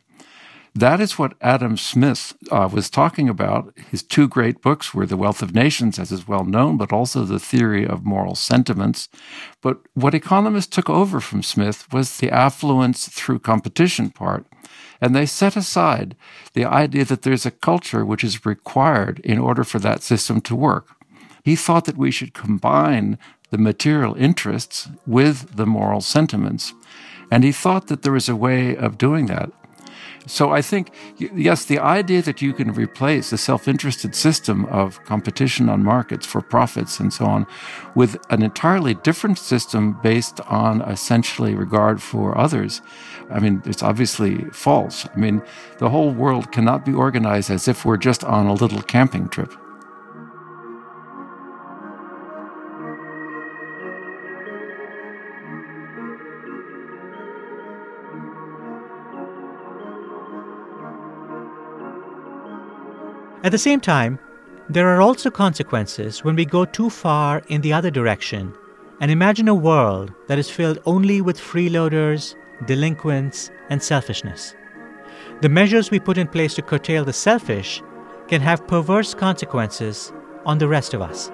That 0.77 1.01
is 1.01 1.17
what 1.17 1.33
Adam 1.41 1.75
Smith 1.75 2.35
uh, 2.51 2.69
was 2.71 2.91
talking 2.91 3.27
about. 3.27 3.75
His 3.89 4.03
two 4.03 4.27
great 4.27 4.61
books 4.61 4.93
were 4.93 5.07
The 5.07 5.17
Wealth 5.17 5.41
of 5.41 5.55
Nations, 5.55 5.97
as 5.97 6.11
is 6.11 6.27
well 6.27 6.45
known, 6.45 6.77
but 6.77 6.93
also 6.93 7.23
The 7.23 7.39
Theory 7.39 7.83
of 7.83 8.05
Moral 8.05 8.35
Sentiments. 8.35 9.09
But 9.63 9.79
what 9.95 10.13
economists 10.13 10.67
took 10.67 10.87
over 10.87 11.19
from 11.19 11.41
Smith 11.41 11.91
was 11.91 12.17
the 12.17 12.29
affluence 12.29 13.07
through 13.07 13.39
competition 13.39 14.11
part. 14.11 14.45
And 15.01 15.15
they 15.15 15.25
set 15.25 15.55
aside 15.55 16.15
the 16.53 16.65
idea 16.65 17.05
that 17.05 17.23
there's 17.23 17.47
a 17.47 17.51
culture 17.51 18.05
which 18.05 18.23
is 18.23 18.45
required 18.45 19.19
in 19.23 19.39
order 19.39 19.63
for 19.63 19.79
that 19.79 20.03
system 20.03 20.41
to 20.41 20.55
work. 20.55 20.89
He 21.43 21.55
thought 21.55 21.85
that 21.85 21.97
we 21.97 22.11
should 22.11 22.35
combine 22.35 23.17
the 23.49 23.57
material 23.57 24.13
interests 24.13 24.89
with 25.07 25.55
the 25.55 25.65
moral 25.65 26.01
sentiments. 26.01 26.75
And 27.31 27.43
he 27.43 27.51
thought 27.51 27.87
that 27.87 28.03
there 28.03 28.13
was 28.13 28.29
a 28.29 28.35
way 28.35 28.75
of 28.75 28.99
doing 28.99 29.25
that. 29.25 29.51
So 30.27 30.51
I 30.51 30.61
think, 30.61 30.91
yes, 31.17 31.65
the 31.65 31.79
idea 31.79 32.21
that 32.21 32.41
you 32.41 32.53
can 32.53 32.73
replace 32.73 33.29
the 33.29 33.37
self 33.37 33.67
interested 33.67 34.13
system 34.13 34.65
of 34.65 35.03
competition 35.05 35.69
on 35.69 35.83
markets 35.83 36.25
for 36.25 36.41
profits 36.41 36.99
and 36.99 37.13
so 37.13 37.25
on 37.25 37.47
with 37.95 38.17
an 38.29 38.43
entirely 38.43 38.93
different 38.93 39.39
system 39.39 39.97
based 40.03 40.39
on 40.41 40.81
essentially 40.81 41.55
regard 41.55 42.01
for 42.01 42.37
others, 42.37 42.81
I 43.29 43.39
mean, 43.39 43.61
it's 43.65 43.83
obviously 43.83 44.45
false. 44.51 45.07
I 45.15 45.17
mean, 45.17 45.41
the 45.79 45.89
whole 45.89 46.11
world 46.11 46.51
cannot 46.51 46.85
be 46.85 46.93
organized 46.93 47.49
as 47.49 47.67
if 47.67 47.85
we're 47.85 47.97
just 47.97 48.23
on 48.23 48.47
a 48.47 48.53
little 48.53 48.81
camping 48.81 49.29
trip. 49.29 49.53
At 63.47 63.51
the 63.51 63.57
same 63.57 63.79
time, 63.79 64.19
there 64.67 64.89
are 64.89 64.99
also 64.99 65.31
consequences 65.31 66.21
when 66.21 66.35
we 66.35 66.43
go 66.43 66.65
too 66.65 66.89
far 66.89 67.41
in 67.47 67.61
the 67.61 67.71
other 67.71 67.89
direction 67.89 68.53
and 68.99 69.09
imagine 69.09 69.47
a 69.47 69.55
world 69.55 70.11
that 70.27 70.37
is 70.37 70.49
filled 70.49 70.79
only 70.85 71.21
with 71.21 71.39
freeloaders, 71.39 72.35
delinquents, 72.65 73.49
and 73.69 73.81
selfishness. 73.81 74.53
The 75.39 75.47
measures 75.47 75.89
we 75.89 75.97
put 75.97 76.17
in 76.17 76.27
place 76.27 76.55
to 76.55 76.61
curtail 76.61 77.05
the 77.05 77.13
selfish 77.13 77.81
can 78.27 78.41
have 78.41 78.67
perverse 78.67 79.13
consequences 79.13 80.11
on 80.45 80.57
the 80.57 80.67
rest 80.67 80.93
of 80.93 81.01
us. 81.01 81.31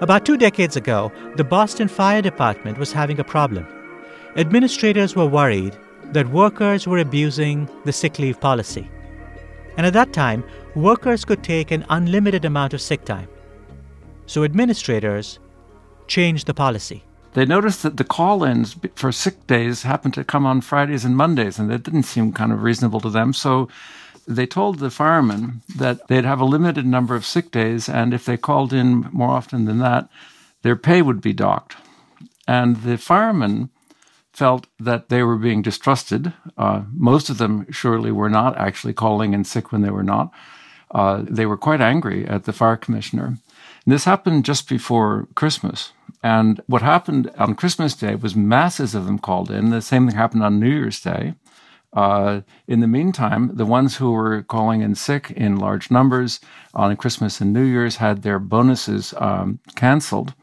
About 0.00 0.26
two 0.26 0.36
decades 0.36 0.74
ago, 0.74 1.12
the 1.36 1.44
Boston 1.44 1.86
Fire 1.86 2.22
Department 2.22 2.78
was 2.78 2.90
having 2.90 3.20
a 3.20 3.30
problem. 3.34 3.68
Administrators 4.34 5.14
were 5.14 5.26
worried 5.26 5.78
that 6.14 6.30
workers 6.30 6.86
were 6.86 6.98
abusing 6.98 7.68
the 7.84 7.92
sick 7.92 8.18
leave 8.18 8.40
policy. 8.40 8.88
And 9.76 9.86
at 9.86 9.92
that 9.92 10.12
time, 10.12 10.44
workers 10.74 11.24
could 11.24 11.42
take 11.42 11.70
an 11.70 11.84
unlimited 11.90 12.44
amount 12.44 12.72
of 12.72 12.80
sick 12.80 13.04
time. 13.04 13.28
So 14.26 14.44
administrators 14.44 15.38
changed 16.06 16.46
the 16.46 16.54
policy. 16.54 17.02
They 17.34 17.44
noticed 17.44 17.82
that 17.82 17.96
the 17.96 18.04
call 18.04 18.44
ins 18.44 18.76
for 18.94 19.10
sick 19.10 19.46
days 19.48 19.82
happened 19.82 20.14
to 20.14 20.24
come 20.24 20.46
on 20.46 20.60
Fridays 20.60 21.04
and 21.04 21.16
Mondays, 21.16 21.58
and 21.58 21.68
that 21.68 21.82
didn't 21.82 22.04
seem 22.04 22.32
kind 22.32 22.52
of 22.52 22.62
reasonable 22.62 23.00
to 23.00 23.10
them. 23.10 23.32
So 23.32 23.68
they 24.26 24.46
told 24.46 24.78
the 24.78 24.90
firemen 24.90 25.62
that 25.76 26.06
they'd 26.06 26.24
have 26.24 26.40
a 26.40 26.44
limited 26.44 26.86
number 26.86 27.16
of 27.16 27.26
sick 27.26 27.50
days, 27.50 27.88
and 27.88 28.14
if 28.14 28.24
they 28.24 28.36
called 28.36 28.72
in 28.72 29.08
more 29.12 29.30
often 29.30 29.64
than 29.64 29.78
that, 29.78 30.08
their 30.62 30.76
pay 30.76 31.02
would 31.02 31.20
be 31.20 31.32
docked. 31.32 31.76
And 32.46 32.76
the 32.82 32.98
firemen 32.98 33.70
felt 34.34 34.66
that 34.78 35.08
they 35.08 35.22
were 35.22 35.36
being 35.36 35.62
distrusted. 35.62 36.32
Uh, 36.58 36.82
most 36.92 37.30
of 37.30 37.38
them 37.38 37.66
surely 37.70 38.10
were 38.10 38.28
not 38.28 38.56
actually 38.58 38.92
calling 38.92 39.32
in 39.32 39.44
sick 39.44 39.70
when 39.70 39.82
they 39.82 39.90
were 39.90 40.02
not. 40.02 40.32
Uh, 40.90 41.22
they 41.28 41.46
were 41.46 41.56
quite 41.56 41.80
angry 41.80 42.26
at 42.26 42.44
the 42.44 42.52
fire 42.52 42.76
commissioner. 42.76 43.26
And 43.26 43.94
this 43.94 44.04
happened 44.04 44.44
just 44.44 44.68
before 44.68 45.28
Christmas. 45.34 45.92
And 46.22 46.60
what 46.66 46.82
happened 46.82 47.30
on 47.38 47.54
Christmas 47.54 47.94
Day 47.94 48.14
was 48.16 48.34
masses 48.34 48.94
of 48.94 49.06
them 49.06 49.18
called 49.18 49.50
in. 49.50 49.70
The 49.70 49.82
same 49.82 50.08
thing 50.08 50.16
happened 50.16 50.42
on 50.42 50.58
New 50.58 50.70
Year's 50.70 51.00
Day. 51.00 51.34
Uh, 51.92 52.40
in 52.66 52.80
the 52.80 52.88
meantime, 52.88 53.50
the 53.54 53.66
ones 53.66 53.96
who 53.96 54.10
were 54.10 54.42
calling 54.42 54.80
in 54.80 54.96
sick 54.96 55.30
in 55.30 55.56
large 55.56 55.92
numbers 55.92 56.40
on 56.74 56.96
Christmas 56.96 57.40
and 57.40 57.52
New 57.52 57.62
Year's 57.62 57.96
had 57.96 58.22
their 58.22 58.40
bonuses 58.40 59.14
um, 59.18 59.60
canceled. 59.76 60.34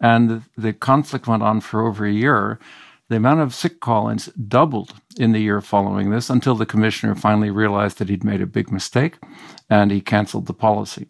And 0.00 0.42
the 0.56 0.72
conflict 0.72 1.26
went 1.26 1.42
on 1.42 1.60
for 1.60 1.86
over 1.86 2.06
a 2.06 2.12
year 2.12 2.60
the 3.08 3.16
amount 3.16 3.40
of 3.40 3.54
sick 3.54 3.80
call 3.80 4.08
ins 4.08 4.26
doubled 4.26 4.94
in 5.18 5.32
the 5.32 5.40
year 5.40 5.60
following 5.60 6.10
this 6.10 6.30
until 6.30 6.54
the 6.54 6.66
commissioner 6.66 7.14
finally 7.14 7.50
realized 7.50 7.98
that 7.98 8.08
he'd 8.08 8.24
made 8.24 8.40
a 8.40 8.46
big 8.46 8.70
mistake 8.70 9.18
and 9.68 9.90
he 9.90 10.00
canceled 10.00 10.46
the 10.46 10.54
policy. 10.54 11.06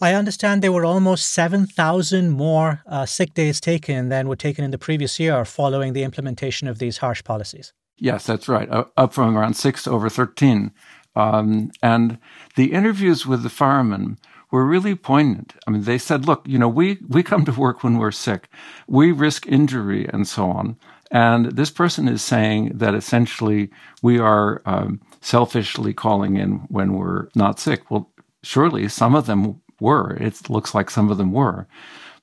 I 0.00 0.14
understand 0.14 0.62
there 0.62 0.72
were 0.72 0.84
almost 0.84 1.32
7,000 1.32 2.30
more 2.30 2.82
uh, 2.86 3.04
sick 3.04 3.34
days 3.34 3.60
taken 3.60 4.10
than 4.10 4.28
were 4.28 4.36
taken 4.36 4.64
in 4.64 4.70
the 4.70 4.78
previous 4.78 5.18
year 5.18 5.44
following 5.44 5.92
the 5.92 6.04
implementation 6.04 6.68
of 6.68 6.78
these 6.78 6.98
harsh 6.98 7.24
policies. 7.24 7.72
Yes, 7.96 8.26
that's 8.26 8.48
right, 8.48 8.70
uh, 8.70 8.84
up 8.96 9.12
from 9.12 9.36
around 9.36 9.54
6 9.54 9.82
to 9.84 9.90
over 9.90 10.08
13. 10.08 10.70
Um, 11.16 11.72
and 11.82 12.18
the 12.54 12.72
interviews 12.72 13.26
with 13.26 13.42
the 13.42 13.50
firemen 13.50 14.18
were 14.52 14.64
really 14.64 14.94
poignant. 14.94 15.54
I 15.66 15.72
mean, 15.72 15.82
they 15.82 15.98
said, 15.98 16.26
look, 16.26 16.46
you 16.46 16.58
know, 16.58 16.68
we, 16.68 16.98
we 17.08 17.24
come 17.24 17.44
to 17.44 17.52
work 17.52 17.82
when 17.82 17.98
we're 17.98 18.12
sick. 18.12 18.48
We 18.86 19.10
risk 19.10 19.46
injury 19.46 20.08
and 20.08 20.28
so 20.28 20.48
on. 20.50 20.76
And 21.10 21.52
this 21.52 21.70
person 21.70 22.06
is 22.06 22.22
saying 22.22 22.72
that 22.74 22.94
essentially 22.94 23.70
we 24.02 24.18
are 24.18 24.60
um, 24.66 25.00
selfishly 25.20 25.94
calling 25.94 26.36
in 26.36 26.66
when 26.68 26.94
we're 26.94 27.28
not 27.34 27.58
sick. 27.58 27.90
Well, 27.90 28.10
surely 28.42 28.88
some 28.88 29.14
of 29.14 29.26
them 29.26 29.60
were. 29.80 30.12
It 30.14 30.50
looks 30.50 30.74
like 30.74 30.90
some 30.90 31.10
of 31.10 31.18
them 31.18 31.32
were. 31.32 31.66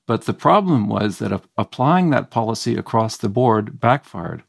But 0.06 0.22
the 0.22 0.34
problem 0.34 0.88
was 0.88 1.18
that 1.18 1.42
applying 1.58 2.10
that 2.10 2.30
policy 2.30 2.76
across 2.76 3.16
the 3.16 3.28
board 3.28 3.80
backfired. 3.80 4.44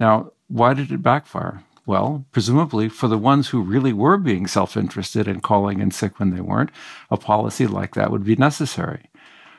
Now, 0.00 0.32
why 0.48 0.72
did 0.72 0.90
it 0.90 1.02
backfire? 1.02 1.62
Well, 1.84 2.24
presumably 2.32 2.88
for 2.88 3.08
the 3.08 3.18
ones 3.18 3.48
who 3.48 3.60
really 3.60 3.92
were 3.92 4.16
being 4.16 4.46
self 4.46 4.76
interested 4.76 5.28
and 5.28 5.42
calling 5.42 5.80
in 5.80 5.90
sick 5.90 6.18
when 6.18 6.30
they 6.30 6.40
weren't, 6.40 6.70
a 7.10 7.16
policy 7.16 7.66
like 7.66 7.94
that 7.94 8.10
would 8.10 8.24
be 8.24 8.36
necessary. 8.36 9.10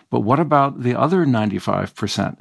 But 0.10 0.22
what 0.22 0.39
about 0.39 0.82
the 0.82 0.96
other 0.96 1.26
95%? 1.26 2.39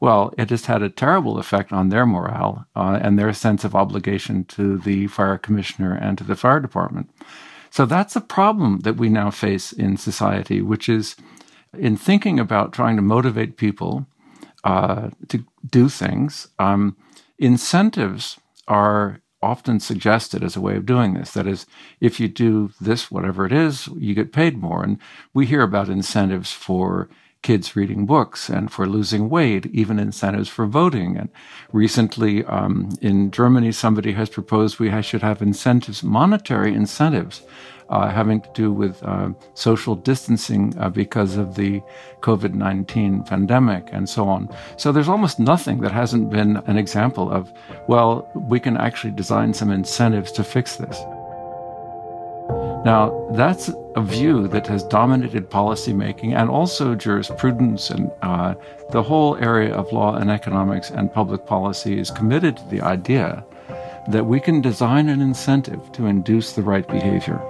Well, 0.00 0.34
it 0.36 0.46
just 0.46 0.66
had 0.66 0.82
a 0.82 0.90
terrible 0.90 1.38
effect 1.38 1.72
on 1.72 1.88
their 1.88 2.06
morale 2.06 2.66
uh, 2.76 2.98
and 3.00 3.18
their 3.18 3.32
sense 3.32 3.64
of 3.64 3.74
obligation 3.74 4.44
to 4.44 4.78
the 4.78 5.06
fire 5.06 5.38
commissioner 5.38 5.94
and 5.94 6.18
to 6.18 6.24
the 6.24 6.36
fire 6.36 6.60
department. 6.60 7.10
So 7.70 7.86
that's 7.86 8.16
a 8.16 8.20
problem 8.20 8.80
that 8.80 8.96
we 8.96 9.08
now 9.08 9.30
face 9.30 9.72
in 9.72 9.96
society, 9.96 10.60
which 10.62 10.88
is 10.88 11.16
in 11.78 11.96
thinking 11.96 12.38
about 12.38 12.72
trying 12.72 12.96
to 12.96 13.02
motivate 13.02 13.56
people 13.56 14.06
uh, 14.62 15.10
to 15.28 15.44
do 15.68 15.88
things, 15.88 16.48
um, 16.58 16.96
incentives 17.38 18.38
are 18.68 19.20
often 19.42 19.78
suggested 19.78 20.42
as 20.42 20.56
a 20.56 20.60
way 20.60 20.74
of 20.76 20.86
doing 20.86 21.14
this. 21.14 21.32
That 21.32 21.46
is, 21.46 21.66
if 22.00 22.18
you 22.18 22.28
do 22.28 22.72
this, 22.80 23.10
whatever 23.10 23.44
it 23.44 23.52
is, 23.52 23.88
you 23.98 24.14
get 24.14 24.32
paid 24.32 24.56
more. 24.56 24.82
And 24.82 24.98
we 25.34 25.44
hear 25.44 25.62
about 25.62 25.90
incentives 25.90 26.50
for 26.52 27.10
kids 27.44 27.76
reading 27.76 28.06
books 28.06 28.48
and 28.48 28.72
for 28.72 28.86
losing 28.86 29.28
weight, 29.28 29.66
even 29.66 30.00
incentives 30.00 30.48
for 30.48 30.66
voting. 30.66 31.16
And 31.16 31.28
recently 31.72 32.44
um, 32.46 32.88
in 33.00 33.30
Germany, 33.30 33.70
somebody 33.70 34.12
has 34.12 34.28
proposed 34.28 34.80
we 34.80 34.90
should 35.02 35.22
have 35.22 35.40
incentives, 35.40 36.02
monetary 36.02 36.74
incentives. 36.74 37.42
Uh, 37.90 38.08
having 38.10 38.40
to 38.40 38.48
do 38.54 38.72
with 38.72 39.02
uh, 39.02 39.28
social 39.52 39.94
distancing 39.94 40.72
uh, 40.78 40.88
because 40.88 41.36
of 41.36 41.54
the 41.54 41.82
COVID 42.22 42.54
19 42.54 43.22
pandemic 43.24 43.86
and 43.92 44.08
so 44.08 44.26
on. 44.26 44.48
So 44.78 44.90
there's 44.90 45.08
almost 45.08 45.38
nothing 45.38 45.82
that 45.82 45.92
hasn't 45.92 46.30
been 46.30 46.56
an 46.66 46.78
example 46.78 47.30
of, 47.30 47.52
well, 47.86 48.26
we 48.34 48.58
can 48.58 48.78
actually 48.78 49.12
design 49.12 49.52
some 49.52 49.70
incentives 49.70 50.32
to 50.32 50.42
fix 50.42 50.76
this. 50.76 50.98
Now, 52.84 53.30
that's 53.32 53.70
a 53.96 54.02
view 54.02 54.46
that 54.48 54.66
has 54.66 54.82
dominated 54.84 55.48
policymaking 55.48 56.36
and 56.36 56.50
also 56.50 56.94
jurisprudence, 56.94 57.88
and 57.88 58.10
uh, 58.20 58.54
the 58.90 59.02
whole 59.02 59.36
area 59.36 59.74
of 59.74 59.90
law 59.90 60.16
and 60.16 60.30
economics 60.30 60.90
and 60.90 61.12
public 61.12 61.46
policy 61.46 61.98
is 61.98 62.10
committed 62.10 62.58
to 62.58 62.68
the 62.68 62.82
idea 62.82 63.44
that 64.10 64.26
we 64.26 64.38
can 64.38 64.60
design 64.60 65.08
an 65.08 65.22
incentive 65.22 65.92
to 65.92 66.06
induce 66.06 66.52
the 66.52 66.62
right 66.62 66.86
behavior. 66.86 67.40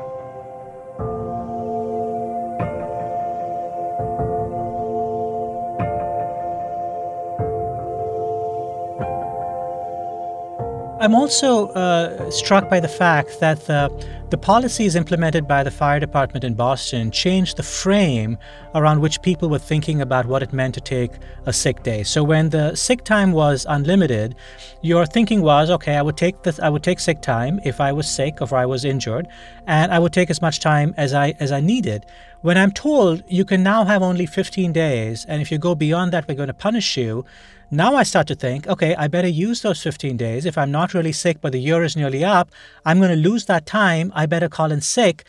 I'm 11.05 11.15
also 11.15 11.67
uh, 11.73 12.31
struck 12.31 12.71
by 12.71 12.81
the 12.81 12.89
fact 12.89 13.39
that 13.41 13.67
the, 13.67 13.91
the 14.31 14.39
policies 14.39 14.97
implemented 14.97 15.47
by 15.47 15.63
the 15.63 15.71
fire 15.71 16.01
department 16.01 16.45
in 16.45 16.55
Boston 16.55 17.11
changed 17.11 17.59
the 17.59 17.63
frame 17.63 18.39
around 18.75 19.03
which 19.03 19.21
people 19.21 19.51
were 19.51 19.59
thinking 19.59 20.01
about 20.01 20.25
what 20.25 20.43
it 20.43 20.55
meant 20.55 20.73
to 20.77 20.81
take 20.81 21.11
a 21.45 21.53
sick 21.53 21.83
day. 21.83 22.05
So 22.05 22.25
when 22.25 22.49
the 22.49 22.75
sick 22.75 23.05
time 23.05 23.33
was 23.33 23.67
unlimited, 23.69 24.35
your 24.81 25.05
thinking 25.05 25.43
was, 25.43 25.69
okay, 25.69 25.97
I 25.97 26.01
would 26.01 26.17
take 26.17 26.43
this, 26.43 26.59
I 26.59 26.71
would 26.71 26.83
take 26.83 27.01
sick 27.01 27.21
time 27.21 27.61
if 27.65 27.83
I 27.83 27.93
was 27.93 28.09
sick 28.09 28.41
or 28.41 28.45
if 28.45 28.55
I 28.55 28.65
was 28.65 28.87
injured, 28.87 29.29
and 29.67 29.93
I 29.93 29.99
would 29.99 30.15
take 30.15 30.31
as 30.31 30.41
much 30.41 30.59
time 30.61 30.95
as 30.97 31.13
I 31.13 31.35
as 31.39 31.53
I 31.53 31.61
needed. 31.61 32.07
When 32.41 32.57
I'm 32.57 32.73
told 32.73 33.23
you 33.29 33.45
can 33.45 33.63
now 33.63 33.85
have 33.85 34.03
only 34.03 34.25
15 34.25 34.73
days, 34.73 35.27
and 35.27 35.43
if 35.43 35.53
you 35.53 35.59
go 35.59 35.75
beyond 35.75 36.15
that, 36.15 36.27
we're 36.27 36.35
going 36.35 36.47
to 36.47 36.55
punish 36.55 36.97
you. 36.97 37.27
Now 37.75 37.97
I 37.97 38.05
start 38.05 38.29
to 38.29 38.37
think, 38.37 38.69
okay, 38.69 38.95
I 38.95 39.09
better 39.09 39.27
use 39.27 39.63
those 39.63 39.83
15 39.83 40.17
days. 40.17 40.47
If 40.47 40.57
I'm 40.57 40.71
not 40.71 40.95
really 40.95 41.11
sick, 41.11 41.41
but 41.41 41.51
the 41.51 41.59
year 41.59 41.83
is 41.83 41.97
nearly 41.97 42.25
up, 42.25 42.53
I'm 42.85 42.99
going 42.99 43.11
to 43.11 43.29
lose 43.29 43.47
that 43.47 43.67
time. 43.67 44.13
I 44.15 44.27
better 44.27 44.49
call 44.49 44.71
in 44.71 44.81
sick. 44.81 45.25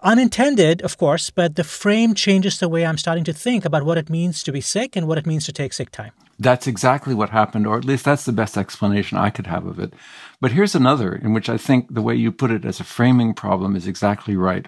Unintended, 0.00 0.82
of 0.82 0.98
course, 0.98 1.30
but 1.30 1.54
the 1.54 1.62
frame 1.62 2.14
changes 2.14 2.58
the 2.58 2.68
way 2.68 2.84
I'm 2.84 2.98
starting 2.98 3.22
to 3.22 3.32
think 3.32 3.64
about 3.64 3.84
what 3.84 3.98
it 3.98 4.10
means 4.10 4.42
to 4.42 4.50
be 4.50 4.60
sick 4.60 4.96
and 4.96 5.06
what 5.06 5.16
it 5.16 5.26
means 5.26 5.44
to 5.44 5.52
take 5.52 5.72
sick 5.72 5.92
time. 5.92 6.10
That's 6.40 6.66
exactly 6.66 7.14
what 7.14 7.30
happened, 7.30 7.68
or 7.68 7.78
at 7.78 7.84
least 7.84 8.04
that's 8.04 8.24
the 8.24 8.32
best 8.32 8.58
explanation 8.58 9.16
I 9.16 9.30
could 9.30 9.46
have 9.46 9.64
of 9.64 9.78
it. 9.78 9.92
But 10.40 10.50
here's 10.50 10.74
another 10.74 11.14
in 11.14 11.34
which 11.34 11.48
I 11.48 11.56
think 11.56 11.94
the 11.94 12.02
way 12.02 12.16
you 12.16 12.32
put 12.32 12.50
it 12.50 12.64
as 12.64 12.80
a 12.80 12.84
framing 12.84 13.32
problem 13.32 13.76
is 13.76 13.86
exactly 13.86 14.34
right. 14.34 14.66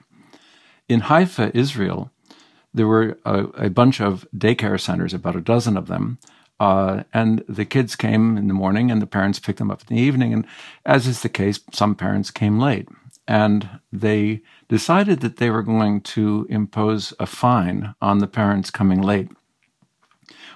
In 0.88 1.00
Haifa, 1.00 1.50
Israel, 1.52 2.12
there 2.72 2.86
were 2.86 3.18
a, 3.24 3.44
a 3.66 3.70
bunch 3.70 4.00
of 4.00 4.24
daycare 4.36 4.80
centers, 4.80 5.12
about 5.12 5.34
a 5.34 5.40
dozen 5.40 5.76
of 5.76 5.88
them, 5.88 6.18
uh, 6.62 7.02
and 7.12 7.42
the 7.48 7.64
kids 7.64 7.96
came 7.96 8.36
in 8.36 8.46
the 8.46 8.54
morning 8.54 8.92
and 8.92 9.02
the 9.02 9.06
parents 9.06 9.40
picked 9.40 9.58
them 9.58 9.68
up 9.68 9.82
in 9.82 9.96
the 9.96 10.00
evening. 10.00 10.32
And 10.32 10.46
as 10.86 11.08
is 11.08 11.22
the 11.22 11.28
case, 11.28 11.58
some 11.72 11.96
parents 11.96 12.30
came 12.30 12.60
late. 12.60 12.88
And 13.26 13.80
they 13.92 14.42
decided 14.68 15.22
that 15.22 15.38
they 15.38 15.50
were 15.50 15.64
going 15.64 16.02
to 16.02 16.46
impose 16.48 17.12
a 17.18 17.26
fine 17.26 17.96
on 18.00 18.18
the 18.18 18.28
parents 18.28 18.70
coming 18.70 19.02
late. 19.02 19.28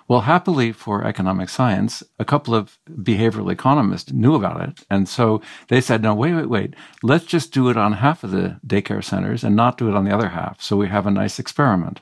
Well, 0.07 0.21
happily 0.21 0.71
for 0.71 1.05
economic 1.05 1.49
science, 1.49 2.05
a 2.21 2.25
couple 2.25 2.55
of 2.55 2.79
behavioral 2.89 3.51
economists 3.51 4.13
knew 4.13 4.37
about 4.37 4.61
it. 4.61 4.85
And 4.89 5.09
so 5.09 5.43
they 5.67 5.81
said, 5.81 6.03
no, 6.03 6.15
wait, 6.15 6.35
wait, 6.35 6.49
wait. 6.49 6.75
Let's 7.03 7.25
just 7.25 7.53
do 7.53 7.69
it 7.69 7.77
on 7.77 7.95
half 7.95 8.23
of 8.23 8.31
the 8.31 8.61
daycare 8.65 9.03
centers 9.03 9.43
and 9.43 9.57
not 9.57 9.77
do 9.77 9.89
it 9.89 9.97
on 9.97 10.05
the 10.05 10.15
other 10.15 10.29
half. 10.29 10.63
So 10.63 10.77
we 10.77 10.87
have 10.87 11.09
a 11.09 11.11
nice 11.11 11.41
experiment. 11.41 12.01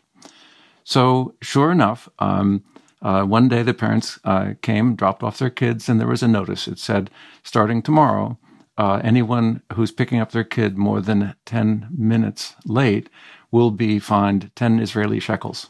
So, 0.87 1.35
sure 1.41 1.73
enough, 1.73 2.11
um, 2.19 2.63
uh, 3.05 3.23
one 3.23 3.49
day 3.49 3.63
the 3.63 3.75
parents 3.75 4.19
uh, 4.25 4.55
came, 4.63 4.97
dropped 4.97 5.23
off 5.23 5.39
their 5.39 5.51
kids, 5.51 5.89
and 5.89 6.01
there 6.01 6.09
was 6.09 6.23
a 6.23 6.29
notice. 6.29 6.67
It 6.67 6.79
said, 6.79 7.11
starting 7.43 7.83
tomorrow, 7.83 8.39
uh, 8.79 9.01
anyone 9.05 9.63
who's 9.75 9.93
picking 9.93 10.21
up 10.21 10.33
their 10.33 10.43
kid 10.43 10.79
more 10.79 11.03
than 11.03 11.35
10 11.45 11.89
minutes 11.95 12.55
late 12.65 13.11
will 13.51 13.71
be 13.71 13.99
fined 13.99 14.51
10 14.57 14.81
Israeli 14.81 15.21
shekels. 15.21 15.69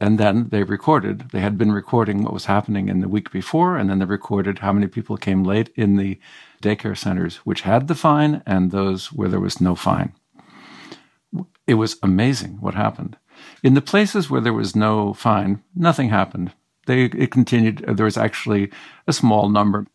And 0.00 0.18
then 0.18 0.50
they 0.50 0.62
recorded, 0.62 1.30
they 1.32 1.40
had 1.40 1.58
been 1.58 1.72
recording 1.72 2.22
what 2.22 2.32
was 2.32 2.44
happening 2.44 2.88
in 2.88 3.00
the 3.00 3.08
week 3.08 3.32
before, 3.32 3.76
and 3.76 3.90
then 3.90 3.98
they 3.98 4.04
recorded 4.04 4.60
how 4.60 4.72
many 4.72 4.86
people 4.86 5.16
came 5.16 5.42
late 5.42 5.70
in 5.74 5.96
the 5.96 6.20
daycare 6.62 6.96
centers 6.96 7.36
which 7.38 7.62
had 7.62 7.88
the 7.88 7.96
fine 7.96 8.40
and 8.46 8.70
those 8.70 9.12
where 9.12 9.28
there 9.28 9.40
was 9.40 9.60
no 9.60 9.74
fine. 9.74 10.12
It 11.66 11.74
was 11.74 11.96
amazing 12.04 12.58
what 12.60 12.74
happened. 12.74 13.16
In 13.64 13.74
the 13.74 13.82
places 13.82 14.30
where 14.30 14.40
there 14.40 14.52
was 14.52 14.76
no 14.76 15.12
fine, 15.12 15.62
nothing 15.74 16.10
happened 16.10 16.52
they 16.88 17.04
it 17.04 17.30
continued. 17.30 17.84
There 17.86 18.04
was 18.04 18.16
actually 18.16 18.72
a 19.06 19.12
small 19.12 19.48
number. 19.48 19.86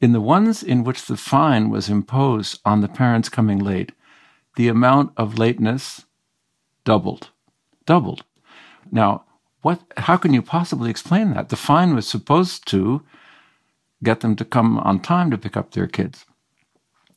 In 0.00 0.12
the 0.12 0.20
ones 0.20 0.62
in 0.62 0.84
which 0.84 1.04
the 1.04 1.16
fine 1.16 1.68
was 1.68 1.90
imposed 1.90 2.60
on 2.64 2.80
the 2.80 2.88
parents 2.88 3.28
coming 3.28 3.58
late, 3.58 3.92
the 4.56 4.68
amount 4.68 5.12
of 5.16 5.38
lateness 5.38 6.06
doubled, 6.84 7.30
doubled. 7.84 8.24
Now, 8.90 9.24
what? 9.62 9.82
How 9.96 10.16
can 10.16 10.32
you 10.32 10.40
possibly 10.40 10.88
explain 10.88 11.34
that? 11.34 11.48
The 11.48 11.56
fine 11.56 11.94
was 11.94 12.08
supposed 12.08 12.66
to 12.68 13.02
get 14.02 14.20
them 14.20 14.36
to 14.36 14.44
come 14.44 14.78
on 14.78 15.00
time 15.00 15.30
to 15.32 15.38
pick 15.38 15.56
up 15.56 15.72
their 15.72 15.88
kids. 15.88 16.24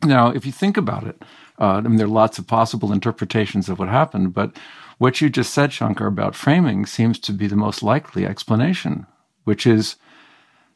Now, 0.03 0.29
if 0.29 0.45
you 0.47 0.51
think 0.51 0.77
about 0.77 1.05
it, 1.05 1.21
uh, 1.59 1.73
I 1.77 1.81
mean, 1.81 1.97
there 1.97 2.07
are 2.07 2.19
lots 2.23 2.39
of 2.39 2.47
possible 2.47 2.91
interpretations 2.91 3.69
of 3.69 3.77
what 3.77 3.89
happened, 3.89 4.33
but 4.33 4.57
what 5.01 5.19
you 5.19 5.29
just 5.29 5.53
said, 5.53 5.73
Shankar, 5.73 6.07
about 6.07 6.35
framing 6.35 6.85
seems 6.85 7.19
to 7.19 7.33
be 7.33 7.47
the 7.47 7.55
most 7.55 7.81
likely 7.81 8.25
explanation 8.25 9.07
which 9.43 9.65
is 9.65 9.95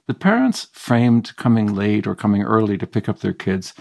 the 0.08 0.14
parents 0.14 0.68
framed 0.72 1.36
coming 1.36 1.74
late 1.74 2.06
or 2.06 2.16
coming 2.16 2.44
early 2.44 2.78
to 2.78 2.88
pick 2.88 3.10
up 3.10 3.20
their 3.20 3.34
kids 3.34 3.74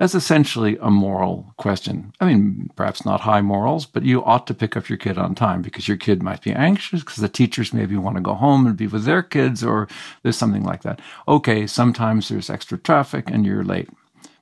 as 0.00 0.14
essentially 0.14 0.76
a 0.80 0.90
moral 0.90 1.54
question. 1.58 2.12
I 2.20 2.26
mean, 2.26 2.70
perhaps 2.74 3.04
not 3.04 3.20
high 3.20 3.40
morals, 3.40 3.86
but 3.86 4.02
you 4.02 4.24
ought 4.24 4.46
to 4.48 4.54
pick 4.54 4.76
up 4.76 4.88
your 4.88 4.98
kid 4.98 5.16
on 5.16 5.34
time 5.34 5.62
because 5.62 5.86
your 5.86 5.96
kid 5.96 6.22
might 6.22 6.42
be 6.42 6.52
anxious 6.52 7.00
because 7.00 7.18
the 7.18 7.28
teachers 7.28 7.72
maybe 7.72 7.96
want 7.96 8.16
to 8.16 8.22
go 8.22 8.34
home 8.34 8.66
and 8.66 8.76
be 8.76 8.88
with 8.88 9.04
their 9.04 9.22
kids 9.22 9.62
or 9.62 9.88
there's 10.22 10.36
something 10.36 10.64
like 10.64 10.82
that. 10.82 11.00
Okay, 11.28 11.66
sometimes 11.66 12.28
there's 12.28 12.50
extra 12.50 12.78
traffic 12.78 13.30
and 13.30 13.46
you're 13.46 13.64
late. 13.64 13.90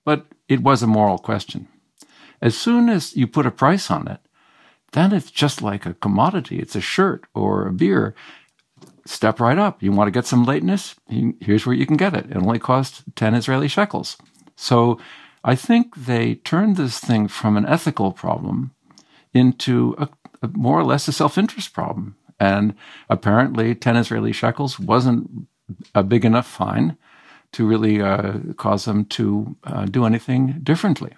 But 0.04 0.26
it 0.48 0.62
was 0.62 0.82
a 0.82 0.86
moral 0.86 1.18
question. 1.18 1.68
As 2.40 2.56
soon 2.56 2.88
as 2.88 3.14
you 3.14 3.26
put 3.26 3.44
a 3.44 3.50
price 3.50 3.90
on 3.90 4.08
it, 4.08 4.20
then 4.92 5.12
it's 5.12 5.31
just 5.31 5.62
like 5.62 5.87
a 5.87 5.94
commodity. 5.94 6.59
It's 6.59 6.76
a 6.76 6.81
shirt 6.81 7.24
or 7.35 7.66
a 7.66 7.72
beer 7.72 8.14
step 9.07 9.40
right 9.40 9.59
up. 9.59 9.83
You 9.83 9.92
want 9.92 10.09
to 10.09 10.12
get 10.12 10.26
some 10.26 10.44
lateness? 10.44 10.94
Here's 11.40 11.66
where 11.66 11.74
you 11.74 11.87
can 11.87 11.96
get 11.96 12.14
it. 12.14 12.26
It 12.31 12.37
only 12.37 12.59
costs 12.59 13.03
10 13.16 13.35
Israeli 13.35 13.68
shekels. 13.68 14.16
So 14.57 14.98
I 15.44 15.55
think 15.55 15.96
they 15.96 16.37
turned 16.37 16.76
this 16.76 16.98
thing 16.98 17.29
from 17.29 17.57
an 17.57 17.66
ethical 17.66 18.12
problem 18.12 18.72
into 19.33 19.94
a, 19.98 20.09
a 20.42 20.48
more 20.48 20.79
or 20.79 20.85
less 20.85 21.09
a 21.09 21.12
self 21.12 21.38
interest 21.38 21.72
problem. 21.72 22.16
And 22.38 22.74
apparently, 23.09 23.74
10 23.74 23.96
Israeli 23.96 24.33
shekels 24.33 24.79
wasn't 24.79 25.46
a 25.94 26.03
big 26.03 26.24
enough 26.24 26.46
fine 26.46 26.96
to 27.53 27.66
really 27.66 28.00
uh, 28.00 28.38
cause 28.57 28.85
them 28.85 29.05
to 29.05 29.57
uh, 29.64 29.85
do 29.85 30.05
anything 30.05 30.61
differently. 30.62 31.12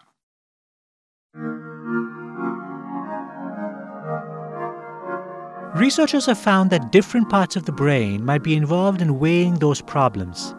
Researchers 5.75 6.27
have 6.27 6.39
found 6.39 6.69
that 6.69 6.93
different 6.93 7.31
parts 7.31 7.57
of 7.57 7.65
the 7.65 7.73
brain 7.73 8.23
might 8.27 8.43
be 8.43 8.57
involved 8.57 9.01
in 9.01 9.19
weighing 9.19 9.55
those 9.55 9.81
problems. 9.81 10.55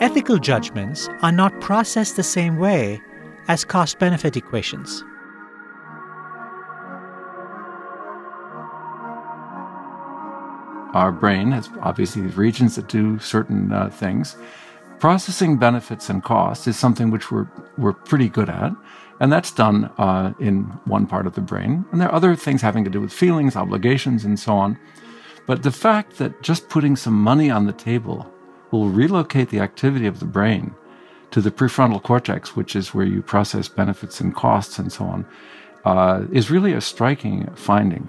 Ethical 0.00 0.38
judgments 0.38 1.08
are 1.22 1.30
not 1.30 1.60
processed 1.60 2.16
the 2.16 2.24
same 2.24 2.56
way 2.56 3.00
as 3.46 3.64
cost 3.64 4.00
benefit 4.00 4.36
equations. 4.36 5.04
Our 10.94 11.12
brain 11.12 11.52
has 11.52 11.70
obviously 11.82 12.22
regions 12.22 12.74
that 12.74 12.88
do 12.88 13.20
certain 13.20 13.72
uh, 13.72 13.88
things. 13.88 14.36
Processing 14.98 15.58
benefits 15.58 16.10
and 16.10 16.24
costs 16.24 16.66
is 16.66 16.76
something 16.76 17.10
which 17.12 17.30
we're, 17.30 17.46
we're 17.76 17.92
pretty 17.92 18.28
good 18.28 18.50
at. 18.50 18.72
And 19.20 19.32
that's 19.32 19.50
done 19.50 19.86
uh, 19.98 20.32
in 20.38 20.64
one 20.84 21.06
part 21.06 21.26
of 21.26 21.34
the 21.34 21.40
brain. 21.40 21.84
And 21.90 22.00
there 22.00 22.08
are 22.08 22.14
other 22.14 22.36
things 22.36 22.62
having 22.62 22.84
to 22.84 22.90
do 22.90 23.00
with 23.00 23.12
feelings, 23.12 23.56
obligations, 23.56 24.24
and 24.24 24.38
so 24.38 24.52
on. 24.54 24.78
But 25.46 25.62
the 25.62 25.72
fact 25.72 26.18
that 26.18 26.42
just 26.42 26.68
putting 26.68 26.94
some 26.94 27.14
money 27.14 27.50
on 27.50 27.66
the 27.66 27.72
table 27.72 28.30
will 28.70 28.88
relocate 28.88 29.48
the 29.48 29.60
activity 29.60 30.06
of 30.06 30.20
the 30.20 30.26
brain 30.26 30.74
to 31.30 31.40
the 31.40 31.50
prefrontal 31.50 32.02
cortex, 32.02 32.54
which 32.54 32.76
is 32.76 32.94
where 32.94 33.06
you 33.06 33.22
process 33.22 33.68
benefits 33.68 34.20
and 34.20 34.34
costs 34.34 34.78
and 34.78 34.92
so 34.92 35.04
on, 35.04 35.26
uh, 35.84 36.24
is 36.32 36.50
really 36.50 36.72
a 36.72 36.80
striking 36.80 37.48
finding. 37.54 38.08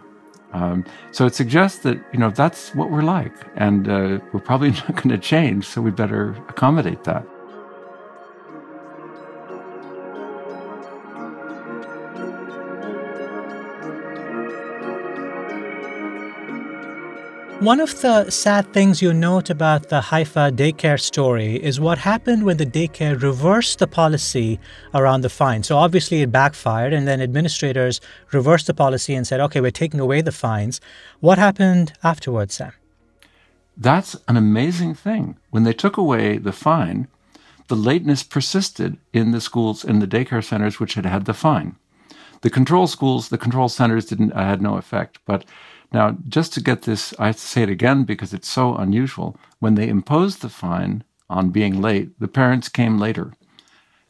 Um, 0.53 0.83
so 1.11 1.25
it 1.25 1.35
suggests 1.35 1.79
that 1.83 1.97
you 2.11 2.19
know 2.19 2.31
that's 2.31 2.73
what 2.73 2.89
we're 2.89 3.03
like, 3.03 3.33
and 3.55 3.87
uh, 3.87 4.19
we're 4.33 4.39
probably 4.39 4.71
not 4.81 4.95
going 4.95 5.09
to 5.09 5.17
change. 5.17 5.65
So 5.65 5.81
we 5.81 5.91
better 5.91 6.31
accommodate 6.49 7.03
that. 7.03 7.25
One 17.59 17.81
of 17.81 17.99
the 17.99 18.29
sad 18.29 18.71
things 18.71 19.01
you 19.01 19.13
note 19.13 19.49
about 19.49 19.89
the 19.89 19.99
Haifa 19.99 20.53
daycare 20.53 20.97
story 20.97 21.61
is 21.61 21.77
what 21.77 21.97
happened 21.97 22.45
when 22.45 22.55
the 22.55 22.65
daycare 22.65 23.21
reversed 23.21 23.79
the 23.79 23.87
policy 23.87 24.61
around 24.93 25.21
the 25.21 25.29
fine. 25.29 25.63
So 25.63 25.75
obviously 25.75 26.21
it 26.21 26.31
backfired, 26.31 26.93
and 26.93 27.05
then 27.05 27.19
administrators 27.19 27.99
reversed 28.31 28.67
the 28.67 28.73
policy 28.73 29.13
and 29.13 29.27
said, 29.27 29.41
okay, 29.41 29.59
we're 29.59 29.71
taking 29.71 29.99
away 29.99 30.21
the 30.21 30.31
fines. 30.31 30.79
What 31.19 31.37
happened 31.37 31.91
afterwards, 32.01 32.53
Sam? 32.53 32.71
That's 33.75 34.15
an 34.29 34.37
amazing 34.37 34.95
thing. 34.95 35.37
When 35.49 35.63
they 35.63 35.73
took 35.73 35.97
away 35.97 36.37
the 36.37 36.53
fine, 36.53 37.09
the 37.67 37.75
lateness 37.75 38.23
persisted 38.23 38.95
in 39.11 39.31
the 39.31 39.41
schools, 39.41 39.83
in 39.83 39.99
the 39.99 40.07
daycare 40.07 40.45
centers 40.45 40.79
which 40.79 40.93
had 40.93 41.05
had 41.05 41.25
the 41.25 41.33
fine. 41.33 41.75
The 42.39 42.49
control 42.49 42.87
schools, 42.87 43.27
the 43.27 43.37
control 43.37 43.67
centers 43.67 44.05
didn't 44.05 44.31
uh, 44.31 44.45
had 44.45 44.61
no 44.61 44.77
effect, 44.77 45.19
but 45.25 45.43
now, 45.91 46.17
just 46.27 46.53
to 46.53 46.61
get 46.61 46.83
this, 46.83 47.13
I 47.17 47.27
have 47.27 47.37
to 47.37 47.41
say 47.41 47.63
it 47.63 47.69
again 47.69 48.03
because 48.03 48.33
it's 48.33 48.49
so 48.49 48.75
unusual. 48.75 49.37
When 49.59 49.75
they 49.75 49.87
imposed 49.87 50.41
the 50.41 50.49
fine 50.49 51.03
on 51.29 51.49
being 51.49 51.81
late, 51.81 52.19
the 52.19 52.27
parents 52.27 52.69
came 52.69 52.99
later. 52.99 53.33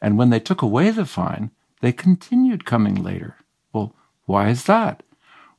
And 0.00 0.18
when 0.18 0.30
they 0.30 0.40
took 0.40 0.62
away 0.62 0.90
the 0.90 1.06
fine, 1.06 1.50
they 1.80 1.92
continued 1.92 2.66
coming 2.66 3.02
later. 3.02 3.36
Well, 3.72 3.94
why 4.26 4.48
is 4.50 4.64
that? 4.64 5.02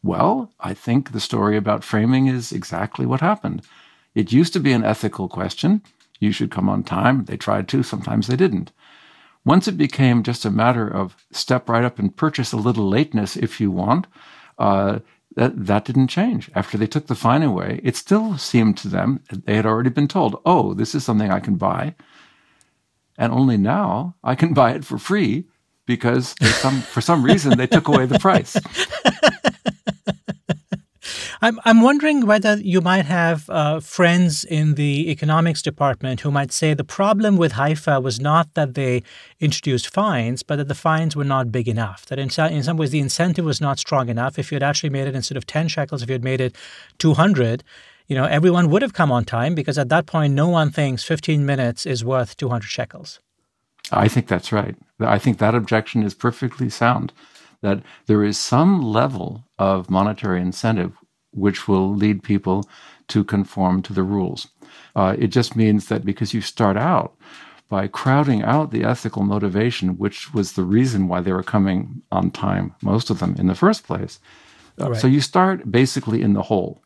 Well, 0.03 0.51
I 0.59 0.73
think 0.73 1.11
the 1.11 1.19
story 1.19 1.57
about 1.57 1.83
framing 1.83 2.27
is 2.27 2.51
exactly 2.51 3.05
what 3.05 3.21
happened. 3.21 3.63
It 4.13 4.31
used 4.31 4.53
to 4.53 4.59
be 4.59 4.73
an 4.73 4.83
ethical 4.83 5.27
question. 5.27 5.81
You 6.19 6.31
should 6.31 6.51
come 6.51 6.69
on 6.69 6.83
time. 6.83 7.25
They 7.25 7.37
tried 7.37 7.67
to, 7.69 7.83
sometimes 7.83 8.27
they 8.27 8.35
didn't. 8.35 8.71
Once 9.43 9.67
it 9.67 9.77
became 9.77 10.21
just 10.21 10.45
a 10.45 10.51
matter 10.51 10.87
of 10.87 11.15
step 11.31 11.67
right 11.67 11.83
up 11.83 11.97
and 11.97 12.15
purchase 12.15 12.51
a 12.51 12.57
little 12.57 12.87
lateness 12.87 13.35
if 13.35 13.59
you 13.59 13.71
want, 13.71 14.05
uh, 14.59 14.99
that, 15.35 15.65
that 15.65 15.85
didn't 15.85 16.07
change. 16.07 16.49
After 16.55 16.77
they 16.77 16.87
took 16.87 17.07
the 17.07 17.15
fine 17.15 17.43
away, 17.43 17.79
it 17.83 17.95
still 17.95 18.37
seemed 18.37 18.77
to 18.77 18.87
them 18.87 19.21
they 19.29 19.55
had 19.55 19.65
already 19.65 19.89
been 19.89 20.07
told, 20.07 20.41
oh, 20.45 20.73
this 20.73 20.93
is 20.93 21.03
something 21.03 21.31
I 21.31 21.39
can 21.39 21.55
buy. 21.55 21.95
And 23.17 23.31
only 23.31 23.57
now 23.57 24.15
I 24.23 24.35
can 24.35 24.53
buy 24.61 24.71
it 24.71 24.85
for 24.85 24.97
free 24.97 25.45
because 25.85 26.35
some, 26.59 26.81
for 26.81 27.01
some 27.01 27.23
reason 27.23 27.57
they 27.57 27.67
took 27.67 27.87
away 27.87 28.05
the 28.05 28.19
price. 28.19 28.55
I'm, 31.43 31.59
I'm 31.65 31.81
wondering 31.81 32.27
whether 32.27 32.57
you 32.57 32.81
might 32.81 33.05
have 33.05 33.49
uh, 33.49 33.79
friends 33.79 34.43
in 34.43 34.75
the 34.75 35.09
economics 35.09 35.63
department 35.63 36.19
who 36.19 36.29
might 36.29 36.51
say 36.51 36.75
the 36.75 36.83
problem 36.83 37.35
with 37.35 37.53
Haifa 37.53 37.99
was 37.99 38.19
not 38.19 38.53
that 38.53 38.75
they 38.75 39.01
introduced 39.39 39.91
fines, 39.91 40.43
but 40.43 40.57
that 40.57 40.67
the 40.67 40.75
fines 40.75 41.15
were 41.15 41.23
not 41.23 41.51
big 41.51 41.67
enough. 41.67 42.05
That 42.05 42.19
in, 42.19 42.29
in 42.53 42.61
some 42.61 42.77
ways 42.77 42.91
the 42.91 42.99
incentive 42.99 43.43
was 43.43 43.59
not 43.59 43.79
strong 43.79 44.07
enough. 44.07 44.37
If 44.37 44.51
you 44.51 44.55
had 44.55 44.61
actually 44.61 44.91
made 44.91 45.07
it 45.07 45.15
instead 45.15 45.35
of 45.35 45.47
10 45.47 45.67
shekels, 45.67 46.03
if 46.03 46.09
you 46.09 46.13
had 46.13 46.23
made 46.23 46.41
it 46.41 46.55
200, 46.99 47.63
you 48.07 48.15
know, 48.15 48.25
everyone 48.25 48.69
would 48.69 48.83
have 48.83 48.93
come 48.93 49.11
on 49.11 49.25
time 49.25 49.55
because 49.55 49.79
at 49.79 49.89
that 49.89 50.05
point, 50.05 50.35
no 50.35 50.47
one 50.47 50.69
thinks 50.69 51.03
15 51.03 51.43
minutes 51.43 51.87
is 51.87 52.05
worth 52.05 52.37
200 52.37 52.67
shekels. 52.67 53.19
I 53.91 54.07
think 54.07 54.27
that's 54.27 54.51
right. 54.51 54.75
I 54.99 55.17
think 55.17 55.39
that 55.39 55.55
objection 55.55 56.03
is 56.03 56.13
perfectly 56.13 56.69
sound. 56.69 57.13
That 57.61 57.81
there 58.05 58.23
is 58.23 58.37
some 58.37 58.81
level 58.81 59.45
of 59.57 59.89
monetary 59.89 60.39
incentive 60.39 60.93
which 61.31 61.67
will 61.67 61.93
lead 61.93 62.23
people 62.23 62.67
to 63.07 63.23
conform 63.23 63.81
to 63.81 63.93
the 63.93 64.03
rules. 64.03 64.47
Uh, 64.95 65.15
it 65.17 65.27
just 65.27 65.55
means 65.55 65.87
that 65.87 66.05
because 66.05 66.33
you 66.33 66.41
start 66.41 66.77
out 66.77 67.15
by 67.69 67.87
crowding 67.87 68.43
out 68.43 68.71
the 68.71 68.83
ethical 68.83 69.23
motivation, 69.23 69.97
which 69.97 70.33
was 70.33 70.53
the 70.53 70.63
reason 70.63 71.07
why 71.07 71.21
they 71.21 71.31
were 71.31 71.43
coming 71.43 72.01
on 72.11 72.29
time, 72.29 72.75
most 72.81 73.09
of 73.09 73.19
them 73.19 73.35
in 73.39 73.47
the 73.47 73.55
first 73.55 73.85
place. 73.85 74.19
Uh, 74.79 74.91
right. 74.91 74.99
So 74.99 75.07
you 75.07 75.21
start 75.21 75.71
basically 75.71 76.21
in 76.21 76.33
the 76.33 76.43
hole 76.43 76.81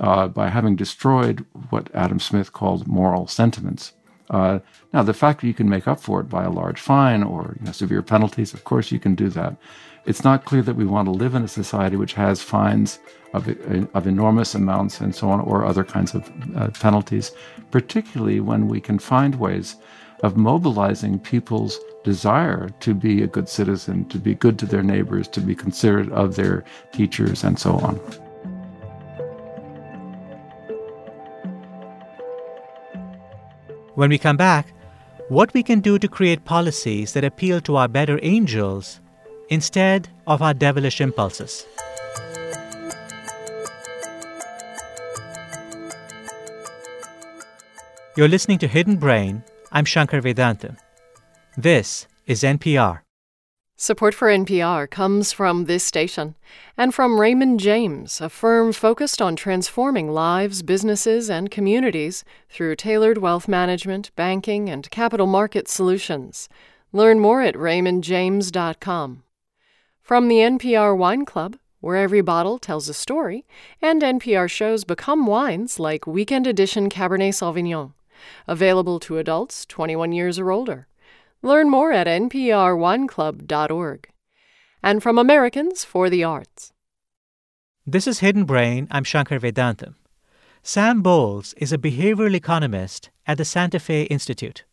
uh, 0.00 0.26
by 0.28 0.48
having 0.48 0.74
destroyed 0.74 1.44
what 1.70 1.88
Adam 1.94 2.18
Smith 2.18 2.52
called 2.52 2.88
moral 2.88 3.26
sentiments. 3.28 3.92
Uh, 4.30 4.58
now, 4.92 5.02
the 5.02 5.14
fact 5.14 5.40
that 5.40 5.46
you 5.46 5.54
can 5.54 5.68
make 5.68 5.86
up 5.86 6.00
for 6.00 6.20
it 6.20 6.28
by 6.28 6.44
a 6.44 6.50
large 6.50 6.80
fine 6.80 7.22
or 7.22 7.56
you 7.60 7.66
know, 7.66 7.72
severe 7.72 8.02
penalties, 8.02 8.54
of 8.54 8.64
course, 8.64 8.90
you 8.90 8.98
can 8.98 9.14
do 9.14 9.28
that. 9.28 9.56
It's 10.06 10.24
not 10.24 10.44
clear 10.44 10.62
that 10.62 10.76
we 10.76 10.84
want 10.84 11.06
to 11.06 11.12
live 11.12 11.34
in 11.34 11.44
a 11.44 11.48
society 11.48 11.96
which 11.96 12.14
has 12.14 12.42
fines 12.42 12.98
of, 13.34 13.48
of 13.94 14.06
enormous 14.06 14.54
amounts 14.54 15.00
and 15.00 15.14
so 15.14 15.28
on, 15.28 15.40
or 15.40 15.64
other 15.64 15.84
kinds 15.84 16.14
of 16.14 16.30
uh, 16.56 16.68
penalties, 16.80 17.32
particularly 17.70 18.40
when 18.40 18.68
we 18.68 18.80
can 18.80 18.98
find 18.98 19.34
ways 19.34 19.76
of 20.22 20.36
mobilizing 20.36 21.18
people's 21.18 21.78
desire 22.04 22.70
to 22.80 22.94
be 22.94 23.22
a 23.22 23.26
good 23.26 23.48
citizen, 23.48 24.04
to 24.08 24.18
be 24.18 24.34
good 24.34 24.58
to 24.58 24.66
their 24.66 24.82
neighbors, 24.82 25.28
to 25.28 25.40
be 25.40 25.54
considerate 25.54 26.10
of 26.12 26.36
their 26.36 26.64
teachers, 26.92 27.44
and 27.44 27.58
so 27.58 27.72
on. 27.78 27.96
When 33.94 34.10
we 34.10 34.18
come 34.18 34.36
back, 34.36 34.72
what 35.28 35.54
we 35.54 35.62
can 35.62 35.80
do 35.80 35.98
to 35.98 36.08
create 36.08 36.44
policies 36.44 37.12
that 37.12 37.24
appeal 37.24 37.60
to 37.62 37.76
our 37.76 37.88
better 37.88 38.18
angels 38.22 39.00
instead 39.48 40.08
of 40.26 40.42
our 40.42 40.54
devilish 40.54 41.00
impulses. 41.00 41.66
You're 48.16 48.28
listening 48.28 48.58
to 48.58 48.68
Hidden 48.68 48.98
Brain. 48.98 49.42
I'm 49.72 49.84
Shankar 49.84 50.20
Vedantam. 50.20 50.76
This 51.56 52.06
is 52.28 52.44
NPR. 52.44 53.00
Support 53.74 54.14
for 54.14 54.28
NPR 54.28 54.88
comes 54.88 55.32
from 55.32 55.64
this 55.64 55.82
station 55.82 56.36
and 56.76 56.94
from 56.94 57.18
Raymond 57.18 57.58
James, 57.58 58.20
a 58.20 58.28
firm 58.28 58.72
focused 58.72 59.20
on 59.20 59.34
transforming 59.34 60.12
lives, 60.12 60.62
businesses, 60.62 61.28
and 61.28 61.50
communities 61.50 62.24
through 62.48 62.76
tailored 62.76 63.18
wealth 63.18 63.48
management, 63.48 64.12
banking, 64.14 64.70
and 64.70 64.88
capital 64.92 65.26
market 65.26 65.66
solutions. 65.66 66.48
Learn 66.92 67.18
more 67.18 67.42
at 67.42 67.56
raymondjames.com. 67.56 69.24
From 70.02 70.28
the 70.28 70.36
NPR 70.36 70.96
Wine 70.96 71.24
Club, 71.24 71.56
where 71.80 71.96
every 71.96 72.20
bottle 72.20 72.60
tells 72.60 72.88
a 72.88 72.94
story, 72.94 73.44
and 73.82 74.02
NPR 74.02 74.48
shows 74.48 74.84
become 74.84 75.26
wines 75.26 75.80
like 75.80 76.06
Weekend 76.06 76.46
Edition 76.46 76.88
Cabernet 76.88 77.30
Sauvignon 77.30 77.92
available 78.46 79.00
to 79.00 79.18
adults 79.18 79.66
21 79.66 80.12
years 80.12 80.38
or 80.38 80.50
older. 80.50 80.86
Learn 81.42 81.68
more 81.68 81.92
at 81.92 82.06
nprwineclub.org. 82.06 84.08
And 84.82 85.02
from 85.02 85.18
Americans 85.18 85.84
for 85.84 86.10
the 86.10 86.24
Arts. 86.24 86.72
This 87.86 88.06
is 88.06 88.20
Hidden 88.20 88.44
Brain. 88.44 88.88
I'm 88.90 89.04
Shankar 89.04 89.38
Vedantam. 89.38 89.94
Sam 90.62 91.02
Bowles 91.02 91.52
is 91.58 91.72
a 91.72 91.78
behavioral 91.78 92.34
economist 92.34 93.10
at 93.26 93.36
the 93.36 93.44
Santa 93.44 93.78
Fe 93.78 94.04
Institute. 94.04 94.64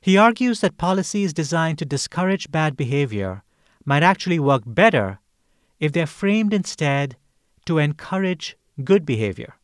He 0.00 0.16
argues 0.16 0.60
that 0.60 0.78
policies 0.78 1.34
designed 1.34 1.78
to 1.78 1.84
discourage 1.84 2.50
bad 2.50 2.76
behavior 2.76 3.42
might 3.84 4.02
actually 4.02 4.38
work 4.38 4.62
better 4.64 5.18
if 5.80 5.92
they're 5.92 6.06
framed 6.06 6.54
instead 6.54 7.16
to 7.66 7.78
encourage 7.78 8.56
good 8.84 9.04
behavior. 9.04 9.54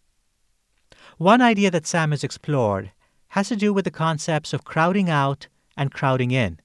One 1.17 1.41
idea 1.41 1.71
that 1.71 1.87
Sam 1.87 2.11
has 2.11 2.25
explored 2.25 2.93
has 3.35 3.49
to 3.49 3.57
do 3.57 3.73
with 3.73 3.85
the 3.85 3.91
concepts 3.91 4.53
of 4.53 4.63
crowding 4.63 5.11
out 5.11 5.49
and 5.77 5.93
crowding 5.93 6.31
in. 6.31 6.61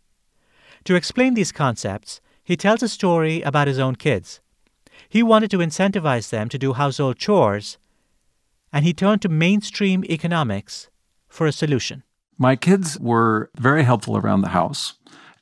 To 0.83 0.93
explain 0.93 1.33
these 1.33 1.51
concepts, 1.51 2.21
he 2.43 2.55
tells 2.55 2.83
a 2.83 2.87
story 2.87 3.41
about 3.41 3.67
his 3.67 3.79
own 3.79 3.95
kids. 3.95 4.39
He 5.09 5.23
wanted 5.23 5.49
to 5.49 5.57
incentivize 5.57 6.29
them 6.29 6.47
to 6.49 6.59
do 6.59 6.73
household 6.73 7.17
chores, 7.17 7.79
and 8.71 8.85
he 8.85 8.93
turned 8.93 9.23
to 9.23 9.29
mainstream 9.29 10.03
economics 10.05 10.89
for 11.27 11.47
a 11.47 11.51
solution. 11.51 12.03
My 12.37 12.55
kids 12.55 12.99
were 12.99 13.49
very 13.57 13.83
helpful 13.83 14.15
around 14.15 14.41
the 14.41 14.49
house, 14.49 14.93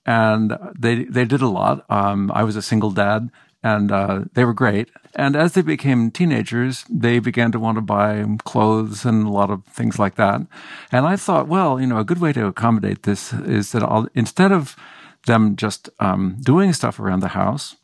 and 0.06 0.58
they 0.80 1.04
they 1.04 1.26
did 1.26 1.42
a 1.42 1.50
lot. 1.50 1.86
Um, 1.90 2.32
I 2.34 2.44
was 2.46 2.56
a 2.56 2.62
single 2.62 2.92
dad, 2.92 3.30
and 3.68 3.91
uh, 3.91 4.22
they 4.34 4.45
were 4.45 4.53
great. 4.53 4.89
And 5.13 5.36
as 5.36 5.51
they 5.53 5.61
became 5.61 6.11
teenagers, 6.11 6.86
they 6.89 7.20
began 7.20 7.51
to 7.51 7.59
want 7.59 7.78
to 7.78 7.82
buy 7.82 8.26
clothes 8.45 9.05
and 9.05 9.28
a 9.28 9.30
lot 9.30 9.49
of 9.49 9.65
things 9.65 9.99
like 9.99 10.15
that. 10.15 10.39
And 10.91 11.05
I 11.05 11.15
thought, 11.18 11.47
well, 11.47 11.82
you 11.82 11.88
know, 11.88 11.99
a 11.99 12.05
good 12.05 12.22
way 12.22 12.32
to 12.34 12.45
accommodate 12.45 13.03
this 13.03 13.34
is 13.34 13.72
that 13.72 13.84
I'll, 13.84 14.07
instead 14.13 14.51
of 14.51 14.76
them 15.26 15.55
just 15.55 15.89
um, 15.99 16.38
doing 16.41 16.72
stuff 16.74 16.99
around 16.99 17.22
the 17.22 17.36
house, 17.41 17.76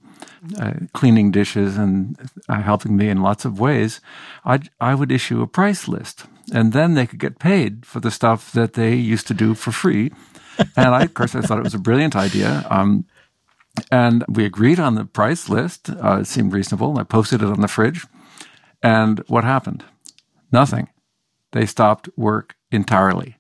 uh, 0.60 0.74
cleaning 0.94 1.32
dishes 1.32 1.78
and 1.78 2.18
uh, 2.48 2.62
helping 2.62 2.96
me 2.96 3.10
in 3.10 3.22
lots 3.22 3.46
of 3.46 3.60
ways, 3.60 4.00
I 4.46 4.60
I 4.80 4.96
would 4.96 5.12
issue 5.12 5.42
a 5.42 5.48
price 5.48 5.88
list, 5.88 6.26
and 6.54 6.72
then 6.72 6.94
they 6.94 7.08
could 7.08 7.20
get 7.20 7.40
paid 7.40 7.86
for 7.86 8.00
the 8.00 8.12
stuff 8.12 8.52
that 8.52 8.74
they 8.74 8.96
used 8.96 9.28
to 9.28 9.34
do 9.34 9.54
for 9.56 9.72
free. 9.72 10.12
and 10.78 10.96
I, 10.96 11.04
of 11.04 11.14
course, 11.14 11.36
I 11.36 11.42
thought 11.42 11.60
it 11.60 11.70
was 11.72 11.80
a 11.80 11.88
brilliant 11.90 12.16
idea. 12.16 12.66
Um, 12.70 13.06
and 13.92 14.24
we 14.28 14.46
agreed 14.46 14.80
on 14.80 14.96
the 14.96 15.06
price 15.06 15.50
list. 15.50 15.90
Uh, 15.90 16.20
it 16.22 16.28
seemed 16.28 16.54
reasonable. 16.54 16.98
I 17.00 17.04
posted 17.04 17.42
it 17.42 17.48
on 17.48 17.62
the 17.62 17.68
fridge. 17.68 18.06
And 18.82 19.20
what 19.28 19.44
happened? 19.44 19.84
Nothing. 20.52 20.90
They 21.52 21.66
stopped 21.66 22.10
work 22.16 22.56
entirely. 22.72 23.38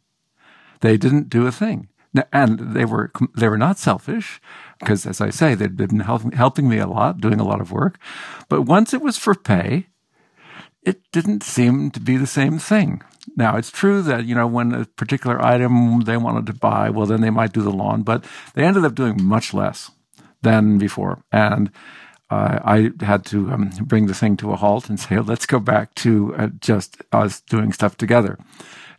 They 0.81 0.97
didn't 0.97 1.29
do 1.29 1.47
a 1.47 1.51
thing. 1.51 1.89
And 2.31 2.59
they 2.75 2.85
were 2.85 3.11
they 3.35 3.47
were 3.47 3.57
not 3.57 3.79
selfish 3.79 4.39
because, 4.79 5.07
as 5.07 5.19
I 5.19 5.31
say, 5.31 5.55
they'd 5.55 5.75
been 5.75 6.01
help, 6.01 6.31
helping 6.33 6.69
me 6.69 6.77
a 6.77 6.85
lot, 6.85 7.19
doing 7.19 7.39
a 7.39 7.43
lot 7.43 7.59
of 7.59 7.71
work. 7.71 7.97
But 8.49 8.63
once 8.63 8.93
it 8.93 9.01
was 9.01 9.17
for 9.17 9.33
pay, 9.33 9.87
it 10.83 11.01
didn't 11.11 11.41
seem 11.41 11.89
to 11.91 11.99
be 11.99 12.17
the 12.17 12.27
same 12.27 12.59
thing. 12.59 13.01
Now, 13.35 13.57
it's 13.57 13.71
true 13.71 14.03
that, 14.03 14.25
you 14.25 14.35
know, 14.35 14.45
when 14.45 14.73
a 14.73 14.85
particular 14.85 15.43
item 15.43 16.01
they 16.01 16.17
wanted 16.17 16.45
to 16.47 16.53
buy, 16.53 16.91
well, 16.91 17.07
then 17.07 17.21
they 17.21 17.31
might 17.31 17.53
do 17.53 17.63
the 17.63 17.71
lawn, 17.71 18.03
but 18.03 18.25
they 18.53 18.63
ended 18.63 18.85
up 18.85 18.93
doing 18.93 19.23
much 19.23 19.53
less 19.53 19.89
than 20.43 20.77
before. 20.77 21.23
And 21.31 21.71
uh, 22.29 22.59
I 22.63 22.91
had 23.01 23.25
to 23.25 23.51
um, 23.51 23.71
bring 23.81 24.07
the 24.07 24.13
thing 24.13 24.37
to 24.37 24.51
a 24.51 24.55
halt 24.55 24.89
and 24.89 24.99
say, 24.99 25.19
let's 25.19 25.45
go 25.45 25.59
back 25.59 25.95
to 25.95 26.35
uh, 26.35 26.47
just 26.59 27.01
us 27.11 27.41
doing 27.41 27.73
stuff 27.73 27.97
together. 27.97 28.37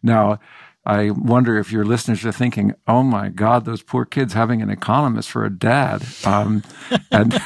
Now, 0.03 0.41
I 0.87 1.11
wonder 1.11 1.59
if 1.59 1.73
your 1.73 1.85
listeners 1.85 2.25
are 2.27 2.33
thinking, 2.33 2.75
"Oh 2.87 3.03
my 3.03 3.31
God, 3.31 3.65
those 3.65 3.83
poor 3.83 4.05
kids 4.05 4.35
having 4.35 4.61
an 4.61 4.69
economist 4.69 5.31
for 5.31 5.45
a 5.45 5.51
dad." 5.51 6.03
Um, 6.25 6.63
and 7.11 7.41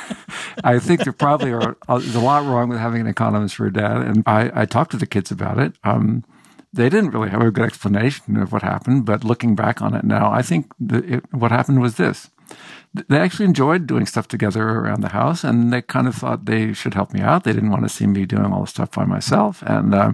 I 0.64 0.80
think 0.80 1.04
there 1.04 1.12
probably 1.12 1.52
are 1.52 1.76
uh, 1.88 1.98
there's 1.98 2.16
a 2.16 2.20
lot 2.20 2.44
wrong 2.44 2.68
with 2.68 2.78
having 2.78 3.00
an 3.00 3.06
economist 3.06 3.54
for 3.54 3.66
a 3.66 3.72
dad. 3.72 3.98
And 3.98 4.24
I, 4.26 4.50
I 4.62 4.64
talked 4.64 4.90
to 4.90 4.96
the 4.96 5.06
kids 5.06 5.30
about 5.30 5.58
it. 5.58 5.74
Um, 5.84 6.24
they 6.72 6.88
didn't 6.88 7.12
really 7.12 7.30
have 7.30 7.40
a 7.40 7.50
good 7.50 7.64
explanation 7.64 8.36
of 8.36 8.52
what 8.52 8.62
happened, 8.62 9.06
but 9.06 9.24
looking 9.24 9.54
back 9.54 9.80
on 9.80 9.94
it 9.94 10.04
now, 10.04 10.30
I 10.32 10.42
think 10.42 10.72
it, 10.90 11.24
what 11.32 11.52
happened 11.52 11.80
was 11.80 11.96
this: 11.96 12.30
they 13.08 13.18
actually 13.18 13.44
enjoyed 13.44 13.86
doing 13.86 14.06
stuff 14.06 14.28
together 14.28 14.66
around 14.68 15.02
the 15.02 15.10
house, 15.10 15.44
and 15.44 15.72
they 15.72 15.82
kind 15.82 16.08
of 16.08 16.14
thought 16.14 16.46
they 16.46 16.72
should 16.72 16.94
help 16.94 17.12
me 17.12 17.20
out. 17.20 17.44
They 17.44 17.52
didn't 17.52 17.70
want 17.70 17.82
to 17.82 17.88
see 17.88 18.06
me 18.06 18.26
doing 18.26 18.52
all 18.52 18.62
the 18.62 18.66
stuff 18.66 18.92
by 18.92 19.04
myself, 19.04 19.62
and 19.62 19.94
uh, 19.94 20.12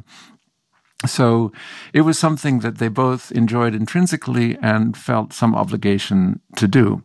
so 1.07 1.53
it 1.93 2.03
was 2.03 2.18
something 2.18 2.61
that 2.61 2.78
they 2.78 2.89
both 2.89 3.32
enjoyed 3.32 3.74
intrinsically 3.74 4.57
and 4.61 4.97
felt 4.97 5.32
some 5.32 5.55
obligation 5.55 6.41
to 6.57 6.66
do. 6.66 7.03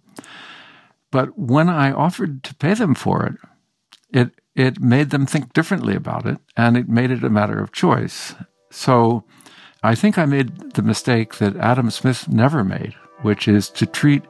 But 1.11 1.37
when 1.37 1.69
I 1.69 1.91
offered 1.91 2.43
to 2.43 2.55
pay 2.55 2.73
them 2.73 2.95
for 2.95 3.25
it, 3.25 3.35
it 4.11 4.31
it 4.55 4.81
made 4.81 5.09
them 5.09 5.25
think 5.25 5.53
differently 5.53 5.95
about 5.95 6.25
it 6.25 6.37
and 6.57 6.75
it 6.75 6.89
made 6.89 7.11
it 7.11 7.23
a 7.23 7.29
matter 7.29 7.59
of 7.59 7.71
choice. 7.71 8.35
So 8.71 9.23
I 9.83 9.95
think 9.95 10.17
I 10.17 10.25
made 10.25 10.73
the 10.73 10.81
mistake 10.81 11.35
that 11.35 11.55
Adam 11.55 11.89
Smith 11.89 12.27
never 12.27 12.63
made, 12.63 12.93
which 13.21 13.47
is 13.47 13.69
to 13.69 13.85
treat 13.85 14.23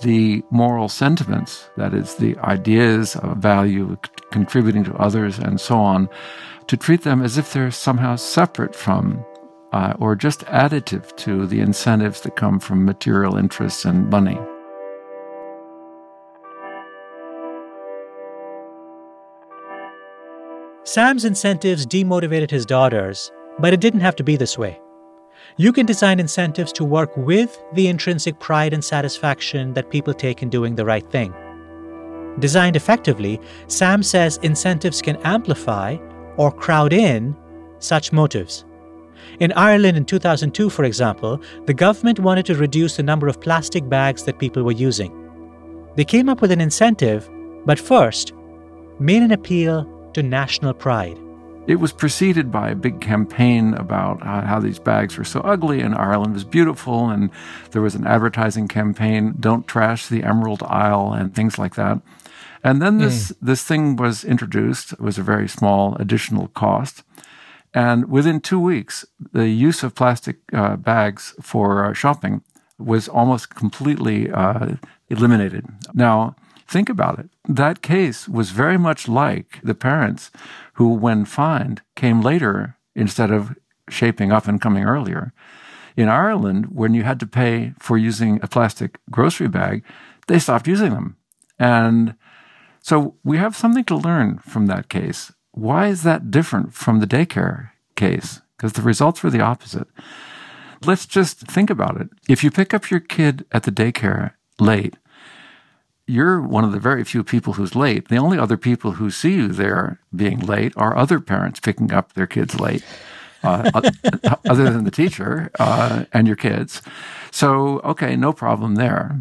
the 0.00 0.42
moral 0.50 0.88
sentiments, 0.88 1.68
that 1.76 1.94
is, 1.94 2.16
the 2.16 2.36
ideas 2.38 3.16
of 3.16 3.38
value, 3.38 3.96
contributing 4.30 4.84
to 4.84 4.94
others, 4.94 5.38
and 5.38 5.60
so 5.60 5.78
on, 5.78 6.08
to 6.66 6.76
treat 6.76 7.02
them 7.02 7.22
as 7.22 7.38
if 7.38 7.52
they're 7.52 7.70
somehow 7.70 8.16
separate 8.16 8.74
from 8.74 9.24
uh, 9.72 9.94
or 9.98 10.16
just 10.16 10.40
additive 10.46 11.14
to 11.16 11.46
the 11.46 11.60
incentives 11.60 12.22
that 12.22 12.36
come 12.36 12.58
from 12.58 12.84
material 12.84 13.36
interests 13.36 13.84
and 13.84 14.10
money. 14.10 14.38
Sam's 20.84 21.24
incentives 21.24 21.86
demotivated 21.86 22.50
his 22.50 22.66
daughters, 22.66 23.30
but 23.60 23.72
it 23.72 23.80
didn't 23.80 24.00
have 24.00 24.16
to 24.16 24.24
be 24.24 24.36
this 24.36 24.58
way. 24.58 24.80
You 25.56 25.72
can 25.72 25.86
design 25.86 26.20
incentives 26.20 26.72
to 26.74 26.84
work 26.84 27.16
with 27.16 27.62
the 27.74 27.88
intrinsic 27.88 28.38
pride 28.38 28.72
and 28.72 28.84
satisfaction 28.84 29.74
that 29.74 29.90
people 29.90 30.14
take 30.14 30.42
in 30.42 30.48
doing 30.48 30.74
the 30.74 30.84
right 30.84 31.08
thing. 31.10 31.34
Designed 32.38 32.76
effectively, 32.76 33.40
Sam 33.66 34.02
says 34.02 34.38
incentives 34.42 35.02
can 35.02 35.16
amplify 35.24 35.96
or 36.36 36.52
crowd 36.52 36.92
in 36.92 37.36
such 37.78 38.12
motives. 38.12 38.64
In 39.40 39.52
Ireland 39.52 39.96
in 39.96 40.04
2002, 40.04 40.70
for 40.70 40.84
example, 40.84 41.40
the 41.66 41.74
government 41.74 42.20
wanted 42.20 42.46
to 42.46 42.54
reduce 42.54 42.96
the 42.96 43.02
number 43.02 43.28
of 43.28 43.40
plastic 43.40 43.88
bags 43.88 44.24
that 44.24 44.38
people 44.38 44.62
were 44.62 44.72
using. 44.72 45.16
They 45.96 46.04
came 46.04 46.28
up 46.28 46.40
with 46.40 46.52
an 46.52 46.60
incentive, 46.60 47.28
but 47.66 47.78
first, 47.78 48.32
made 48.98 49.22
an 49.22 49.32
appeal 49.32 49.86
to 50.14 50.22
national 50.22 50.74
pride. 50.74 51.18
It 51.70 51.78
was 51.78 51.92
preceded 51.92 52.50
by 52.50 52.70
a 52.70 52.74
big 52.74 53.00
campaign 53.00 53.74
about 53.74 54.24
how 54.24 54.58
these 54.58 54.80
bags 54.80 55.16
were 55.16 55.22
so 55.24 55.38
ugly 55.42 55.80
and 55.80 55.94
Ireland 55.94 56.34
was 56.34 56.42
beautiful, 56.42 57.08
and 57.08 57.30
there 57.70 57.80
was 57.80 57.94
an 57.94 58.08
advertising 58.08 58.66
campaign, 58.66 59.36
Don't 59.38 59.68
Trash 59.68 60.08
the 60.08 60.24
Emerald 60.24 60.64
Isle, 60.64 61.12
and 61.12 61.32
things 61.32 61.60
like 61.60 61.76
that. 61.76 62.02
And 62.64 62.82
then 62.82 62.98
this, 62.98 63.30
mm. 63.30 63.36
this 63.40 63.62
thing 63.62 63.94
was 63.94 64.24
introduced. 64.24 64.94
It 64.94 65.00
was 65.00 65.16
a 65.16 65.22
very 65.22 65.46
small 65.46 65.94
additional 66.00 66.48
cost. 66.48 67.04
And 67.72 68.10
within 68.10 68.40
two 68.40 68.58
weeks, 68.58 69.06
the 69.32 69.48
use 69.48 69.84
of 69.84 69.94
plastic 69.94 70.38
uh, 70.52 70.74
bags 70.74 71.36
for 71.40 71.84
uh, 71.84 71.92
shopping 71.92 72.42
was 72.80 73.06
almost 73.06 73.54
completely 73.54 74.28
uh, 74.28 74.74
eliminated. 75.08 75.66
Now, 75.94 76.34
think 76.70 76.88
about 76.88 77.18
it. 77.18 77.28
That 77.48 77.82
case 77.82 78.28
was 78.28 78.50
very 78.50 78.78
much 78.78 79.08
like 79.08 79.58
the 79.62 79.74
parents 79.74 80.30
who, 80.74 80.94
when 80.94 81.24
fined, 81.24 81.82
came 81.96 82.20
later 82.20 82.76
instead 82.94 83.30
of 83.32 83.56
shaping 83.88 84.30
up 84.30 84.46
and 84.46 84.60
coming 84.60 84.84
earlier. 84.84 85.32
In 85.96 86.08
Ireland, 86.08 86.66
when 86.70 86.94
you 86.94 87.02
had 87.02 87.18
to 87.20 87.26
pay 87.26 87.74
for 87.80 87.98
using 87.98 88.38
a 88.40 88.48
plastic 88.48 89.00
grocery 89.10 89.48
bag, 89.48 89.82
they 90.28 90.38
stopped 90.38 90.68
using 90.68 90.90
them. 90.90 91.16
And 91.58 92.14
so 92.80 93.16
we 93.24 93.36
have 93.38 93.56
something 93.56 93.84
to 93.84 93.96
learn 93.96 94.38
from 94.38 94.66
that 94.66 94.88
case. 94.88 95.32
Why 95.50 95.88
is 95.88 96.04
that 96.04 96.30
different 96.30 96.72
from 96.72 97.00
the 97.00 97.06
daycare 97.06 97.70
case? 97.96 98.40
Because 98.56 98.74
the 98.74 98.82
results 98.82 99.22
were 99.22 99.30
the 99.30 99.40
opposite. 99.40 99.88
Let's 100.86 101.04
just 101.04 101.40
think 101.40 101.68
about 101.68 102.00
it. 102.00 102.08
If 102.28 102.44
you 102.44 102.50
pick 102.50 102.72
up 102.72 102.90
your 102.90 103.00
kid 103.00 103.44
at 103.50 103.64
the 103.64 103.72
daycare 103.72 104.32
late, 104.60 104.96
you're 106.10 106.40
one 106.40 106.64
of 106.64 106.72
the 106.72 106.80
very 106.80 107.04
few 107.04 107.22
people 107.22 107.54
who's 107.54 107.76
late. 107.76 108.08
The 108.08 108.16
only 108.16 108.38
other 108.38 108.56
people 108.56 108.92
who 108.92 109.10
see 109.10 109.34
you 109.34 109.48
there 109.48 110.00
being 110.14 110.40
late 110.40 110.72
are 110.76 110.96
other 110.96 111.20
parents 111.20 111.60
picking 111.60 111.92
up 111.92 112.12
their 112.12 112.26
kids 112.26 112.58
late, 112.58 112.84
uh, 113.42 113.70
other 114.48 114.70
than 114.70 114.84
the 114.84 114.90
teacher 114.90 115.50
uh, 115.58 116.04
and 116.12 116.26
your 116.26 116.36
kids. 116.36 116.82
So, 117.30 117.78
okay, 117.80 118.16
no 118.16 118.32
problem 118.32 118.74
there. 118.74 119.20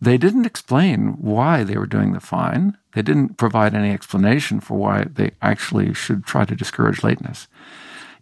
They 0.00 0.16
didn't 0.16 0.46
explain 0.46 1.20
why 1.20 1.62
they 1.62 1.76
were 1.76 1.86
doing 1.86 2.12
the 2.12 2.20
fine. 2.20 2.78
They 2.94 3.02
didn't 3.02 3.36
provide 3.36 3.74
any 3.74 3.90
explanation 3.90 4.60
for 4.60 4.78
why 4.78 5.04
they 5.12 5.32
actually 5.42 5.92
should 5.92 6.24
try 6.24 6.46
to 6.46 6.56
discourage 6.56 7.04
lateness. 7.04 7.48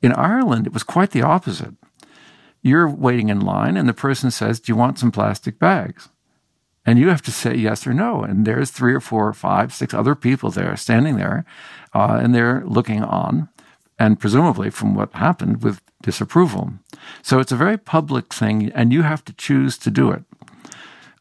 In 0.03 0.13
Ireland, 0.13 0.67
it 0.67 0.73
was 0.73 0.83
quite 0.83 1.13
the 1.13 1.23
opposite. 1.23 1.75
You're 2.63 2.89
waiting 2.89 3.29
in 3.29 3.41
line, 3.41 3.77
and 3.77 3.89
the 3.89 3.93
person 3.93 4.33
says, 4.33 4.59
Do 4.59 4.73
you 4.73 4.77
want 4.77 4.99
some 4.99 5.13
plastic 5.13 5.59
bags? 5.61 6.09
And 6.89 6.99
you 6.99 7.11
have 7.11 7.21
to 7.23 7.31
say 7.31 7.55
yes 7.55 7.87
or 7.87 7.93
no. 7.93 8.23
And 8.23 8.47
there's 8.47 8.71
three 8.71 8.95
or 8.95 9.01
four 9.01 9.29
or 9.29 9.35
five, 9.35 9.75
six 9.75 9.93
other 9.93 10.15
people 10.15 10.51
there 10.51 10.75
standing 10.75 11.19
there, 11.19 11.45
uh, 11.93 12.19
and 12.23 12.35
they're 12.35 12.63
looking 12.65 13.03
on, 13.03 13.51
and 13.99 14.19
presumably 14.19 14.71
from 14.71 14.95
what 14.95 15.13
happened 15.13 15.63
with 15.63 15.83
disapproval. 16.01 16.73
So 17.21 17.41
it's 17.41 17.53
a 17.53 17.57
very 17.57 17.77
public 17.77 18.33
thing, 18.33 18.73
and 18.75 18.91
you 18.91 19.03
have 19.03 19.23
to 19.27 19.35
choose 19.35 19.77
to 19.79 19.91
do 19.91 20.11
it. 20.11 20.23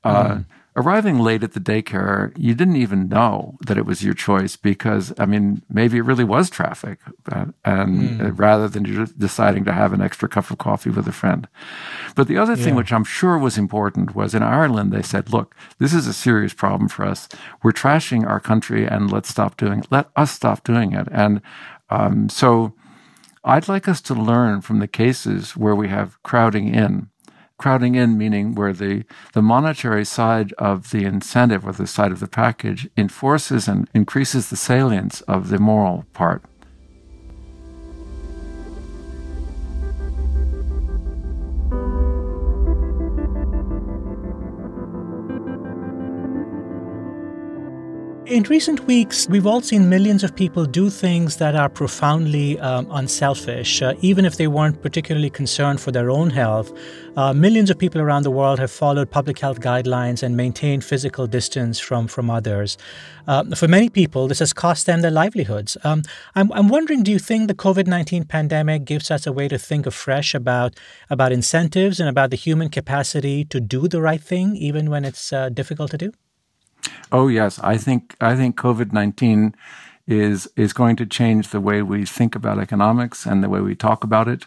Uh, 0.06 0.24
mm 0.24 0.46
arriving 0.78 1.18
late 1.18 1.44
at 1.44 1.54
the 1.54 1.60
daycare, 1.60 2.32
you 2.38 2.54
didn't 2.54 2.76
even 2.76 3.10
know 3.10 3.58
that 3.66 3.78
it 3.78 3.86
was 3.86 4.04
your 4.04 4.14
choice 4.14 4.56
because, 4.56 5.12
I 5.18 5.26
mean, 5.26 5.64
maybe 5.70 5.98
it 5.98 6.06
really 6.06 6.24
was 6.24 6.52
traffic, 6.52 7.00
uh, 7.32 7.48
and 7.66 8.20
mm. 8.20 8.40
rather 8.40 8.70
than 8.70 8.86
just 8.86 9.18
deciding 9.18 9.66
to 9.66 9.74
have 9.74 9.92
an 9.92 10.02
extra 10.02 10.30
cup 10.30 10.52
of 10.52 10.60
coffee 10.60 10.92
with 10.92 11.08
a 11.08 11.12
friend. 11.12 11.48
But 12.16 12.28
the 12.28 12.38
other 12.38 12.56
thing, 12.56 12.76
which 12.76 12.94
I'm 12.94 13.04
sure 13.04 13.38
was 13.40 13.58
important, 13.58 14.16
was 14.16 14.36
in 14.36 14.44
Ireland, 14.44 14.92
they 14.94 15.02
said, 15.02 15.34
look, 15.34 15.56
this 15.80 15.94
is 15.94 16.06
a 16.08 16.14
serious 16.14 16.54
problem 16.54 16.88
for 16.88 17.06
us. 17.06 17.28
We're 17.64 17.72
trashing 17.72 18.28
our 18.28 18.40
country 18.40 18.86
and 18.86 19.12
let's 19.12 19.30
stop 19.30 19.58
doing 19.58 19.80
it. 19.80 19.88
Let 19.90 20.10
us 20.16 20.32
stop 20.32 20.64
doing 20.64 20.94
it. 20.94 21.08
And 21.12 21.42
um, 21.90 22.30
so 22.30 22.74
I'd 23.44 23.68
like 23.68 23.88
us 23.88 24.02
to 24.02 24.14
learn 24.14 24.62
from 24.62 24.80
the 24.80 24.88
cases 24.88 25.56
where 25.56 25.76
we 25.76 25.88
have 25.88 26.22
crowding 26.22 26.74
in 26.74 27.10
crowding 27.58 27.96
in 27.96 28.18
meaning 28.18 28.56
where 28.56 28.74
the, 28.74 29.04
the 29.34 29.42
monetary 29.42 30.06
side 30.06 30.54
of 30.54 30.92
the 30.92 31.04
incentive 31.04 31.66
or 31.66 31.72
the 31.72 31.88
side 31.88 32.12
of 32.12 32.20
the 32.20 32.28
package 32.28 32.90
enforces 32.96 33.68
and 33.68 33.90
increases 33.94 34.50
the 34.50 34.56
salience 34.56 35.22
of 35.22 35.50
the 35.50 35.60
moral 35.60 36.06
part. 36.14 36.44
In 48.28 48.44
recent 48.44 48.82
weeks, 48.88 49.26
we've 49.30 49.48
all 49.48 49.62
seen 49.62 49.88
millions 49.88 50.22
of 50.22 50.36
people 50.36 50.66
do 50.66 50.90
things 50.90 51.38
that 51.38 51.56
are 51.56 51.70
profoundly 51.70 52.60
um, 52.60 52.86
unselfish, 52.92 53.82
uh, 53.82 53.94
even 54.02 54.26
if 54.26 54.36
they 54.36 54.48
weren't 54.48 54.82
particularly 54.82 55.30
concerned 55.30 55.80
for 55.80 55.94
their 55.94 56.10
own 56.10 56.32
health. 56.32 56.78
Uh, 57.16 57.32
millions 57.32 57.70
of 57.70 57.80
people 57.80 58.02
around 58.02 58.24
the 58.24 58.30
world 58.30 58.60
have 58.60 58.70
followed 58.70 59.10
public 59.10 59.40
health 59.40 59.62
guidelines 59.62 60.24
and 60.24 60.36
maintained 60.36 60.84
physical 60.84 61.26
distance 61.26 61.80
from, 61.80 62.06
from 62.06 62.30
others. 62.30 62.78
Uh, 63.28 63.46
for 63.56 63.70
many 63.70 63.90
people, 63.90 64.28
this 64.28 64.40
has 64.40 64.52
cost 64.52 64.88
them 64.88 65.00
their 65.00 65.10
livelihoods. 65.10 65.78
Um, 65.86 66.04
I'm, 66.36 66.52
I'm 66.52 66.68
wondering 66.68 67.04
do 67.04 67.12
you 67.14 67.20
think 67.20 67.48
the 67.48 67.56
COVID 67.56 67.88
19 67.88 68.26
pandemic 68.26 68.84
gives 68.84 69.10
us 69.10 69.26
a 69.26 69.32
way 69.32 69.48
to 69.48 69.58
think 69.58 69.86
afresh 69.86 70.36
about, 70.36 70.78
about 71.10 71.32
incentives 71.32 71.98
and 71.98 72.10
about 72.10 72.32
the 72.32 72.36
human 72.36 72.68
capacity 72.68 73.46
to 73.46 73.62
do 73.62 73.88
the 73.88 74.02
right 74.02 74.22
thing, 74.22 74.58
even 74.58 74.90
when 74.90 75.06
it's 75.06 75.32
uh, 75.32 75.48
difficult 75.48 75.92
to 75.92 75.98
do? 75.98 76.12
Oh 77.12 77.28
yes, 77.28 77.60
I 77.60 77.78
think 77.78 78.16
I 78.20 78.36
think 78.36 78.56
COVID 78.56 78.94
nineteen 78.94 79.56
is 80.08 80.50
is 80.56 80.74
going 80.74 80.96
to 80.98 81.06
change 81.06 81.50
the 81.50 81.62
way 81.62 81.82
we 81.82 82.06
think 82.06 82.36
about 82.36 82.60
economics 82.60 83.26
and 83.26 83.44
the 83.44 83.50
way 83.50 83.62
we 83.62 83.76
talk 83.76 84.04
about 84.04 84.28
it. 84.28 84.46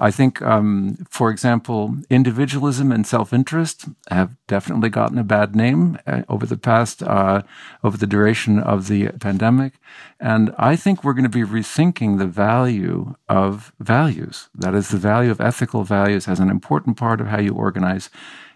I 0.00 0.12
think, 0.12 0.40
um, 0.42 0.96
for 1.10 1.28
example, 1.28 1.96
individualism 2.08 2.92
and 2.92 3.04
self-interest 3.04 3.86
have 4.10 4.30
definitely 4.46 4.90
gotten 4.90 5.18
a 5.18 5.24
bad 5.24 5.56
name 5.56 5.98
uh, 6.06 6.22
over 6.28 6.46
the 6.46 6.56
past, 6.56 7.02
uh, 7.02 7.42
over 7.82 7.96
the 7.96 8.06
duration 8.06 8.60
of 8.60 8.86
the 8.86 9.08
pandemic, 9.18 9.72
and 10.20 10.54
I 10.56 10.76
think 10.76 11.02
we're 11.02 11.14
going 11.14 11.24
to 11.24 11.28
be 11.28 11.42
rethinking 11.42 12.18
the 12.18 12.28
value 12.28 13.16
of 13.28 13.72
values. 13.80 14.48
That 14.54 14.74
is, 14.74 14.88
the 14.88 14.98
value 14.98 15.32
of 15.32 15.40
ethical 15.40 15.82
values 15.82 16.28
as 16.28 16.38
an 16.38 16.48
important 16.48 16.96
part 16.96 17.20
of 17.20 17.26
how 17.26 17.40
you 17.40 17.54
organize 17.54 18.08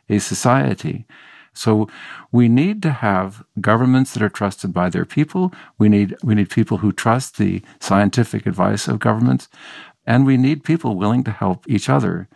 a 0.09 0.21
society. 0.21 1.07
So 1.55 1.89
we 2.31 2.49
need 2.49 2.83
to 2.83 2.91
have 2.91 3.45
governments 3.61 4.13
that 4.13 4.23
are 4.23 4.29
trusted 4.29 4.73
by 4.73 4.89
their 4.89 5.05
people. 5.05 5.53
We 5.79 5.89
need, 5.89 6.17
we 6.23 6.35
need 6.35 6.51
people 6.51 6.79
who 6.79 6.93
trust 6.93 7.37
the 7.37 7.63
scientific 7.81 8.47
advice 8.47 8.89
of 8.89 8.99
governments. 8.99 9.49
And 10.07 10.27
we 10.27 10.37
need 10.37 10.65
people 10.65 10.97
willing 10.97 11.23
to 11.25 11.31
help 11.31 11.65
each 11.69 11.89
other. 11.89 12.29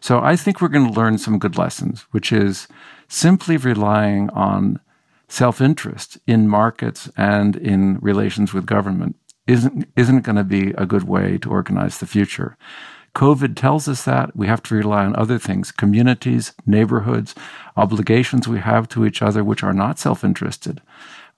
So 0.00 0.20
I 0.20 0.36
think 0.36 0.60
we're 0.60 0.68
going 0.68 0.92
to 0.92 1.00
learn 1.00 1.18
some 1.18 1.38
good 1.38 1.56
lessons, 1.56 2.02
which 2.10 2.32
is 2.32 2.68
simply 3.08 3.56
relying 3.56 4.28
on 4.30 4.80
self 5.28 5.60
interest 5.60 6.18
in 6.26 6.48
markets 6.48 7.08
and 7.16 7.56
in 7.56 7.98
relations 8.00 8.52
with 8.52 8.66
government 8.66 9.16
isn't, 9.46 9.88
isn't 9.96 10.22
going 10.22 10.36
to 10.36 10.44
be 10.44 10.70
a 10.72 10.86
good 10.86 11.04
way 11.04 11.38
to 11.38 11.50
organize 11.50 11.98
the 11.98 12.06
future. 12.06 12.56
COVID 13.14 13.54
tells 13.54 13.86
us 13.88 14.04
that 14.04 14.34
we 14.36 14.48
have 14.48 14.62
to 14.64 14.74
rely 14.74 15.04
on 15.04 15.14
other 15.14 15.38
things, 15.38 15.70
communities, 15.70 16.52
neighborhoods, 16.66 17.34
obligations 17.76 18.48
we 18.48 18.58
have 18.58 18.88
to 18.88 19.06
each 19.06 19.22
other, 19.22 19.44
which 19.44 19.62
are 19.62 19.72
not 19.72 19.98
self 19.98 20.24
interested. 20.24 20.82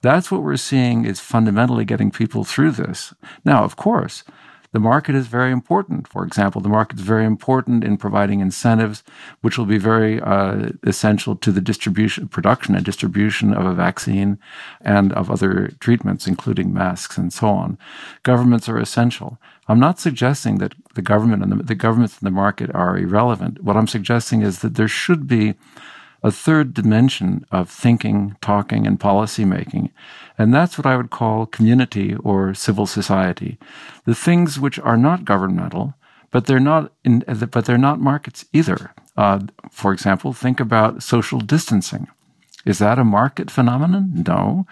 That's 0.01 0.31
what 0.31 0.43
we're 0.43 0.57
seeing 0.57 1.05
is 1.05 1.19
fundamentally 1.19 1.85
getting 1.85 2.11
people 2.11 2.43
through 2.43 2.71
this. 2.71 3.13
Now, 3.45 3.63
of 3.63 3.75
course, 3.75 4.23
the 4.71 4.79
market 4.79 5.15
is 5.15 5.27
very 5.27 5.51
important. 5.51 6.07
For 6.07 6.23
example, 6.23 6.61
the 6.61 6.69
market 6.69 6.99
is 6.99 7.05
very 7.05 7.25
important 7.25 7.83
in 7.83 7.97
providing 7.97 8.41
incentives, 8.41 9.03
which 9.41 9.57
will 9.57 9.65
be 9.65 9.77
very 9.77 10.19
uh, 10.21 10.69
essential 10.83 11.35
to 11.37 11.51
the 11.51 11.61
distribution, 11.61 12.27
production, 12.27 12.75
and 12.75 12.85
distribution 12.85 13.53
of 13.53 13.65
a 13.65 13.73
vaccine 13.73 14.37
and 14.81 15.13
of 15.13 15.31
other 15.31 15.71
treatments, 15.79 16.27
including 16.27 16.73
masks 16.73 17.17
and 17.17 17.31
so 17.31 17.47
on. 17.47 17.77
Governments 18.23 18.67
are 18.67 18.77
essential. 18.77 19.39
I'm 19.67 19.79
not 19.79 19.99
suggesting 19.99 20.57
that 20.59 20.75
the 20.95 21.01
government 21.01 21.43
and 21.43 21.51
the, 21.51 21.63
the 21.63 21.75
governments 21.75 22.21
in 22.21 22.25
the 22.25 22.31
market 22.31 22.73
are 22.73 22.97
irrelevant. 22.97 23.63
What 23.63 23.77
I'm 23.77 23.87
suggesting 23.87 24.41
is 24.41 24.59
that 24.59 24.75
there 24.75 24.87
should 24.87 25.27
be 25.27 25.55
a 26.23 26.31
third 26.31 26.73
dimension 26.73 27.45
of 27.51 27.69
thinking, 27.69 28.35
talking, 28.41 28.87
and 28.87 28.99
policy 28.99 29.45
making. 29.45 29.91
And 30.37 30.53
that's 30.53 30.77
what 30.77 30.85
I 30.85 30.97
would 30.97 31.09
call 31.09 31.45
community 31.45 32.15
or 32.15 32.53
civil 32.53 32.85
society. 32.85 33.57
The 34.05 34.15
things 34.15 34.59
which 34.59 34.79
are 34.79 34.97
not 34.97 35.25
governmental, 35.25 35.93
but 36.31 36.45
they're 36.45 36.59
not 36.59 36.91
in, 37.03 37.23
but 37.51 37.65
they're 37.65 37.77
not 37.77 37.99
markets 37.99 38.45
either. 38.53 38.93
Uh, 39.15 39.39
for 39.71 39.93
example, 39.93 40.33
think 40.33 40.59
about 40.59 41.03
social 41.03 41.39
distancing. 41.39 42.07
Is 42.65 42.79
that 42.79 42.99
a 42.99 43.03
market 43.03 43.49
phenomenon? 43.49 44.23
No. 44.27 44.67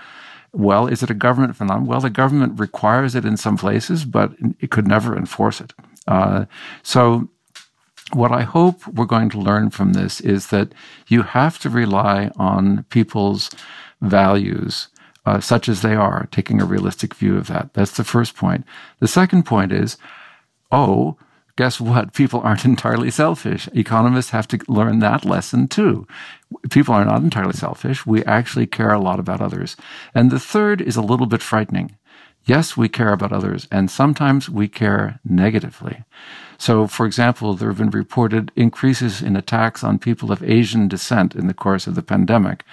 Well, 0.51 0.87
is 0.87 1.03
it 1.03 1.09
a 1.09 1.15
government 1.15 1.55
phenomenon? 1.55 1.87
Well, 1.87 2.01
the 2.01 2.09
government 2.09 2.59
requires 2.59 3.15
it 3.15 3.25
in 3.25 3.37
some 3.37 3.57
places, 3.57 4.05
but 4.05 4.33
it 4.59 4.71
could 4.71 4.87
never 4.87 5.17
enforce 5.17 5.59
it. 5.61 5.73
Uh, 6.07 6.45
so, 6.83 7.29
what 8.13 8.31
I 8.31 8.43
hope 8.43 8.85
we're 8.87 9.05
going 9.05 9.29
to 9.31 9.39
learn 9.39 9.69
from 9.69 9.93
this 9.93 10.21
is 10.21 10.47
that 10.47 10.73
you 11.07 11.23
have 11.23 11.59
to 11.59 11.69
rely 11.69 12.31
on 12.37 12.83
people's 12.89 13.49
values, 14.01 14.89
uh, 15.25 15.39
such 15.39 15.67
as 15.67 15.81
they 15.81 15.95
are, 15.95 16.27
taking 16.31 16.61
a 16.61 16.65
realistic 16.65 17.15
view 17.15 17.37
of 17.37 17.47
that. 17.47 17.73
That's 17.73 17.97
the 17.97 18.03
first 18.03 18.35
point. 18.35 18.63
The 18.99 19.07
second 19.07 19.43
point 19.43 19.71
is, 19.71 19.97
oh, 20.71 21.17
guess 21.55 21.81
what? 21.81 22.13
People 22.21 22.41
aren't 22.41 22.65
entirely 22.65 23.09
selfish. 23.09 23.67
Economists 23.73 24.29
have 24.29 24.47
to 24.49 24.59
learn 24.67 24.99
that 24.99 25.25
lesson 25.25 25.67
too. 25.67 26.07
People 26.69 26.93
are 26.93 27.05
not 27.05 27.21
entirely 27.21 27.53
selfish. 27.53 28.05
We 28.05 28.23
actually 28.25 28.67
care 28.67 28.91
a 28.91 28.99
lot 28.99 29.19
about 29.19 29.41
others. 29.41 29.75
And 30.13 30.29
the 30.29 30.39
third 30.39 30.81
is 30.81 30.95
a 30.95 31.01
little 31.01 31.25
bit 31.25 31.41
frightening. 31.41 31.97
Yes, 32.45 32.77
we 32.77 32.87
care 32.87 33.11
about 33.11 33.33
others, 33.33 33.67
and 33.71 33.89
sometimes 33.89 34.47
we 34.51 34.67
care 34.67 35.19
negatively. 35.25 36.03
So, 36.57 36.87
for 36.87 37.05
example, 37.05 37.53
there 37.53 37.69
have 37.69 37.77
been 37.77 37.89
reported 37.89 38.51
increases 38.55 39.21
in 39.21 39.35
attacks 39.35 39.83
on 39.83 39.99
people 39.99 40.31
of 40.31 40.43
Asian 40.43 40.87
descent 40.87 41.35
in 41.35 41.47
the 41.47 41.53
course 41.53 41.87
of 41.87 41.95
the 41.95 42.01
pandemic. 42.01 42.63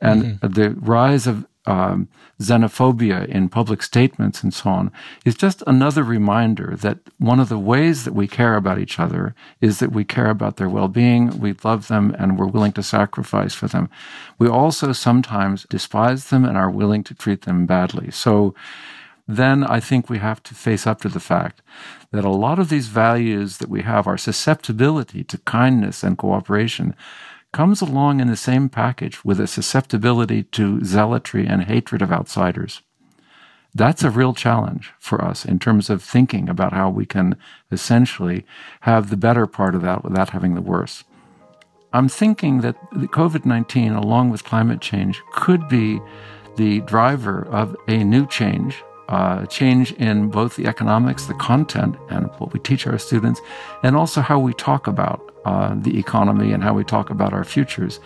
And 0.00 0.22
mm-hmm. 0.40 0.52
the 0.52 0.70
rise 0.70 1.26
of 1.26 1.46
um, 1.64 2.08
xenophobia 2.40 3.26
in 3.28 3.48
public 3.48 3.82
statements 3.82 4.42
and 4.42 4.52
so 4.52 4.68
on 4.68 4.92
is 5.24 5.36
just 5.36 5.62
another 5.66 6.02
reminder 6.02 6.74
that 6.76 6.98
one 7.18 7.38
of 7.38 7.48
the 7.48 7.58
ways 7.58 8.04
that 8.04 8.14
we 8.14 8.26
care 8.26 8.56
about 8.56 8.80
each 8.80 8.98
other 8.98 9.34
is 9.60 9.78
that 9.78 9.92
we 9.92 10.04
care 10.04 10.28
about 10.28 10.56
their 10.56 10.68
well-being, 10.68 11.38
we 11.38 11.54
love 11.62 11.86
them, 11.86 12.14
and 12.18 12.36
we're 12.36 12.46
willing 12.46 12.72
to 12.72 12.82
sacrifice 12.82 13.54
for 13.54 13.68
them. 13.68 13.88
We 14.38 14.48
also 14.48 14.92
sometimes 14.92 15.64
despise 15.70 16.30
them 16.30 16.44
and 16.44 16.56
are 16.56 16.70
willing 16.70 17.04
to 17.04 17.14
treat 17.14 17.42
them 17.42 17.64
badly. 17.64 18.10
So 18.10 18.54
then 19.28 19.64
I 19.64 19.80
think 19.80 20.10
we 20.10 20.18
have 20.18 20.42
to 20.44 20.54
face 20.54 20.86
up 20.86 21.00
to 21.02 21.08
the 21.08 21.20
fact 21.20 21.62
that 22.10 22.24
a 22.24 22.30
lot 22.30 22.58
of 22.58 22.68
these 22.68 22.88
values 22.88 23.58
that 23.58 23.68
we 23.68 23.82
have, 23.82 24.06
our 24.06 24.18
susceptibility 24.18 25.24
to 25.24 25.38
kindness 25.38 26.02
and 26.02 26.18
cooperation, 26.18 26.94
comes 27.52 27.80
along 27.80 28.20
in 28.20 28.28
the 28.28 28.36
same 28.36 28.68
package 28.68 29.24
with 29.24 29.38
a 29.38 29.46
susceptibility 29.46 30.42
to 30.44 30.82
zealotry 30.84 31.46
and 31.46 31.64
hatred 31.64 32.02
of 32.02 32.10
outsiders. 32.10 32.82
That's 33.74 34.02
a 34.02 34.10
real 34.10 34.34
challenge 34.34 34.92
for 34.98 35.22
us 35.24 35.44
in 35.44 35.58
terms 35.58 35.88
of 35.88 36.02
thinking 36.02 36.48
about 36.48 36.72
how 36.72 36.90
we 36.90 37.06
can 37.06 37.36
essentially 37.70 38.44
have 38.80 39.08
the 39.08 39.16
better 39.16 39.46
part 39.46 39.74
of 39.74 39.82
that 39.82 40.04
without 40.04 40.30
having 40.30 40.54
the 40.54 40.60
worse. 40.60 41.04
I'm 41.94 42.08
thinking 42.08 42.62
that 42.62 42.76
the 42.92 43.08
COVID 43.08 43.44
19, 43.44 43.92
along 43.92 44.30
with 44.30 44.44
climate 44.44 44.80
change, 44.80 45.22
could 45.32 45.68
be 45.68 46.00
the 46.56 46.80
driver 46.80 47.46
of 47.50 47.76
a 47.88 48.04
new 48.04 48.26
change 48.26 48.82
uh, 49.12 49.44
change 49.46 49.92
in 49.92 50.28
both 50.28 50.56
the 50.56 50.66
economics, 50.66 51.26
the 51.26 51.34
content, 51.34 51.96
and 52.08 52.30
what 52.38 52.52
we 52.54 52.58
teach 52.60 52.86
our 52.86 52.98
students, 52.98 53.40
and 53.82 53.94
also 53.94 54.22
how 54.22 54.38
we 54.38 54.54
talk 54.54 54.86
about 54.86 55.20
uh, 55.44 55.74
the 55.76 55.98
economy 55.98 56.52
and 56.52 56.62
how 56.62 56.72
we 56.72 56.82
talk 56.82 57.10
about 57.10 57.34
our 57.34 57.44
futures. 57.44 58.00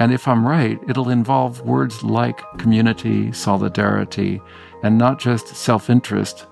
And 0.00 0.10
if 0.10 0.26
I'm 0.26 0.46
right, 0.46 0.80
it'll 0.88 1.10
involve 1.10 1.60
words 1.60 2.02
like 2.02 2.40
community, 2.56 3.30
solidarity, 3.32 4.40
and 4.82 4.96
not 4.96 5.18
just 5.18 5.48
self 5.48 5.90
interest 5.90 6.46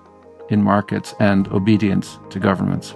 in 0.49 0.61
markets 0.61 1.15
and 1.19 1.47
obedience 1.47 2.19
to 2.29 2.39
governments. 2.39 2.95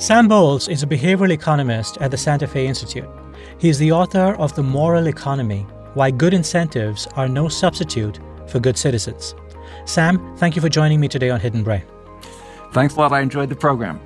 Sam 0.00 0.28
Bowles 0.28 0.66
is 0.66 0.82
a 0.82 0.86
behavioral 0.86 1.30
economist 1.30 1.98
at 1.98 2.10
the 2.10 2.16
Santa 2.16 2.46
Fe 2.46 2.66
Institute. 2.66 3.06
He 3.58 3.68
is 3.68 3.78
the 3.78 3.92
author 3.92 4.34
of 4.36 4.54
The 4.54 4.62
Moral 4.62 5.08
Economy 5.08 5.66
Why 5.92 6.10
Good 6.10 6.32
Incentives 6.32 7.06
Are 7.16 7.28
No 7.28 7.48
Substitute 7.48 8.18
for 8.48 8.60
Good 8.60 8.78
Citizens. 8.78 9.34
Sam, 9.84 10.34
thank 10.38 10.56
you 10.56 10.62
for 10.62 10.70
joining 10.70 11.00
me 11.00 11.08
today 11.08 11.28
on 11.28 11.38
Hidden 11.38 11.64
Brain. 11.64 11.82
Thanks 12.72 12.96
a 12.96 12.98
lot. 12.98 13.12
I 13.12 13.20
enjoyed 13.20 13.50
the 13.50 13.56
program. 13.56 14.00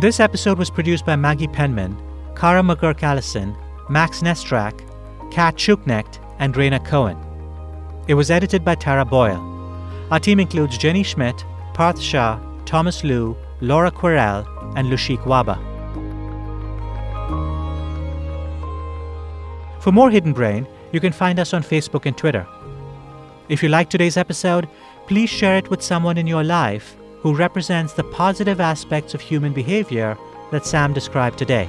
This 0.00 0.20
episode 0.20 0.58
was 0.58 0.70
produced 0.70 1.04
by 1.04 1.16
Maggie 1.16 1.48
Penman, 1.48 2.00
Kara 2.36 2.62
McGuirk-Allison, 2.62 3.56
Max 3.88 4.20
Nesterak, 4.20 4.78
Kat 5.32 5.56
Schuknecht, 5.56 6.20
and 6.38 6.54
Rhaina 6.54 6.78
Cohen. 6.86 7.18
It 8.06 8.14
was 8.14 8.30
edited 8.30 8.64
by 8.64 8.76
Tara 8.76 9.04
Boyle. 9.04 9.42
Our 10.12 10.20
team 10.20 10.38
includes 10.38 10.78
Jenny 10.78 11.02
Schmidt, 11.02 11.44
Parth 11.74 12.00
Shah, 12.00 12.38
Thomas 12.64 13.02
Lu, 13.02 13.36
Laura 13.60 13.90
Kwerel, 13.90 14.46
and 14.76 14.86
Lushik 14.86 15.18
Wahba. 15.24 15.58
For 19.82 19.90
more 19.90 20.12
Hidden 20.12 20.32
Brain, 20.32 20.68
you 20.92 21.00
can 21.00 21.12
find 21.12 21.40
us 21.40 21.52
on 21.52 21.64
Facebook 21.64 22.06
and 22.06 22.16
Twitter. 22.16 22.46
If 23.48 23.64
you 23.64 23.68
like 23.68 23.90
today's 23.90 24.16
episode, 24.16 24.68
please 25.08 25.28
share 25.28 25.56
it 25.56 25.70
with 25.70 25.82
someone 25.82 26.18
in 26.18 26.28
your 26.28 26.44
life 26.44 26.94
who 27.22 27.34
represents 27.34 27.92
the 27.92 28.04
positive 28.04 28.60
aspects 28.60 29.14
of 29.14 29.20
human 29.20 29.52
behavior 29.52 30.16
that 30.50 30.66
Sam 30.66 30.92
described 30.92 31.38
today. 31.38 31.68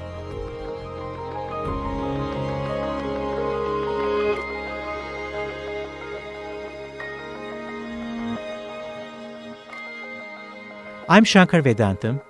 I'm 11.09 11.23
Shankar 11.23 11.63
Vedantam. 11.63 12.21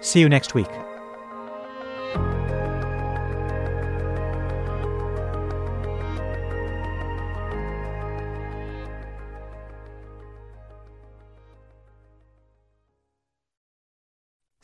See 0.00 0.18
you 0.20 0.28
next 0.28 0.52
week. 0.52 0.68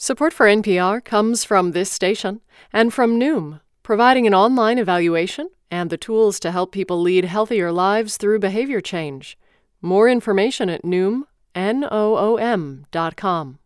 Support 0.05 0.35
for 0.35 0.45
NPR 0.45 1.03
comes 1.03 1.45
from 1.45 1.73
this 1.73 1.91
station 1.91 2.43
and 2.75 2.93
from 2.93 3.19
Noom, 3.19 3.63
providing 3.83 4.27
an 4.27 4.35
online 4.35 4.77
evaluation 4.77 5.49
and 5.71 5.89
the 5.89 5.97
tools 5.97 6.39
to 6.41 6.51
help 6.51 6.73
people 6.73 7.01
lead 7.01 7.25
healthier 7.25 7.73
lives 7.73 8.19
through 8.19 8.41
behavior 8.41 8.83
change. 8.83 9.39
More 9.81 10.11
information 10.11 10.69
at 10.69 10.83
Noom, 10.83 11.23
N-O-O-M 11.55 12.85
dot 12.91 13.17
com. 13.17 13.61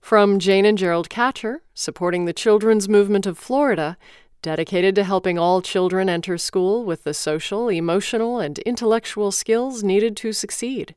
From 0.00 0.38
Jane 0.38 0.64
and 0.64 0.78
Gerald 0.78 1.10
Katcher, 1.10 1.62
supporting 1.74 2.24
the 2.24 2.32
children's 2.32 2.88
movement 2.88 3.26
of 3.26 3.36
Florida, 3.36 3.96
dedicated 4.42 4.94
to 4.94 5.02
helping 5.02 5.40
all 5.40 5.60
children 5.60 6.08
enter 6.08 6.38
school 6.38 6.84
with 6.84 7.02
the 7.02 7.14
social, 7.14 7.68
emotional, 7.68 8.38
and 8.38 8.60
intellectual 8.60 9.32
skills 9.32 9.82
needed 9.82 10.16
to 10.18 10.32
succeed. 10.32 10.94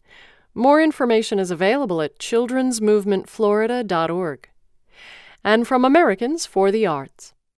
More 0.58 0.82
information 0.82 1.38
is 1.38 1.52
available 1.52 2.02
at 2.02 2.18
childrensmovementflorida.org. 2.18 4.50
And 5.44 5.68
from 5.68 5.86
Americans 5.86 6.48
for 6.48 6.72
the 6.72 6.88
Arts, 6.88 7.35